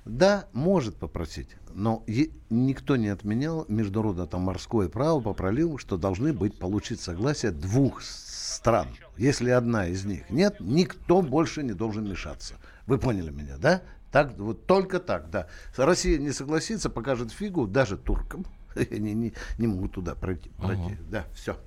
Да, 0.08 0.48
может 0.54 0.96
попросить, 0.98 1.50
но 1.74 2.04
никто 2.50 2.96
не 2.96 3.10
отменял 3.10 3.66
международное 3.68 4.26
там 4.26 4.42
морское 4.42 4.90
право 4.90 5.20
по 5.20 5.34
проливу, 5.34 5.78
что 5.78 5.98
должны 5.98 6.34
быть 6.34 6.58
получить 6.58 7.02
согласие 7.02 7.52
двух 7.52 8.02
стран. 8.02 8.88
Если 9.18 9.50
одна 9.50 9.88
из 9.88 10.06
них 10.06 10.30
нет, 10.30 10.58
никто 10.60 11.22
больше 11.22 11.64
не 11.64 11.74
должен 11.74 12.10
мешаться. 12.10 12.56
Вы 12.86 12.98
поняли 12.98 13.32
меня, 13.32 13.58
да? 13.58 13.82
Так, 14.12 14.38
вот 14.38 14.66
только 14.66 15.00
так, 15.00 15.30
да. 15.30 15.48
Россия 15.76 16.18
не 16.18 16.32
согласится, 16.32 16.90
покажет 16.90 17.32
фигу 17.32 17.68
даже 17.68 17.98
туркам. 17.98 18.46
они 18.92 19.14
не, 19.14 19.34
не 19.58 19.68
могут 19.68 19.94
туда 19.94 20.16
пройти. 20.16 20.50
пройти. 20.58 20.94
Угу. 20.94 21.10
Да, 21.10 21.26
все. 21.34 21.58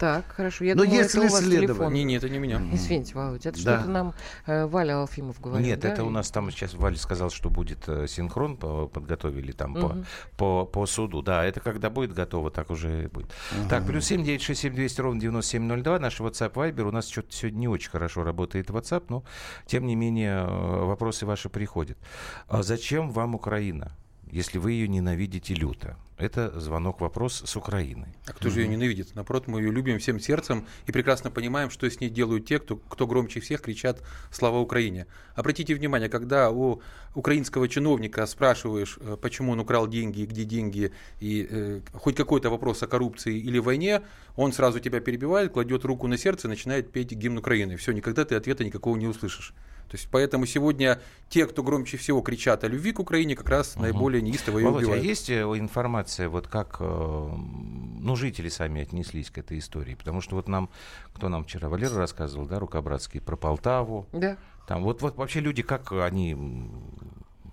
Так, 0.00 0.24
хорошо. 0.34 0.64
Я 0.64 0.74
Но 0.74 0.84
думала, 0.84 0.96
если 0.96 1.20
это 1.20 1.28
у 1.28 1.30
вас 1.30 1.44
следовать... 1.44 1.66
телефон. 1.68 1.92
Не, 1.92 2.04
не, 2.04 2.16
это 2.16 2.30
не 2.30 2.38
меня. 2.38 2.62
Извините, 2.72 3.14
Володя, 3.14 3.50
это 3.50 3.62
да. 3.62 3.76
что-то 3.76 3.90
нам 3.90 4.14
э, 4.46 4.64
Валя 4.64 4.98
Алфимов 4.98 5.38
говорит. 5.38 5.66
Нет, 5.66 5.80
да? 5.80 5.90
это 5.90 6.04
у 6.04 6.08
нас 6.08 6.30
там 6.30 6.50
сейчас 6.50 6.72
Валя 6.72 6.96
сказал, 6.96 7.28
что 7.28 7.50
будет 7.50 7.86
э, 7.86 8.06
синхрон, 8.06 8.56
по, 8.56 8.86
подготовили 8.86 9.52
там 9.52 9.76
угу. 9.76 9.88
по, 10.38 10.64
по, 10.64 10.64
по 10.64 10.86
суду. 10.86 11.20
Да, 11.20 11.44
это 11.44 11.60
когда 11.60 11.90
будет 11.90 12.14
готово, 12.14 12.50
так 12.50 12.70
уже 12.70 13.08
будет. 13.08 13.26
Угу. 13.26 13.68
Так, 13.68 13.84
плюс 13.84 14.06
7 14.06 14.24
9 14.24 14.40
6 14.40 14.58
7 14.58 14.74
200 14.74 15.00
ровно 15.02 15.20
9702, 15.20 15.98
наш 15.98 16.18
WhatsApp 16.18 16.54
Viber. 16.54 16.88
У 16.88 16.92
нас 16.92 17.06
что-то 17.06 17.34
сегодня 17.34 17.58
не 17.58 17.68
очень 17.68 17.90
хорошо 17.90 18.24
работает 18.24 18.70
WhatsApp, 18.70 19.04
но 19.10 19.22
тем 19.66 19.86
не 19.86 19.96
менее 19.96 20.46
э, 20.46 20.84
вопросы 20.86 21.26
ваши 21.26 21.50
приходят. 21.50 21.98
А 22.48 22.62
зачем 22.62 23.10
вам 23.10 23.34
Украина? 23.34 23.94
Если 24.30 24.58
вы 24.58 24.72
ее 24.72 24.88
ненавидите 24.88 25.54
люто? 25.54 25.96
Это 26.20 26.60
звонок-вопрос 26.60 27.44
с 27.46 27.56
Украины. 27.56 28.14
А 28.26 28.32
кто 28.32 28.50
же 28.50 28.60
ее 28.60 28.68
ненавидит? 28.68 29.14
Напротив, 29.14 29.48
мы 29.48 29.60
ее 29.60 29.72
любим 29.72 29.98
всем 29.98 30.20
сердцем 30.20 30.66
и 30.86 30.92
прекрасно 30.92 31.30
понимаем, 31.30 31.70
что 31.70 31.88
с 31.88 31.98
ней 31.98 32.10
делают 32.10 32.46
те, 32.46 32.58
кто, 32.58 32.76
кто 32.76 33.06
громче 33.06 33.40
всех 33.40 33.62
кричат 33.62 34.02
«Слава 34.30 34.58
Украине!». 34.58 35.06
Обратите 35.34 35.74
внимание, 35.74 36.10
когда 36.10 36.50
у 36.50 36.82
украинского 37.14 37.68
чиновника 37.68 38.26
спрашиваешь, 38.26 38.98
э, 39.00 39.16
почему 39.20 39.52
он 39.52 39.60
украл 39.60 39.88
деньги, 39.88 40.24
где 40.26 40.44
деньги, 40.44 40.92
и 41.20 41.48
э, 41.50 41.80
хоть 41.94 42.16
какой-то 42.16 42.50
вопрос 42.50 42.82
о 42.82 42.86
коррупции 42.86 43.38
или 43.38 43.58
войне, 43.58 44.02
он 44.36 44.52
сразу 44.52 44.78
тебя 44.78 45.00
перебивает, 45.00 45.52
кладет 45.52 45.86
руку 45.86 46.06
на 46.06 46.18
сердце 46.18 46.48
и 46.48 46.50
начинает 46.50 46.92
петь 46.92 47.12
гимн 47.12 47.38
Украины. 47.38 47.76
Все, 47.78 47.92
никогда 47.92 48.26
ты 48.26 48.34
ответа 48.34 48.62
никакого 48.62 48.94
не 48.96 49.06
услышишь. 49.08 49.54
То 49.90 49.96
есть 49.96 50.08
поэтому 50.08 50.46
сегодня 50.46 51.00
те, 51.28 51.46
кто 51.46 51.64
громче 51.64 51.96
всего 51.96 52.20
кричат 52.20 52.62
о 52.62 52.68
любви 52.68 52.92
к 52.92 53.00
Украине, 53.00 53.34
как 53.34 53.48
раз 53.48 53.74
угу. 53.74 53.82
наиболее 53.82 54.22
неистово 54.22 54.58
ее 54.58 54.66
Володя, 54.66 54.86
убивают. 54.86 55.04
а 55.04 55.06
есть 55.06 55.28
э, 55.28 55.42
информация, 55.42 56.28
вот 56.28 56.46
как 56.46 56.76
э, 56.78 56.84
ну, 56.84 58.14
жители 58.14 58.48
сами 58.48 58.82
отнеслись 58.82 59.30
к 59.30 59.38
этой 59.38 59.58
истории? 59.58 59.96
Потому 59.96 60.20
что 60.20 60.36
вот 60.36 60.46
нам, 60.46 60.70
кто 61.12 61.28
нам 61.28 61.42
вчера, 61.42 61.68
Валера 61.68 61.96
рассказывал, 61.96 62.46
да, 62.46 62.60
Рукобратский, 62.60 63.20
про 63.20 63.34
Полтаву. 63.34 64.06
Да. 64.12 64.36
Там 64.68 64.84
вот, 64.84 65.02
вот 65.02 65.16
вообще 65.16 65.40
люди, 65.40 65.62
как 65.62 65.90
они 65.90 66.36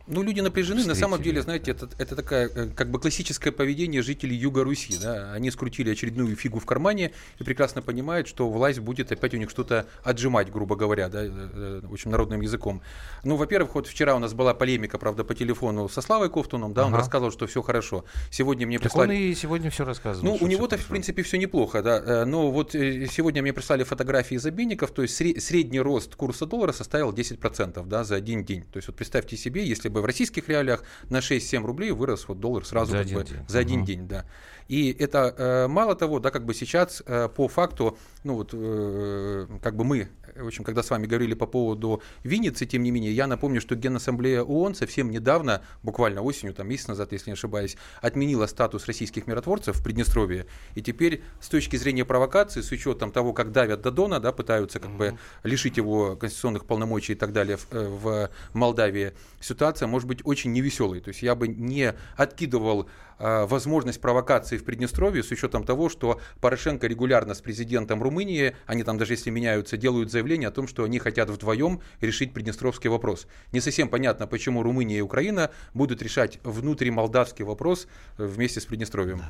ну, 0.07 0.23
люди 0.23 0.39
напряжены. 0.39 0.85
На 0.85 0.95
самом 0.95 1.21
деле, 1.21 1.41
знаете, 1.41 1.71
это, 1.71 1.89
это 1.97 2.15
такая 2.15 2.49
э, 2.49 2.67
как 2.69 2.89
бы 2.89 2.99
классическое 2.99 3.51
поведение 3.51 4.01
жителей 4.01 4.35
Юга 4.35 4.63
Руси. 4.63 4.97
Да? 5.01 5.33
Они 5.33 5.51
скрутили 5.51 5.91
очередную 5.91 6.35
фигу 6.35 6.59
в 6.59 6.65
кармане 6.65 7.11
и 7.39 7.43
прекрасно 7.43 7.81
понимают, 7.81 8.27
что 8.27 8.49
власть 8.49 8.79
будет 8.79 9.11
опять 9.11 9.33
у 9.33 9.37
них 9.37 9.49
что-то 9.49 9.85
отжимать, 10.03 10.51
грубо 10.51 10.75
говоря, 10.75 11.09
да, 11.09 11.23
э, 11.23 11.29
э, 11.29 11.81
очень 11.91 12.09
народным 12.09 12.41
языком. 12.41 12.81
Ну, 13.23 13.35
во-первых, 13.35 13.75
вот 13.75 13.87
вчера 13.87 14.15
у 14.15 14.19
нас 14.19 14.33
была 14.33 14.53
полемика, 14.53 14.97
правда, 14.97 15.23
по 15.23 15.35
телефону 15.35 15.89
со 15.89 16.01
Славой 16.01 16.29
Кофтуном, 16.29 16.73
да, 16.73 16.83
ага. 16.83 16.87
он 16.87 16.95
рассказывал, 16.95 17.31
что 17.31 17.45
все 17.47 17.61
хорошо. 17.61 18.05
Сегодня 18.31 18.65
мне 18.65 18.79
прислали... 18.79 19.07
Так 19.07 19.15
он 19.17 19.21
и 19.21 19.35
сегодня 19.35 19.69
все 19.69 19.83
рассказывал. 19.83 20.25
Ну, 20.25 20.37
у 20.39 20.47
него-то, 20.47 20.77
в 20.77 20.85
принципе, 20.85 21.21
все 21.23 21.37
неплохо, 21.37 21.81
да. 21.81 22.25
Но 22.25 22.49
вот 22.49 22.71
сегодня 22.71 23.41
мне 23.41 23.51
прислали 23.51 23.83
фотографии 23.83 24.35
из 24.35 24.45
обменников, 24.45 24.91
то 24.91 25.01
есть 25.01 25.15
средний 25.15 25.81
рост 25.81 26.15
курса 26.15 26.45
доллара 26.45 26.71
составил 26.71 27.11
10%, 27.11 27.85
да, 27.85 28.03
за 28.03 28.15
один 28.15 28.45
день. 28.45 28.63
То 28.71 28.77
есть 28.77 28.87
вот 28.87 28.95
представьте 28.95 29.35
себе, 29.35 29.65
если 29.65 29.89
бы 29.89 29.96
бы 29.97 30.01
в 30.01 30.05
российских 30.05 30.47
реалиях 30.49 30.83
на 31.09 31.19
6-7 31.19 31.65
рублей 31.65 31.91
вырос 31.91 32.27
вот 32.27 32.39
доллар 32.39 32.65
сразу 32.65 32.91
за 32.91 32.99
один, 32.99 33.17
бы, 33.17 33.23
день. 33.23 33.37
За 33.47 33.59
один 33.59 33.79
угу. 33.79 33.87
день, 33.87 34.07
да. 34.07 34.25
И 34.67 34.91
это 34.99 35.33
э, 35.37 35.67
мало 35.67 35.95
того, 35.95 36.19
да, 36.19 36.29
как 36.29 36.45
бы 36.45 36.53
сейчас 36.53 37.01
э, 37.05 37.29
по 37.29 37.47
факту, 37.47 37.97
ну 38.23 38.35
вот, 38.35 38.49
э, 38.53 39.47
как 39.61 39.75
бы 39.75 39.83
мы, 39.83 40.09
в 40.41 40.47
общем, 40.47 40.63
когда 40.63 40.83
с 40.83 40.89
вами 40.89 41.05
говорили 41.05 41.33
по 41.33 41.45
поводу 41.45 42.01
Винницы, 42.23 42.65
тем 42.65 42.83
не 42.83 42.91
менее, 42.91 43.11
я 43.11 43.27
напомню, 43.27 43.61
что 43.61 43.75
Генассамблея 43.75 44.41
ООН 44.41 44.75
совсем 44.75 45.11
недавно, 45.11 45.61
буквально 45.83 46.21
осенью, 46.21 46.53
там 46.53 46.67
месяц 46.67 46.87
назад, 46.87 47.11
если 47.11 47.29
не 47.29 47.33
ошибаюсь, 47.33 47.77
отменила 48.01 48.45
статус 48.47 48.85
российских 48.85 49.27
миротворцев 49.27 49.77
в 49.77 49.83
Приднестровье. 49.83 50.47
И 50.75 50.81
теперь 50.81 51.23
с 51.39 51.49
точки 51.49 51.75
зрения 51.75 52.05
провокации, 52.05 52.61
с 52.61 52.71
учетом 52.71 53.11
того, 53.11 53.33
как 53.33 53.51
давят 53.51 53.81
Дадона, 53.81 54.19
да, 54.19 54.31
пытаются 54.31 54.79
как 54.79 54.91
бы 54.91 55.17
лишить 55.43 55.77
его 55.77 56.15
конституционных 56.15 56.65
полномочий 56.65 57.13
и 57.13 57.15
так 57.15 57.33
далее 57.33 57.57
в, 57.57 57.67
э, 57.71 57.87
в 57.87 58.29
Молдавии, 58.53 59.13
ситуация 59.39 59.87
может 59.87 60.07
быть 60.07 60.19
очень 60.23 60.51
невеселой. 60.51 60.99
То 60.99 61.09
есть 61.09 61.21
я 61.21 61.35
бы 61.35 61.47
не 61.47 61.93
откидывал 62.15 62.87
возможность 63.19 64.01
провокации 64.01 64.57
в 64.57 64.63
Приднестровье 64.63 65.23
с 65.23 65.31
учетом 65.31 65.63
того, 65.63 65.89
что 65.89 66.19
Порошенко 66.39 66.87
регулярно 66.87 67.33
с 67.33 67.41
президентом 67.41 68.03
Румынии, 68.03 68.55
они 68.65 68.83
там 68.83 68.97
даже 68.97 69.13
если 69.13 69.29
меняются, 69.29 69.77
делают 69.77 70.11
заявление 70.11 70.49
о 70.49 70.51
том, 70.51 70.67
что 70.67 70.83
они 70.83 70.99
хотят 70.99 71.29
вдвоем 71.29 71.81
решить 72.01 72.33
приднестровский 72.33 72.89
вопрос. 72.89 73.27
Не 73.51 73.61
совсем 73.61 73.89
понятно, 73.89 74.27
почему 74.27 74.63
Румыния 74.63 74.97
и 74.97 75.01
Украина 75.01 75.51
будут 75.73 76.01
решать 76.01 76.39
внутримолдавский 76.43 77.45
вопрос 77.45 77.87
э, 78.17 78.25
вместе 78.25 78.59
с 78.59 78.65
Приднестровьем. 78.65 79.21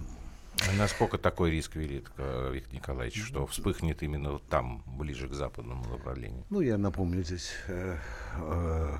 А 0.67 0.73
насколько 0.77 1.17
такой 1.17 1.51
риск 1.51 1.75
велик, 1.75 2.11
э, 2.17 2.51
Виктор 2.53 2.73
Николаевич, 2.73 3.23
что 3.23 3.45
вспыхнет 3.45 4.01
именно 4.01 4.39
там, 4.49 4.83
ближе 4.87 5.27
к 5.27 5.33
западному 5.33 5.85
направлению? 5.85 6.43
Ну, 6.49 6.61
я 6.61 6.77
напомню 6.77 7.23
здесь 7.23 7.51
э, 7.67 7.97
э, 8.37 8.97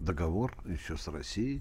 договор 0.00 0.54
еще 0.64 0.96
с 0.96 1.08
Россией 1.08 1.60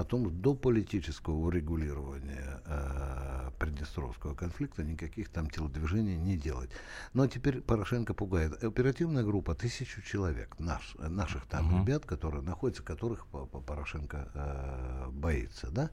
о 0.00 0.04
том, 0.04 0.40
до 0.40 0.54
политического 0.54 1.34
урегулирования 1.34 2.60
э, 2.64 3.50
Приднестровского 3.58 4.34
конфликта 4.34 4.82
никаких 4.82 5.28
там 5.28 5.50
телодвижений 5.50 6.16
не 6.16 6.36
делать. 6.36 6.70
Но 7.12 7.26
теперь 7.26 7.60
Порошенко 7.60 8.14
пугает. 8.14 8.64
Оперативная 8.64 9.22
группа, 9.22 9.54
тысячу 9.54 10.02
человек, 10.02 10.58
наш, 10.58 10.94
наших 10.98 11.46
там 11.46 11.72
угу. 11.72 11.82
ребят, 11.82 12.06
которые 12.06 12.42
находятся, 12.42 12.82
которых 12.82 13.26
Порошенко 13.26 14.30
э, 14.34 15.10
боится. 15.10 15.70
Да? 15.70 15.90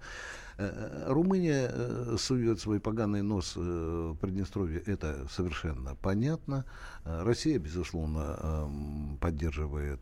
Э, 0.58 1.04
Румыния 1.08 1.70
э, 1.72 2.16
сует 2.18 2.60
свой 2.60 2.80
поганый 2.80 3.22
нос 3.22 3.54
э, 3.56 3.60
в 3.60 4.16
Приднестровье, 4.16 4.82
это 4.86 5.28
совершенно 5.30 5.96
понятно. 5.96 6.66
Россия, 7.04 7.60
безусловно, 7.60 8.70
поддерживает 9.22 10.02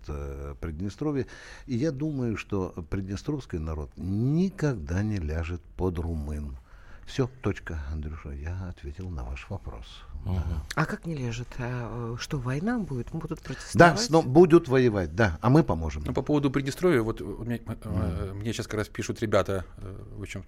Приднестровье. 0.60 1.28
И 1.66 1.76
я 1.76 1.92
думаю, 1.92 2.38
что 2.38 2.74
приднестровский 2.90 3.60
народ 3.60 3.92
никогда 3.96 5.04
не 5.04 5.18
ляжет 5.18 5.62
под 5.78 6.00
румын. 6.00 6.58
Все, 7.06 7.30
точка, 7.42 7.80
Андрюша, 7.92 8.32
я 8.32 8.68
ответил 8.68 9.10
на 9.10 9.24
ваш 9.24 9.48
вопрос. 9.50 9.86
Угу. 10.26 10.36
Да. 10.36 10.62
А 10.76 10.86
как 10.86 11.06
не 11.06 11.16
лежит? 11.16 11.48
А, 11.60 12.16
что, 12.20 12.40
война 12.40 12.80
будет? 12.80 13.12
Будут 13.12 13.42
протестовать? 13.42 13.76
Да, 13.76 13.98
но 14.10 14.24
будут 14.24 14.68
воевать, 14.68 15.16
да, 15.16 15.38
а 15.42 15.50
мы 15.50 15.64
поможем. 15.64 16.04
Ну, 16.06 16.14
по 16.14 16.24
поводу 16.24 16.50
Приднестровья, 16.50 17.02
вот 17.02 17.22
мне, 17.22 17.58
mm. 17.58 18.34
мне 18.34 18.54
сейчас 18.54 18.66
как 18.66 18.80
раз 18.80 18.88
пишут 18.88 19.22
ребята, 19.22 19.66
в 20.18 20.22
общем, 20.22 20.44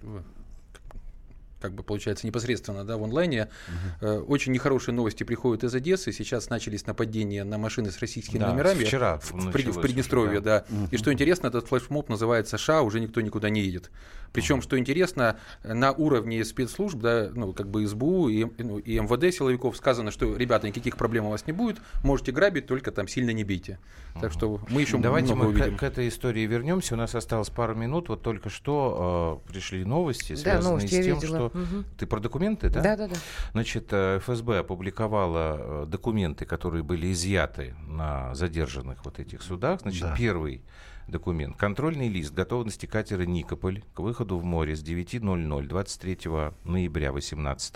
как 1.67 1.75
бы 1.75 1.83
получается 1.83 2.25
непосредственно 2.25 2.85
да, 2.85 2.97
в 2.97 3.03
онлайне. 3.03 3.49
Угу. 3.67 4.07
Э, 4.07 4.19
очень 4.19 4.53
нехорошие 4.53 4.95
новости 4.95 5.23
приходят 5.23 5.63
из 5.63 5.75
Одессы. 5.75 6.11
Сейчас 6.11 6.49
начались 6.49 6.85
нападения 6.85 7.43
на 7.43 7.57
машины 7.57 7.91
с 7.91 7.99
российскими 7.99 8.39
да, 8.39 8.49
номерами. 8.49 8.85
Вчера 8.85 9.19
в, 9.19 9.31
в, 9.31 9.47
в 9.49 9.81
Приднестровье, 9.81 10.39
да. 10.39 10.65
да. 10.69 10.75
Угу. 10.75 10.87
И 10.91 10.97
что 10.97 11.11
интересно, 11.11 11.47
этот 11.47 11.67
флешмоб 11.67 12.09
называется 12.09 12.57
США, 12.57 12.81
уже 12.83 12.99
никто 12.99 13.19
никуда 13.21 13.49
не 13.49 13.61
едет. 13.61 13.91
Причем, 14.31 14.61
что 14.61 14.77
интересно, 14.77 15.37
на 15.63 15.91
уровне 15.91 16.43
спецслужб, 16.43 16.99
да, 16.99 17.29
ну, 17.33 17.53
как 17.53 17.69
бы 17.69 17.85
СБУ 17.87 18.29
и, 18.29 18.45
ну, 18.57 18.77
и 18.77 18.99
МВД 18.99 19.33
силовиков 19.33 19.75
сказано, 19.75 20.11
что, 20.11 20.35
ребята, 20.35 20.67
никаких 20.67 20.97
проблем 20.97 21.25
у 21.25 21.29
вас 21.29 21.47
не 21.47 21.53
будет, 21.53 21.77
можете 22.03 22.31
грабить, 22.31 22.67
только 22.67 22.91
там 22.91 23.07
сильно 23.07 23.31
не 23.31 23.43
бейте. 23.43 23.79
Так 24.19 24.31
что 24.31 24.59
мы 24.69 24.81
еще 24.81 24.97
Давайте 24.97 25.33
много 25.33 25.49
мы 25.49 25.53
увидим. 25.53 25.77
К, 25.77 25.79
к 25.79 25.83
этой 25.83 26.07
истории 26.07 26.45
вернемся. 26.45 26.95
У 26.95 26.97
нас 26.97 27.13
осталось 27.15 27.49
пару 27.49 27.75
минут. 27.75 28.09
Вот 28.09 28.21
только 28.21 28.49
что 28.49 29.41
э, 29.47 29.51
пришли 29.51 29.85
новости, 29.85 30.33
связанные 30.35 30.61
да, 30.61 30.69
новости 30.69 31.01
с 31.01 31.05
тем, 31.05 31.21
что... 31.21 31.51
Угу. 31.57 31.83
Ты 31.97 32.05
про 32.05 32.19
документы, 32.19 32.69
да? 32.69 32.81
Да, 32.81 32.95
да, 32.95 33.07
да. 33.07 33.15
Значит, 33.53 33.87
э, 33.91 34.19
ФСБ 34.19 34.59
опубликовала 34.59 35.57
э, 35.59 35.85
документы, 35.87 36.45
которые 36.45 36.83
были 36.83 37.11
изъяты 37.11 37.75
на 37.87 38.33
задержанных 38.35 39.03
вот 39.05 39.19
этих 39.19 39.41
судах. 39.41 39.81
Значит, 39.81 40.01
да. 40.01 40.15
первый 40.15 40.61
документ. 41.07 41.57
Контрольный 41.57 42.09
лист 42.09 42.33
готовности 42.33 42.85
катера 42.85 43.23
«Никополь» 43.23 43.81
к 43.93 43.99
выходу 43.99 44.37
в 44.37 44.43
море 44.43 44.75
с 44.75 44.83
9.00 44.83 45.67
23 45.67 46.17
ноября 46.65 47.11
18 47.11 47.73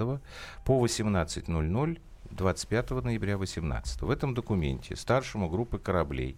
по 0.66 0.86
18.00 0.86 2.00
25 2.32 2.92
ноября 2.92 3.38
18. 3.38 4.02
В 4.02 4.10
этом 4.10 4.34
документе 4.34 4.96
старшему 4.96 5.50
группы 5.50 5.80
кораблей 5.80 6.38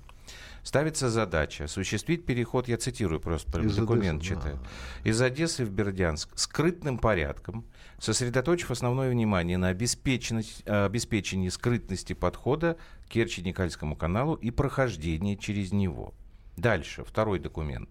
ставится 0.63 1.09
задача 1.09 1.65
осуществить 1.65 2.25
переход, 2.25 2.67
я 2.67 2.77
цитирую 2.77 3.19
просто 3.19 3.61
из 3.61 3.75
документ 3.75 4.21
Одессы, 4.21 4.35
читаю, 4.35 4.55
да. 4.55 5.09
из 5.09 5.21
Одессы 5.21 5.65
в 5.65 5.71
Бердянск 5.71 6.29
скрытным 6.35 6.97
порядком, 6.97 7.65
сосредоточив 7.99 8.71
основное 8.71 9.09
внимание 9.11 9.57
на 9.57 9.67
обеспеченность, 9.67 10.67
обеспечении 10.67 11.49
скрытности 11.49 12.13
подхода 12.13 12.77
к 13.07 13.11
Керчи-Никольскому 13.11 13.95
каналу 13.95 14.35
и 14.35 14.49
прохождении 14.51 15.35
через 15.35 15.71
него. 15.71 16.13
Дальше, 16.55 17.03
второй 17.03 17.39
документ. 17.39 17.89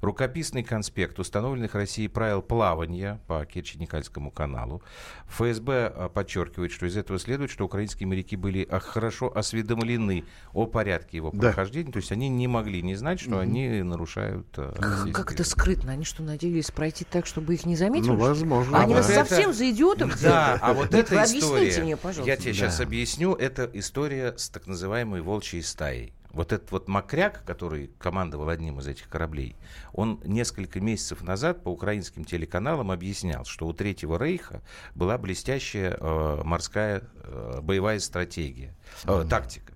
Рукописный 0.00 0.64
конспект 0.64 1.18
установленных 1.20 1.74
Россией 1.74 2.08
правил 2.08 2.42
плавания 2.42 3.20
по 3.28 3.44
Керчи-Никольскому 3.44 4.32
каналу. 4.32 4.82
ФСБ 5.28 5.92
а, 5.94 6.08
подчеркивает, 6.08 6.72
что 6.72 6.86
из 6.86 6.96
этого 6.96 7.20
следует, 7.20 7.50
что 7.50 7.64
украинские 7.64 8.08
моряки 8.08 8.34
были 8.34 8.66
а, 8.68 8.80
хорошо 8.80 9.30
осведомлены 9.36 10.24
о 10.52 10.66
порядке 10.66 11.18
его 11.18 11.30
прохождения. 11.30 11.86
Да. 11.86 11.92
То 11.92 11.98
есть 11.98 12.10
они 12.10 12.28
не 12.28 12.48
могли 12.48 12.82
не 12.82 12.96
знать, 12.96 13.20
что 13.20 13.38
они 13.38 13.82
нарушают... 13.82 14.48
А, 14.56 15.06
как 15.12 15.32
это 15.32 15.44
скрытно? 15.44 15.92
Они 15.92 16.04
что, 16.04 16.24
надеялись 16.24 16.72
пройти 16.72 17.04
так, 17.04 17.26
чтобы 17.26 17.54
их 17.54 17.64
не 17.64 17.76
заметили? 17.76 18.08
Ну, 18.10 18.16
возможно. 18.16 18.78
Они 18.80 18.94
нас 18.94 19.06
совсем 19.06 19.52
за 19.52 19.70
идиотов 19.70 20.20
Да, 20.20 20.58
а 20.60 20.72
вот 20.72 20.94
эта 20.94 21.22
история... 21.22 21.80
Мне, 21.80 21.96
я 22.24 22.36
тебе 22.36 22.54
сейчас 22.54 22.80
объясню. 22.80 23.34
Это 23.34 23.70
история 23.72 24.34
с 24.36 24.48
так 24.48 24.66
называемой 24.66 25.20
волчьей 25.20 25.62
стаей. 25.62 26.12
Вот 26.30 26.52
этот 26.52 26.70
вот 26.70 26.88
Макряк, 26.88 27.44
который 27.44 27.90
командовал 27.98 28.48
одним 28.48 28.78
из 28.78 28.86
этих 28.86 29.08
кораблей, 29.08 29.56
он 29.92 30.20
несколько 30.24 30.80
месяцев 30.80 31.22
назад 31.22 31.62
по 31.62 31.70
украинским 31.70 32.24
телеканалам 32.24 32.90
объяснял, 32.90 33.44
что 33.44 33.66
у 33.66 33.72
Третьего 33.72 34.16
Рейха 34.16 34.62
была 34.94 35.18
блестящая 35.18 35.96
э, 35.98 36.42
морская 36.44 37.02
э, 37.14 37.60
боевая 37.62 37.98
стратегия, 37.98 38.74
э, 39.04 39.24
тактика. 39.28 39.74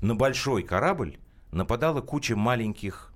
На 0.00 0.14
большой 0.14 0.62
корабль 0.62 1.18
нападала 1.50 2.00
куча 2.00 2.36
маленьких 2.36 3.12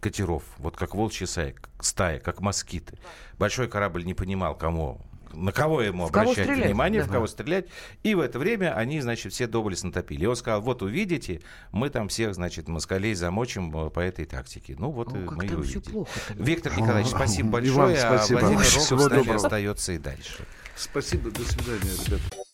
катеров, 0.00 0.42
вот 0.58 0.76
как 0.76 0.94
волчья 0.94 1.26
стая, 1.26 1.54
стая 1.80 2.20
как 2.20 2.40
москиты. 2.40 2.98
Большой 3.38 3.68
корабль 3.68 4.04
не 4.04 4.14
понимал, 4.14 4.54
кому 4.54 5.00
на 5.34 5.52
кого 5.52 5.82
ему 5.82 6.06
в 6.06 6.08
обращать 6.08 6.46
кого 6.46 6.62
внимание, 6.62 7.02
да. 7.02 7.08
в 7.08 7.10
кого 7.10 7.26
стрелять. 7.26 7.66
И 8.02 8.14
в 8.14 8.20
это 8.20 8.38
время 8.38 8.74
они, 8.76 9.00
значит, 9.00 9.32
все 9.32 9.46
доблестно 9.46 9.92
топили. 9.92 10.24
И 10.24 10.26
он 10.26 10.36
сказал, 10.36 10.60
вот 10.60 10.82
увидите, 10.82 11.40
мы 11.72 11.90
там 11.90 12.08
всех, 12.08 12.34
значит, 12.34 12.68
москалей 12.68 13.14
замочим 13.14 13.74
э, 13.76 13.90
по 13.90 14.00
этой 14.00 14.24
тактике. 14.24 14.76
Ну 14.78 14.90
вот 14.90 15.08
О, 15.08 15.16
мы 15.16 15.46
и 15.46 15.52
увидели. 15.52 16.06
Виктор 16.34 16.76
Николаевич, 16.76 17.10
спасибо 17.10 17.50
большое. 17.50 17.76
Вам 17.76 17.96
спасибо. 17.96 18.40
А 18.40 18.42
Владимир 18.42 18.64
Рогов 18.64 18.82
с 18.82 19.10
нами 19.10 19.34
остается 19.34 19.92
и 19.92 19.98
дальше. 19.98 20.46
Спасибо, 20.76 21.30
до 21.30 21.42
свидания, 21.44 21.90
ребята. 22.06 22.53